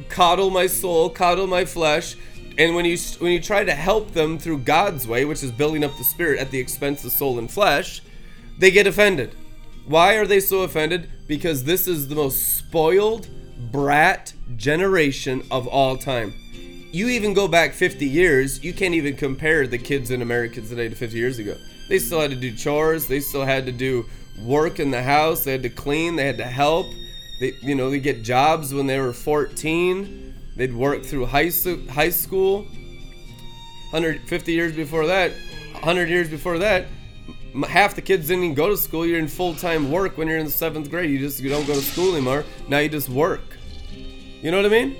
[0.08, 2.16] coddle my soul, coddle my flesh.
[2.58, 5.84] And when you when you try to help them through God's way, which is building
[5.84, 8.00] up the spirit at the expense of soul and flesh,
[8.58, 9.34] they get offended.
[9.86, 11.10] Why are they so offended?
[11.26, 13.28] Because this is the most spoiled
[13.70, 16.32] brat generation of all time.
[16.92, 20.88] You even go back 50 years, you can't even compare the kids in America today
[20.88, 21.56] to 50 years ago.
[21.88, 24.06] They still had to do chores, they still had to do
[24.40, 26.86] work in the house, they had to clean, they had to help.
[27.40, 30.34] They, you know, they get jobs when they were 14.
[30.56, 31.50] They'd work through high,
[31.90, 32.66] high school.
[33.90, 35.32] 150 years before that,
[35.72, 36.86] 100 years before that,
[37.68, 39.06] half the kids didn't even go to school.
[39.06, 41.10] You're in full time work when you're in the seventh grade.
[41.10, 42.44] You just you don't go to school anymore.
[42.68, 43.56] Now you just work.
[44.42, 44.96] You know what I mean?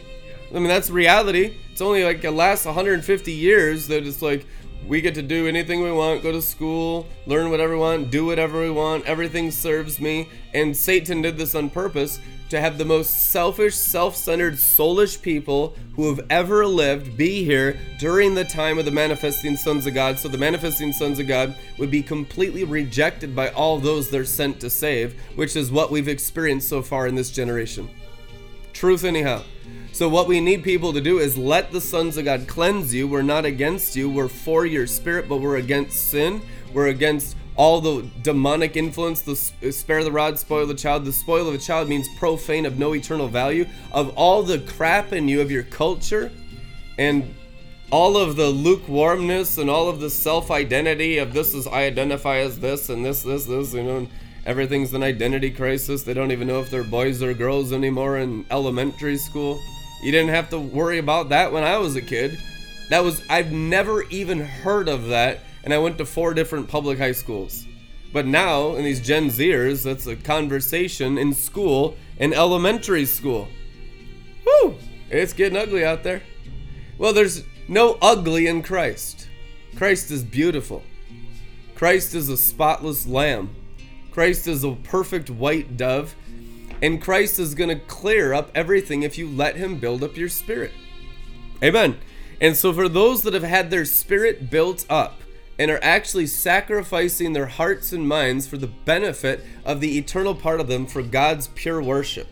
[0.51, 1.57] I mean that's reality.
[1.77, 4.47] It's only like the last 150 years that it's like
[4.89, 8.25] we get to do anything we want, go to school, learn whatever we want, do
[8.25, 9.05] whatever we want.
[9.05, 10.27] Everything serves me.
[10.55, 15.77] And Satan did this on purpose to have the most selfish, self centered, soulish people
[15.97, 20.19] who have ever lived be here during the time of the manifesting sons of God.
[20.19, 24.61] So the manifesting sons of God would be completely rejected by all those they're sent
[24.61, 27.91] to save, which is what we've experienced so far in this generation.
[28.73, 29.43] Truth, anyhow.
[29.97, 33.09] So, what we need people to do is let the sons of God cleanse you.
[33.09, 36.43] We're not against you, we're for your spirit, but we're against sin.
[36.75, 39.33] We're against all the demonic influence, the
[39.67, 41.07] uh, spare the rod, spoil the child.
[41.07, 43.65] The spoil of a child means profane of no eternal value.
[43.91, 46.31] Of all the crap in you of your culture,
[46.99, 47.35] and
[47.91, 52.61] all of the lukewarmness and all of the self-identity of this is I identify as
[52.61, 54.07] this and this, this, this, you know,
[54.45, 56.03] everything's an identity crisis.
[56.03, 59.59] They don't even know if they're boys or girls anymore in elementary school.
[60.03, 62.39] You didn't have to worry about that when I was a kid.
[62.91, 66.99] That was I've never even heard of that and I went to four different public
[66.99, 67.67] high schools.
[68.13, 73.49] But now, in these Gen Zers, that's a conversation in school, in elementary school.
[74.45, 74.77] Whew!
[75.11, 76.23] It's getting ugly out there.
[76.99, 79.29] Well, there's no ugly in Christ.
[79.77, 80.85] Christ is beautiful.
[81.75, 83.55] Christ is a spotless lamb.
[84.13, 86.15] Christ is a perfect white dove.
[86.83, 90.29] And Christ is going to clear up everything if you let Him build up your
[90.29, 90.73] spirit.
[91.63, 91.99] Amen.
[92.41, 95.21] And so, for those that have had their spirit built up,
[95.59, 100.61] and are actually sacrificing their hearts and minds for the benefit of the eternal part
[100.61, 102.29] of them for God's pure worship,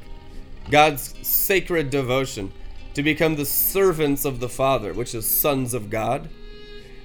[0.71, 2.53] God's sacred devotion,
[2.95, 6.29] to become the servants of the Father, which is sons of God.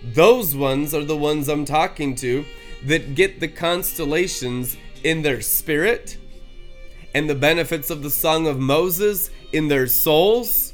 [0.03, 2.45] Those ones are the ones I'm talking to
[2.86, 6.18] that get the constellations in their spirit
[7.14, 10.73] and the benefits of the Song of Moses in their souls.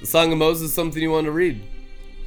[0.00, 1.62] The Song of Moses is something you want to read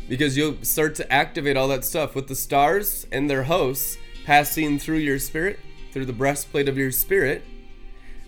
[0.09, 4.77] because you'll start to activate all that stuff with the stars and their hosts passing
[4.77, 5.59] through your spirit,
[5.91, 7.43] through the breastplate of your spirit.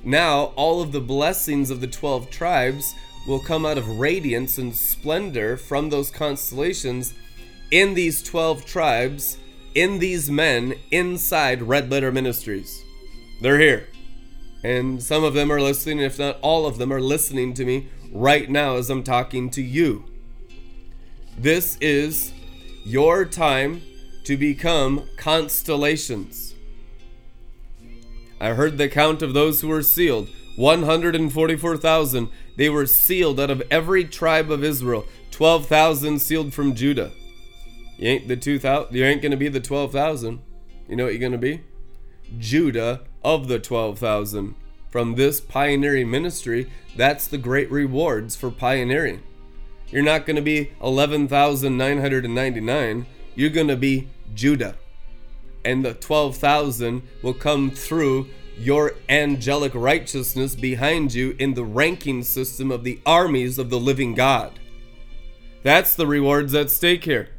[0.03, 2.95] Now, all of the blessings of the 12 tribes
[3.27, 7.14] will come out of radiance and splendor from those constellations
[7.72, 9.38] in these 12 tribes,
[9.76, 12.84] in these men inside Red Letter Ministries.
[13.41, 13.88] They're here.
[14.64, 17.90] And some of them are listening, if not all of them are listening to me
[18.11, 20.06] right now as I'm talking to you.
[21.38, 22.31] This is
[22.85, 23.81] your time
[24.23, 26.56] to become constellations.
[28.40, 32.30] I heard the count of those who were sealed 144,000.
[32.56, 37.11] They were sealed out of every tribe of Israel, 12,000 sealed from Judah.
[37.98, 40.41] You ain't the 2,000, you ain't going to be the 12,000.
[40.88, 41.61] You know what you're going to be?
[42.38, 44.56] Judah of the 12,000.
[44.90, 49.24] From this pioneering ministry, that's the great rewards for pioneering.
[49.90, 53.06] You're not going to be 11,999.
[53.36, 54.76] You're going to be Judah.
[55.66, 58.28] And the 12,000 will come through
[58.58, 64.14] your angelic righteousness behind you in the ranking system of the armies of the living
[64.14, 64.60] God.
[65.64, 67.30] That's the rewards at stake here.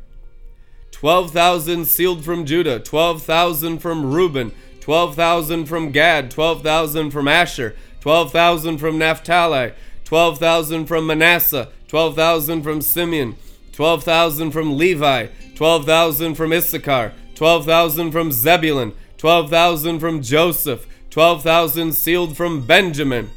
[0.90, 4.52] 12,000 sealed from Judah, 12,000 from Reuben,
[4.85, 9.73] 12,000 from Gad, 12,000 from Asher, 12,000 from Naphtali,
[10.05, 13.35] 12,000 from Manasseh, 12,000 from Simeon,
[13.73, 22.66] 12,000 from Levi, 12,000 from Issachar, 12,000 from Zebulun, 12,000 from Joseph, 12,000 sealed from
[22.66, 23.31] Benjamin.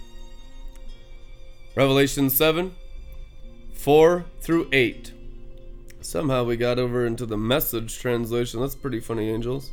[1.78, 2.76] Revelation 7
[3.74, 5.14] 4 through 8.
[6.02, 8.60] Somehow we got over into the message translation.
[8.60, 9.72] That's pretty funny, angels.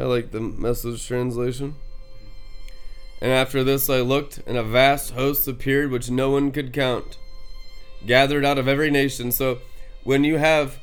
[0.00, 1.74] I like the message translation.
[3.20, 7.18] And after this I looked, and a vast host appeared which no one could count,
[8.06, 9.30] gathered out of every nation.
[9.30, 9.58] So
[10.02, 10.80] when you have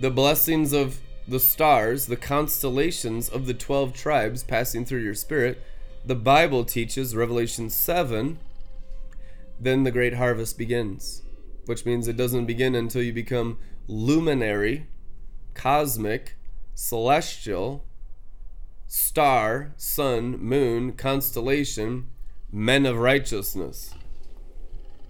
[0.00, 0.98] the blessings of
[1.28, 5.62] the stars, the constellations of the 12 tribes passing through your spirit,
[6.04, 8.40] the Bible teaches, Revelation 7,
[9.60, 11.22] then the great harvest begins,
[11.66, 14.88] which means it doesn't begin until you become luminary,
[15.54, 16.36] cosmic,
[16.74, 17.84] celestial,
[18.88, 22.08] star, sun, moon, constellation,
[22.50, 23.94] men of righteousness.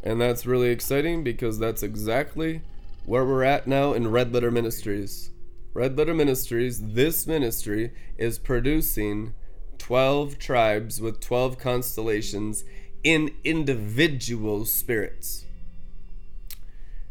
[0.02, 2.62] And that's really exciting because that's exactly
[3.06, 5.30] where we're at now in Red Letter Ministries.
[5.72, 9.32] Red Letter Ministries, this ministry is producing
[9.78, 12.64] 12 tribes with 12 constellations
[13.04, 15.44] in individual spirits.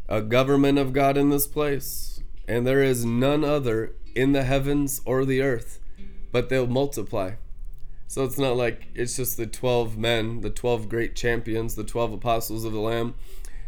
[0.06, 5.00] A government of God in this place, and there is none other in the heavens
[5.04, 5.80] or the earth,
[6.38, 7.32] but they'll multiply.
[8.06, 12.12] So it's not like it's just the 12 men, the 12 great champions, the 12
[12.12, 13.16] apostles of the Lamb.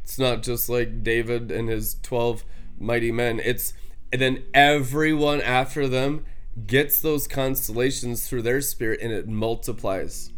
[0.05, 2.45] It's not just like David and his 12
[2.79, 3.41] mighty men.
[3.43, 3.73] It's
[4.13, 6.25] and then everyone after them
[6.65, 10.31] gets those constellations through their spirit and it multiplies.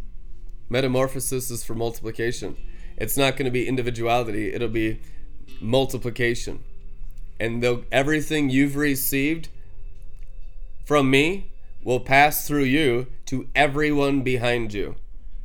[0.71, 2.57] Metamorphosis is for multiplication.
[2.97, 5.03] It's not going to be individuality, it'll be
[5.61, 6.65] multiplication.
[7.39, 9.51] And everything you've received
[10.87, 11.52] from me
[11.85, 14.97] will pass through you to everyone behind you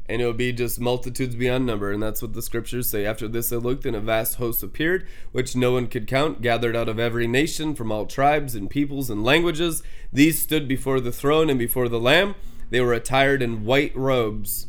[0.10, 1.92] and it will be just multitudes beyond number.
[1.92, 3.06] And that's what the scriptures say.
[3.06, 6.76] After this, I looked, and a vast host appeared, which no one could count, gathered
[6.76, 9.84] out of every nation, from all tribes and peoples and languages.
[10.14, 12.36] These stood before the throne and before the Lamb.
[12.70, 14.68] They were attired in white robes,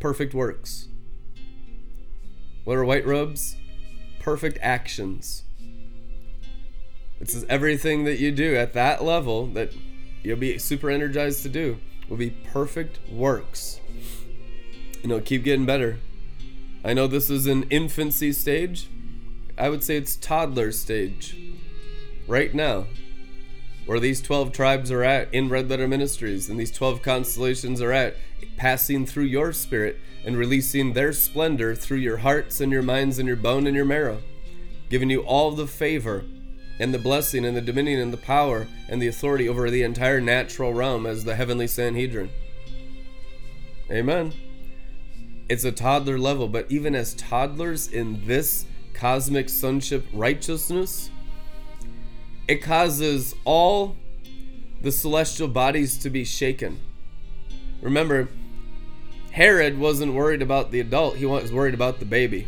[0.00, 0.88] perfect works.
[2.64, 3.56] What are white robes?
[4.18, 5.42] Perfect actions.
[7.20, 9.72] It says everything that you do at that level that
[10.24, 11.78] you'll be super energized to do
[12.08, 13.80] will be perfect works
[15.04, 15.98] you know, keep getting better.
[16.82, 18.88] I know this is an infancy stage.
[19.58, 21.36] I would say it's toddler stage.
[22.26, 22.86] Right now,
[23.84, 27.92] where these 12 tribes are at in Red Letter Ministries and these 12 constellations are
[27.92, 28.16] at,
[28.56, 33.28] passing through your spirit and releasing their splendor through your hearts and your minds and
[33.28, 34.22] your bone and your marrow,
[34.88, 36.24] giving you all the favor
[36.78, 40.20] and the blessing and the dominion and the power and the authority over the entire
[40.20, 42.30] natural realm as the heavenly Sanhedrin.
[43.90, 44.32] Amen
[45.48, 48.64] it's a toddler level, but even as toddlers in this
[48.94, 51.10] cosmic sonship righteousness,
[52.48, 53.96] it causes all
[54.80, 56.78] the celestial bodies to be shaken.
[57.80, 58.28] Remember,
[59.32, 62.46] Herod wasn't worried about the adult, he was worried about the baby.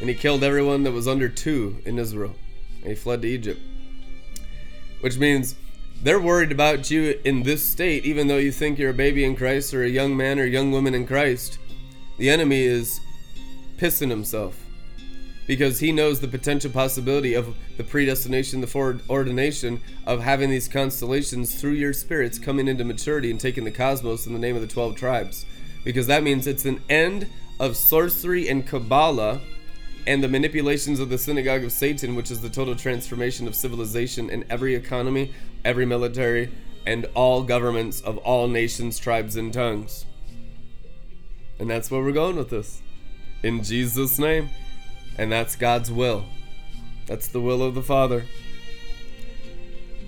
[0.00, 2.34] And he killed everyone that was under two in Israel.
[2.84, 3.60] He fled to Egypt.
[5.00, 5.56] Which means
[6.02, 9.36] they're worried about you in this state, even though you think you're a baby in
[9.36, 11.58] Christ or a young man or young woman in Christ
[12.18, 13.00] the enemy is
[13.78, 14.58] pissing himself
[15.46, 21.60] because he knows the potential possibility of the predestination, the foreordination of having these constellations
[21.60, 24.68] through your spirits coming into maturity and taking the cosmos in the name of the
[24.68, 25.46] 12 tribes.
[25.84, 27.28] Because that means it's an end
[27.58, 29.40] of sorcery and Kabbalah
[30.06, 34.30] and the manipulations of the synagogue of Satan, which is the total transformation of civilization
[34.30, 35.32] in every economy,
[35.64, 36.50] every military,
[36.86, 40.06] and all governments of all nations, tribes, and tongues.
[41.58, 42.82] And that's where we're going with this.
[43.42, 44.50] In Jesus' name.
[45.18, 46.24] And that's God's will.
[47.06, 48.24] That's the will of the Father.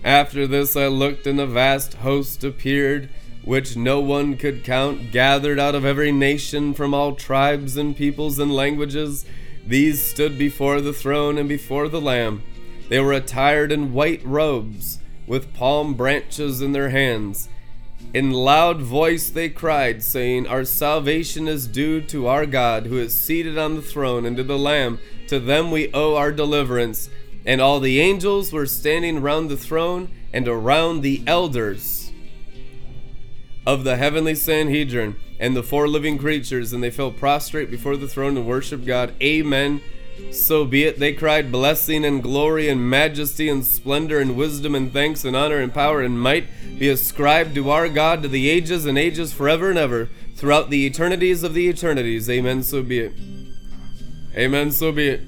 [0.02, 3.08] After this I looked, and a vast host appeared,
[3.44, 8.38] which no one could count, gathered out of every nation from all tribes and peoples
[8.38, 9.24] and languages.
[9.66, 12.42] These stood before the throne and before the Lamb.
[12.88, 17.48] They were attired in white robes, with palm branches in their hands
[18.14, 23.12] in loud voice they cried, saying, Our salvation is due to our God, who is
[23.12, 25.00] seated on the throne, and to the Lamb.
[25.28, 27.10] To them we owe our deliverance.
[27.44, 32.12] And all the angels were standing round the throne and around the elders
[33.66, 38.08] of the heavenly Sanhedrin and the four living creatures, and they fell prostrate before the
[38.08, 39.14] throne and worshiped God.
[39.22, 39.80] Amen.
[40.30, 40.98] So be it.
[40.98, 45.58] They cried, Blessing and glory and majesty and splendor and wisdom and thanks and honor
[45.58, 46.46] and power and might
[46.78, 50.86] be ascribed to our God to the ages and ages forever and ever, throughout the
[50.86, 52.30] eternities of the eternities.
[52.30, 52.62] Amen.
[52.62, 53.12] So be it.
[54.36, 54.70] Amen.
[54.70, 55.20] So be it.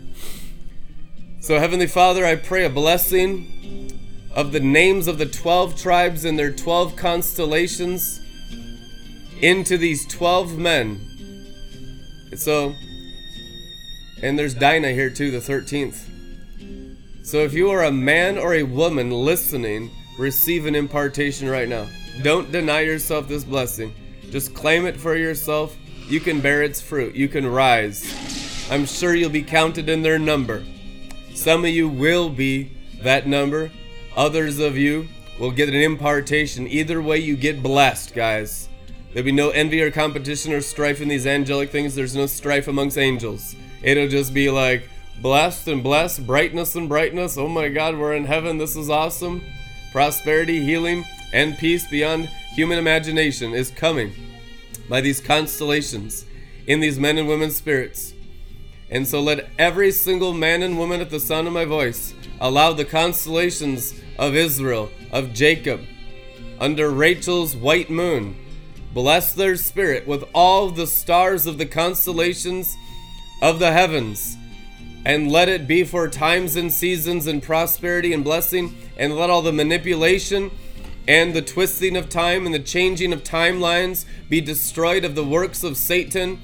[1.41, 3.93] So, Heavenly Father, I pray a blessing
[4.35, 8.21] of the names of the 12 tribes and their 12 constellations
[9.41, 11.01] into these 12 men.
[12.37, 12.75] So,
[14.23, 17.25] and there's Dinah here too, the 13th.
[17.25, 21.87] So if you are a man or a woman listening, receive an impartation right now.
[22.23, 23.95] Don't deny yourself this blessing.
[24.31, 25.77] Just claim it for yourself.
[26.09, 27.15] You can bear its fruit.
[27.15, 28.67] You can rise.
[28.71, 30.65] I'm sure you'll be counted in their number.
[31.35, 32.71] Some of you will be
[33.03, 33.71] that number.
[34.17, 35.09] Others of you
[35.39, 36.67] will get an impartation.
[36.67, 38.69] Either way, you get blessed, guys.
[39.17, 41.95] There'll be no envy or competition or strife in these angelic things.
[41.95, 43.57] There's no strife amongst angels.
[43.83, 44.91] It'll just be like
[45.23, 47.39] blessed and blessed, brightness and brightness.
[47.39, 48.59] Oh my God, we're in heaven.
[48.59, 49.43] This is awesome.
[49.91, 54.13] Prosperity, healing, and peace beyond human imagination is coming
[54.87, 56.27] by these constellations
[56.67, 58.13] in these men and women's spirits.
[58.91, 62.75] And so let every single man and woman at the sound of my voice allow
[62.75, 65.81] the constellations of Israel, of Jacob,
[66.61, 68.37] under Rachel's white moon,
[68.97, 72.79] bless their spirit with all the stars of the constellations
[73.43, 74.39] of the heavens.
[75.05, 79.43] And let it be for times and seasons and prosperity and blessing, and let all
[79.43, 80.51] the manipulation
[81.07, 85.63] and the twisting of time and the changing of timelines be destroyed of the works
[85.63, 86.41] of Satan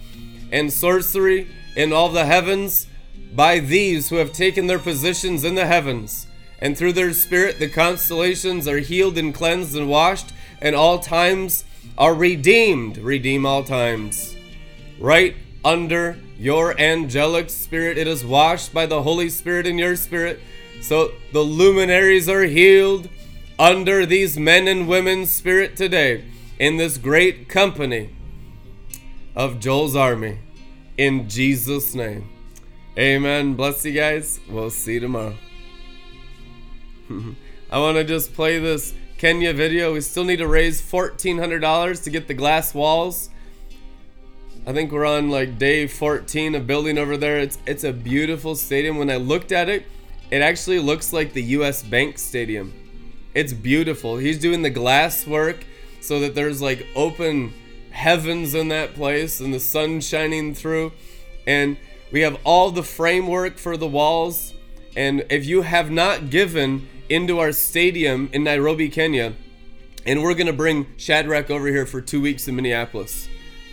[0.52, 2.86] and sorcery in all the heavens
[3.34, 6.26] by these who have taken their positions in the heavens.
[6.58, 11.64] And through their spirit, the constellations are healed and cleansed and washed, and all times
[11.97, 12.98] are redeemed.
[12.98, 14.36] Redeem all times.
[14.98, 17.98] Right under your angelic spirit.
[17.98, 20.40] It is washed by the Holy Spirit in your spirit.
[20.81, 23.09] So the luminaries are healed
[23.59, 26.24] under these men and women's spirit today
[26.59, 28.14] in this great company
[29.36, 30.39] of Joel's army.
[30.98, 32.28] In Jesus' name.
[32.98, 33.55] Amen.
[33.55, 34.40] Bless you guys.
[34.48, 35.35] We'll see you tomorrow.
[37.70, 38.93] I want to just play this
[39.23, 39.94] Kenya video.
[39.94, 43.31] We still need to raise $1,400 to get the glass walls
[44.65, 47.39] I think we're on like day 14 of building over there.
[47.39, 48.97] It's it's a beautiful stadium.
[48.97, 49.86] When I looked at it,
[50.31, 52.73] it actually looks like the US Bank Stadium.
[53.35, 54.19] It's beautiful.
[54.19, 55.65] He's doing the glass work
[56.01, 57.53] so that there's like open
[57.90, 60.93] heavens in that place and the sun shining through.
[61.44, 61.77] And
[62.12, 64.55] we have all the framework for the walls.
[64.97, 69.34] And if you have not given into our stadium in Nairobi, Kenya,
[70.06, 73.28] and we're to bring Shadrach over here for two weeks in Minneapolis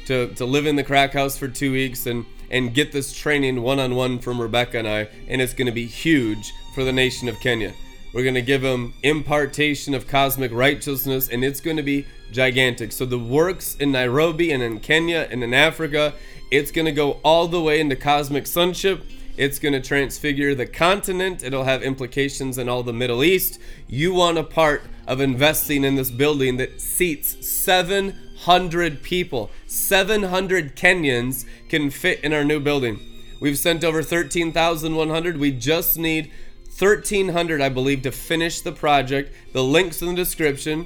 [0.08, 3.62] to, to live in the crack house for two weeks and, and get this training
[3.62, 7.30] one on one from Rebecca and I, and it's to be huge for the nation
[7.30, 7.74] of Kenya.
[8.14, 12.92] We're to give them impartation of cosmic righteousness, and it's to be gigantic.
[12.92, 16.14] So, the works in Nairobi and in Kenya and in Africa,
[16.52, 19.04] it's to go all the way into cosmic sonship.
[19.40, 21.46] It's going to transfigure the continent.
[21.46, 23.58] It'll have implications in all the Middle East.
[23.88, 29.50] You want a part of investing in this building that seats 700 people.
[29.66, 33.00] 700 Kenyans can fit in our new building.
[33.40, 35.38] We've sent over 13,100.
[35.38, 36.34] We just need
[36.78, 39.34] 1,300, I believe, to finish the project.
[39.54, 40.86] The link's in the description.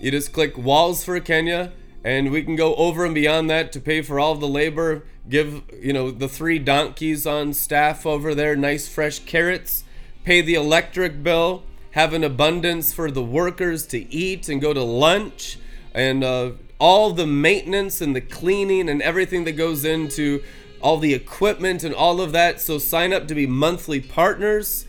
[0.00, 1.72] You just click Walls for Kenya,
[2.04, 5.04] and we can go over and beyond that to pay for all the labor.
[5.28, 9.84] Give, you know, the three donkeys on staff over there nice fresh carrots.
[10.24, 11.62] Pay the electric bill.
[11.92, 15.58] Have an abundance for the workers to eat and go to lunch.
[15.92, 20.42] And uh, all the maintenance and the cleaning and everything that goes into
[20.80, 22.60] all the equipment and all of that.
[22.60, 24.86] So sign up to be monthly partners.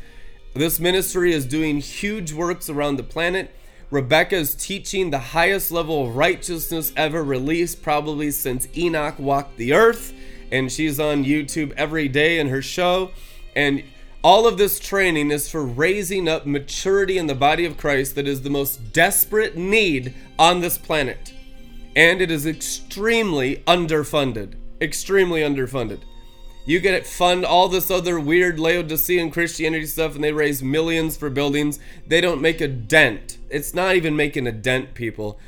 [0.54, 3.54] This ministry is doing huge works around the planet.
[3.92, 9.74] Rebecca is teaching the highest level of righteousness ever released, probably since Enoch walked the
[9.74, 10.14] earth.
[10.52, 13.12] And she's on YouTube every day in her show.
[13.56, 13.84] And
[14.24, 18.28] all of this training is for raising up maturity in the body of Christ that
[18.28, 21.34] is the most desperate need on this planet
[21.96, 24.56] and it is extremely underfunded.
[24.80, 26.02] Extremely underfunded.
[26.66, 31.18] You get it fund all this other weird Laodicean Christianity stuff and they raise millions
[31.18, 31.80] for buildings.
[32.06, 33.38] They don't make a dent.
[33.50, 35.40] It's not even making a dent, people.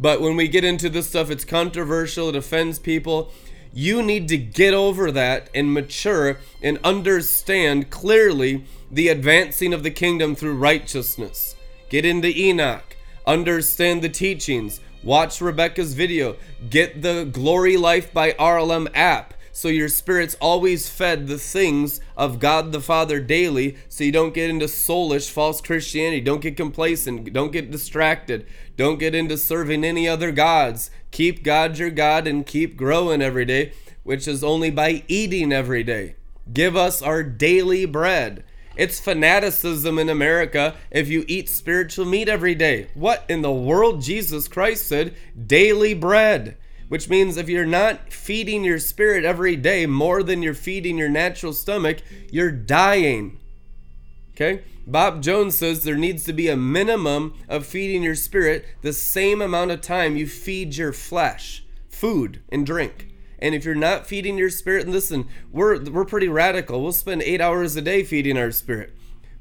[0.00, 3.30] But when we get into this stuff, it's controversial, it offends people.
[3.74, 9.90] You need to get over that and mature and understand clearly the advancing of the
[9.90, 11.54] kingdom through righteousness.
[11.88, 12.96] Get into Enoch,
[13.26, 16.36] understand the teachings, Watch Rebecca's video.
[16.70, 19.34] Get the Glory Life by RLM app.
[19.52, 24.34] So your spirit's always fed the things of God the Father daily, so you don't
[24.34, 28.46] get into soulish false Christianity, don't get complacent, don't get distracted,
[28.76, 30.90] don't get into serving any other gods.
[31.10, 33.72] Keep God your God and keep growing every day,
[34.02, 36.16] which is only by eating every day.
[36.52, 38.44] Give us our daily bread.
[38.74, 42.88] It's fanaticism in America if you eat spiritual meat every day.
[42.94, 44.00] What in the world?
[44.00, 45.14] Jesus Christ said,
[45.46, 46.56] daily bread.
[46.92, 51.08] Which means if you're not feeding your spirit every day more than you're feeding your
[51.08, 53.40] natural stomach, you're dying.
[54.34, 54.62] Okay?
[54.86, 59.40] Bob Jones says there needs to be a minimum of feeding your spirit the same
[59.40, 63.08] amount of time you feed your flesh, food and drink.
[63.38, 66.82] And if you're not feeding your spirit, and listen, we're we're pretty radical.
[66.82, 68.92] We'll spend eight hours a day feeding our spirit.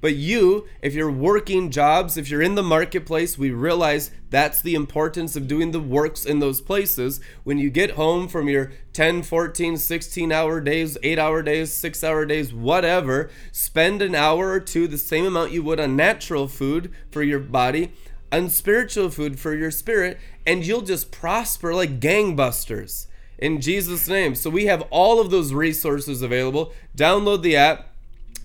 [0.01, 4.73] But you, if you're working jobs, if you're in the marketplace, we realize that's the
[4.73, 7.21] importance of doing the works in those places.
[7.43, 12.03] When you get home from your 10, 14, 16 hour days, 8 hour days, 6
[12.03, 16.47] hour days, whatever, spend an hour or two, the same amount you would on natural
[16.47, 17.93] food for your body,
[18.31, 20.17] on spiritual food for your spirit,
[20.47, 23.05] and you'll just prosper like gangbusters
[23.37, 24.35] in Jesus' name.
[24.35, 26.73] So we have all of those resources available.
[26.95, 27.90] Download the app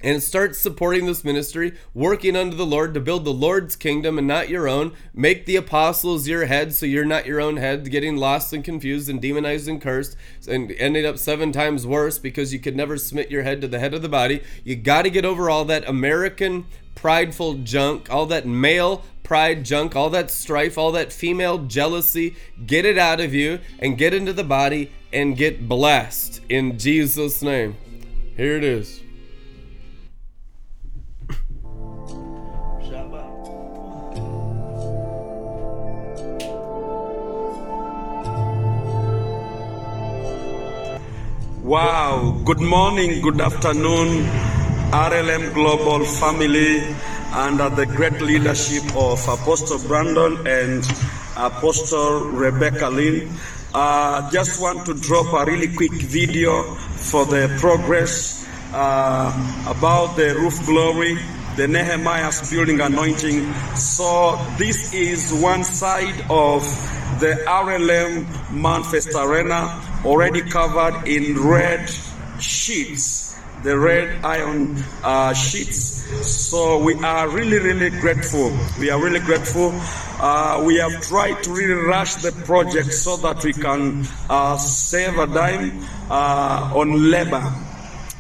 [0.03, 4.27] and start supporting this ministry, working under the Lord to build the Lord's kingdom and
[4.27, 4.93] not your own.
[5.15, 9.09] Make the apostles your head so you're not your own head, getting lost and confused
[9.09, 10.17] and demonized and cursed
[10.49, 13.79] and ending up seven times worse because you could never submit your head to the
[13.79, 14.43] head of the body.
[14.65, 19.97] You got to get over all that American prideful junk, all that male pride junk,
[19.97, 22.37] all that strife, all that female jealousy.
[22.67, 27.43] Get it out of you and get into the body and get blessed in Jesus'
[27.43, 27.77] name.
[28.37, 29.03] Here it is.
[41.67, 44.23] Wow, good morning, good afternoon,
[44.93, 46.79] RLM Global family,
[47.35, 50.87] under the great leadership of Apostle Brandon and
[51.37, 53.29] Apostle Rebecca Lynn.
[53.75, 59.35] Uh, just want to drop a really quick video for the progress uh,
[59.67, 61.19] about the roof glory,
[61.57, 63.53] the Nehemiah's building anointing.
[63.75, 66.63] So this is one side of
[67.19, 71.91] the RLM Manifest Arena already covered in red
[72.39, 76.07] sheets, the red iron uh, sheets.
[76.25, 78.57] So we are really, really grateful.
[78.79, 79.73] We are really grateful.
[80.19, 85.19] Uh, we have tried to really rush the project so that we can uh, save
[85.19, 87.43] a dime uh, on labor.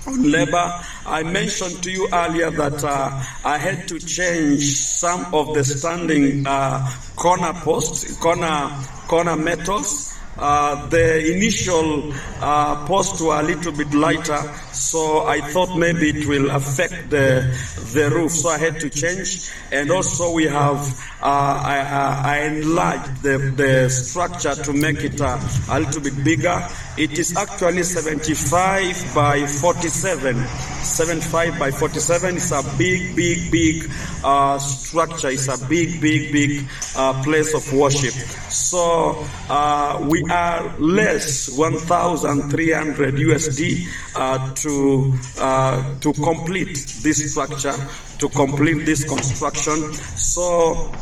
[0.09, 0.73] On labor,
[1.07, 6.47] I mentioned to you earlier that uh, I had to change some of the standing
[6.47, 8.71] uh, corner posts, corner
[9.09, 14.39] corner metals uh, the initial uh, posts were a little bit lighter,
[14.73, 17.57] so I thought maybe it will affect the
[17.95, 19.51] the roof, so I had to change.
[19.73, 20.79] And also we have
[21.23, 25.41] uh, I, I, enlarged the, the structure to make it uh,
[25.71, 26.69] a little bit bigger.
[26.99, 30.37] It is actually 75 by 47.
[30.37, 33.91] 75 by 47 is a big, big, big
[34.23, 35.29] uh, structure.
[35.29, 38.13] It's a big, big, big uh, place of worship.
[38.51, 47.75] So uh, we are less 1,300 USD uh, to uh, to complete this structure,
[48.19, 49.93] to complete this construction.
[50.17, 50.93] So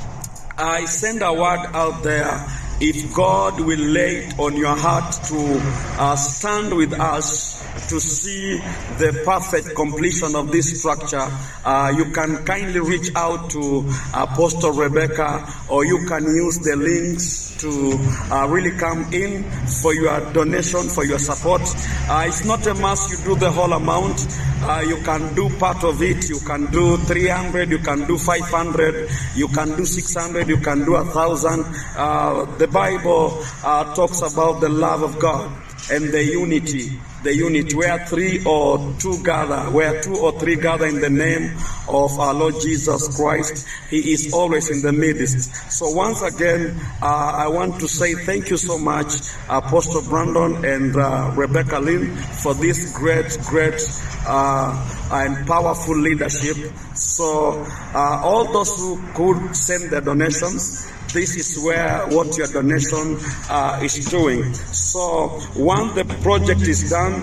[0.56, 2.46] I send a word out there.
[2.80, 5.60] If God will lay it on your heart to
[6.02, 8.58] uh, stand with us to see
[8.98, 11.26] the perfect completion of this structure,
[11.64, 13.84] uh, you can kindly reach out to
[14.14, 17.98] Apostle Rebecca or you can use the links to
[18.30, 19.42] uh, really come in
[19.82, 21.62] for your donation, for your support.
[22.08, 24.26] Uh, it's not a must you do the whole amount.
[24.62, 26.28] Uh, you can do part of it.
[26.28, 30.96] You can do 300, you can do 500, you can do 600, you can do
[30.96, 31.64] a thousand.
[31.96, 35.50] Uh, the Bible uh, talks about the love of God
[35.90, 40.86] and the unity the unit where three or two gather, where two or three gather
[40.86, 41.56] in the name
[41.88, 45.72] of our Lord Jesus Christ, He is always in the midst.
[45.72, 49.08] So once again, uh, I want to say thank you so much,
[49.48, 53.80] Apostle Brandon and uh, Rebecca Lynn, for this great, great
[54.26, 56.56] uh, and powerful leadership.
[56.94, 63.16] So uh, all those who could send their donations, this is where what your donation
[63.48, 64.52] uh, is doing.
[64.52, 67.14] So once the project is done,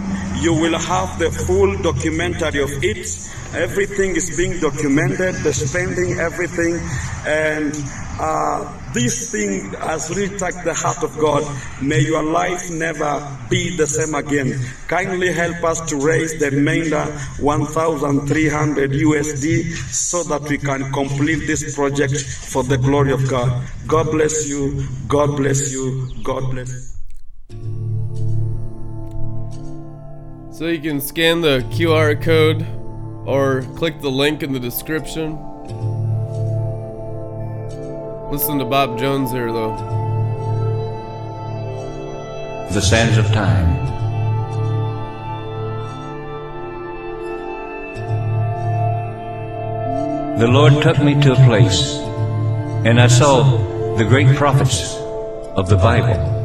[0.42, 3.06] You will have the full documentary of it.
[3.54, 6.80] Everything is being documented, the spending, everything.
[7.26, 7.76] And
[8.18, 11.44] uh, this thing has really touched the heart of God.
[11.82, 14.58] May your life never be the same again.
[14.88, 17.04] Kindly help us to raise the remainder
[17.40, 23.68] 1,300 USD so that we can complete this project for the glory of God.
[23.86, 24.88] God bless you.
[25.10, 26.08] God bless you.
[26.24, 26.88] God bless you.
[30.54, 32.66] So you can scan the QR code
[33.26, 35.38] or click the link in the description.
[38.32, 39.76] Listen to Bob Jones here, though.
[42.72, 43.90] The sands of time.
[50.40, 51.98] The Lord took me to a place,
[52.86, 53.44] and I saw
[53.98, 54.96] the great prophets
[55.56, 56.40] of the Bible.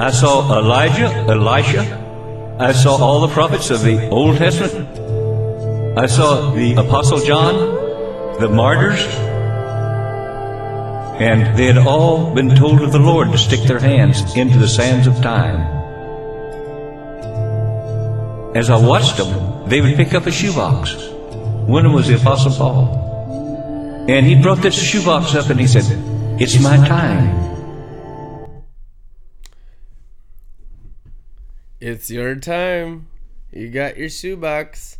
[0.00, 2.03] I saw Elijah, Elisha.
[2.58, 4.88] I saw all the prophets of the Old Testament.
[5.98, 7.54] I saw the Apostle John,
[8.38, 9.04] the martyrs,
[11.20, 14.68] and they had all been told of the Lord to stick their hands into the
[14.68, 15.58] sands of time.
[18.56, 20.94] As I watched them, they would pick up a shoebox.
[21.66, 24.06] One of them was the Apostle Paul.
[24.08, 25.84] And he brought this shoebox up and he said,
[26.40, 27.53] It's my time.
[31.86, 33.08] It's your time.
[33.52, 34.96] You got your shoebox.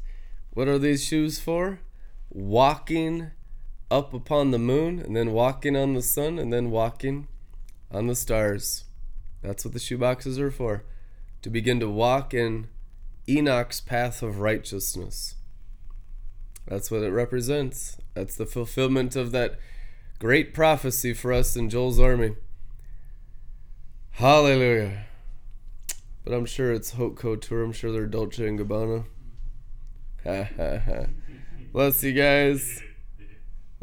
[0.51, 1.81] What are these shoes for?
[2.29, 3.31] Walking
[3.91, 7.27] up upon the moon, and then walking on the sun, and then walking
[7.91, 8.85] on the stars.
[9.41, 10.85] That's what the shoeboxes are for.
[11.41, 12.69] To begin to walk in
[13.27, 15.37] Enoch's path of righteousness.
[16.69, 17.97] That's what it represents.
[18.13, 19.59] That's the fulfillment of that
[20.19, 22.37] great prophecy for us in Joel's army.
[24.11, 25.07] Hallelujah.
[26.25, 27.63] But I'm sure it's Haute Couture.
[27.63, 29.05] I'm sure they're Dolce and Gabbana.
[30.25, 31.07] Ha ha ha.
[31.73, 32.83] Bless you guys.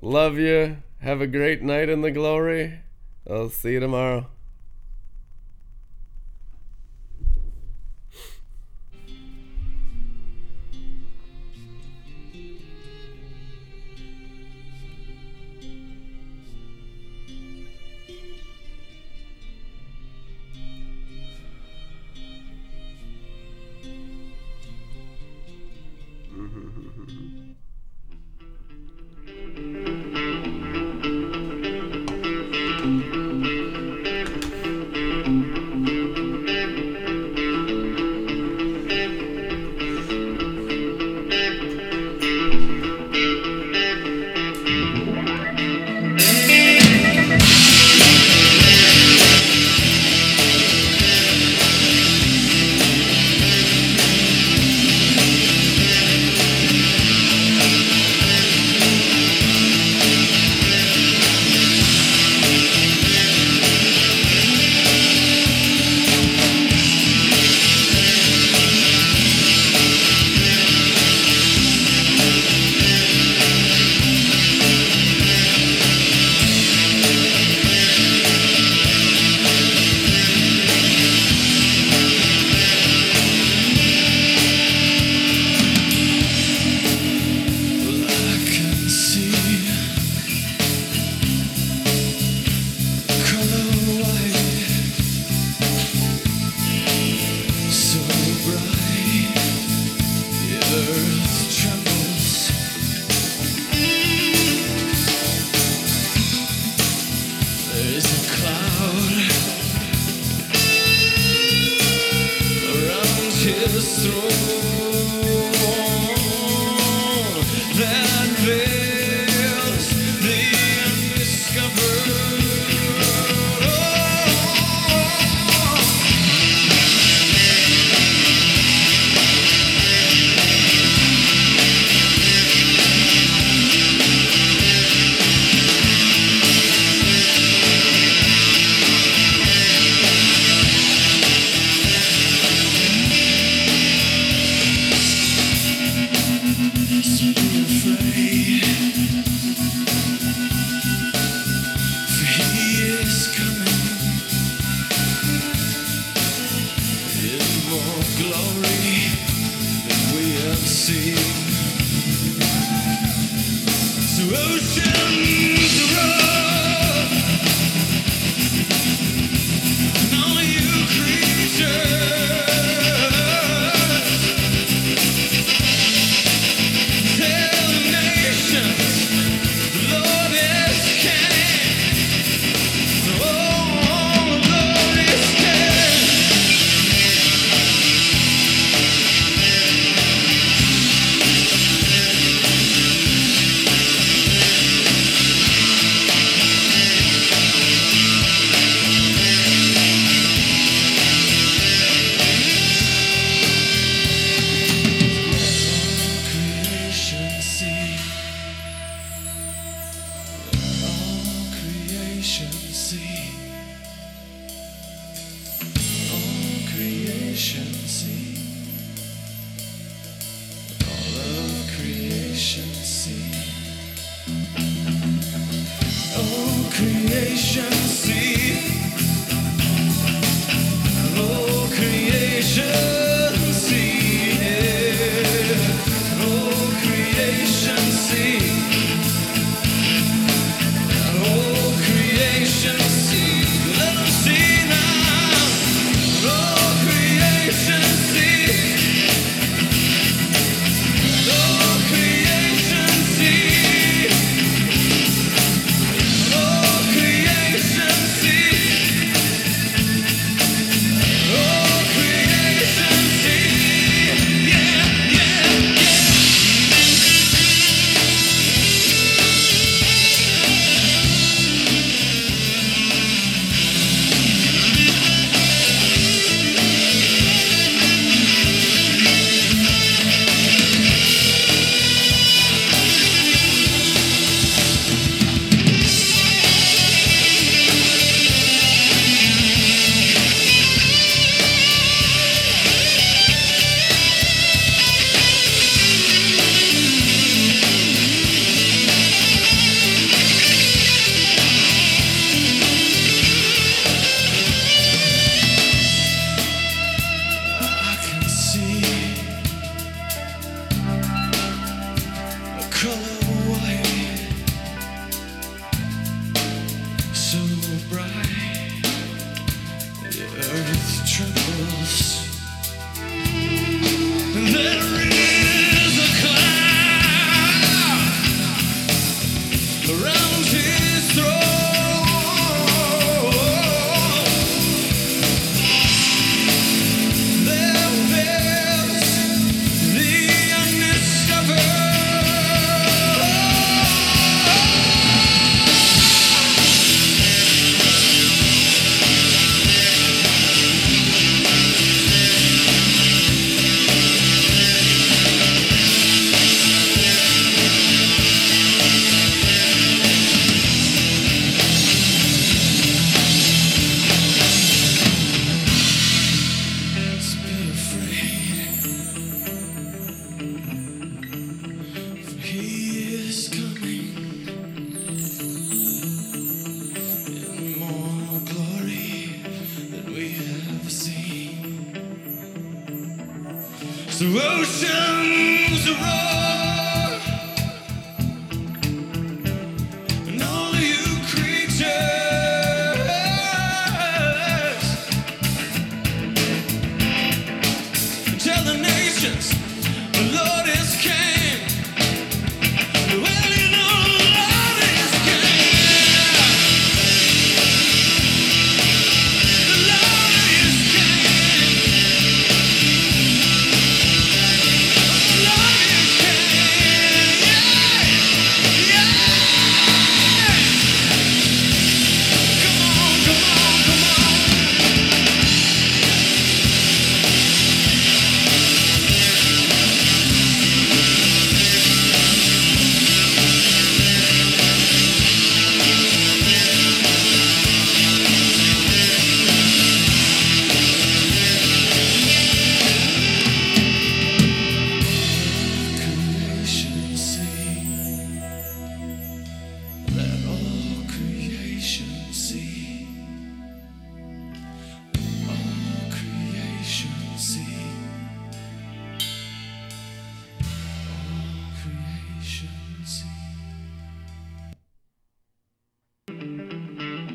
[0.02, 0.78] Love you.
[1.02, 2.80] Have a great night in the glory.
[3.30, 4.28] I'll see you tomorrow.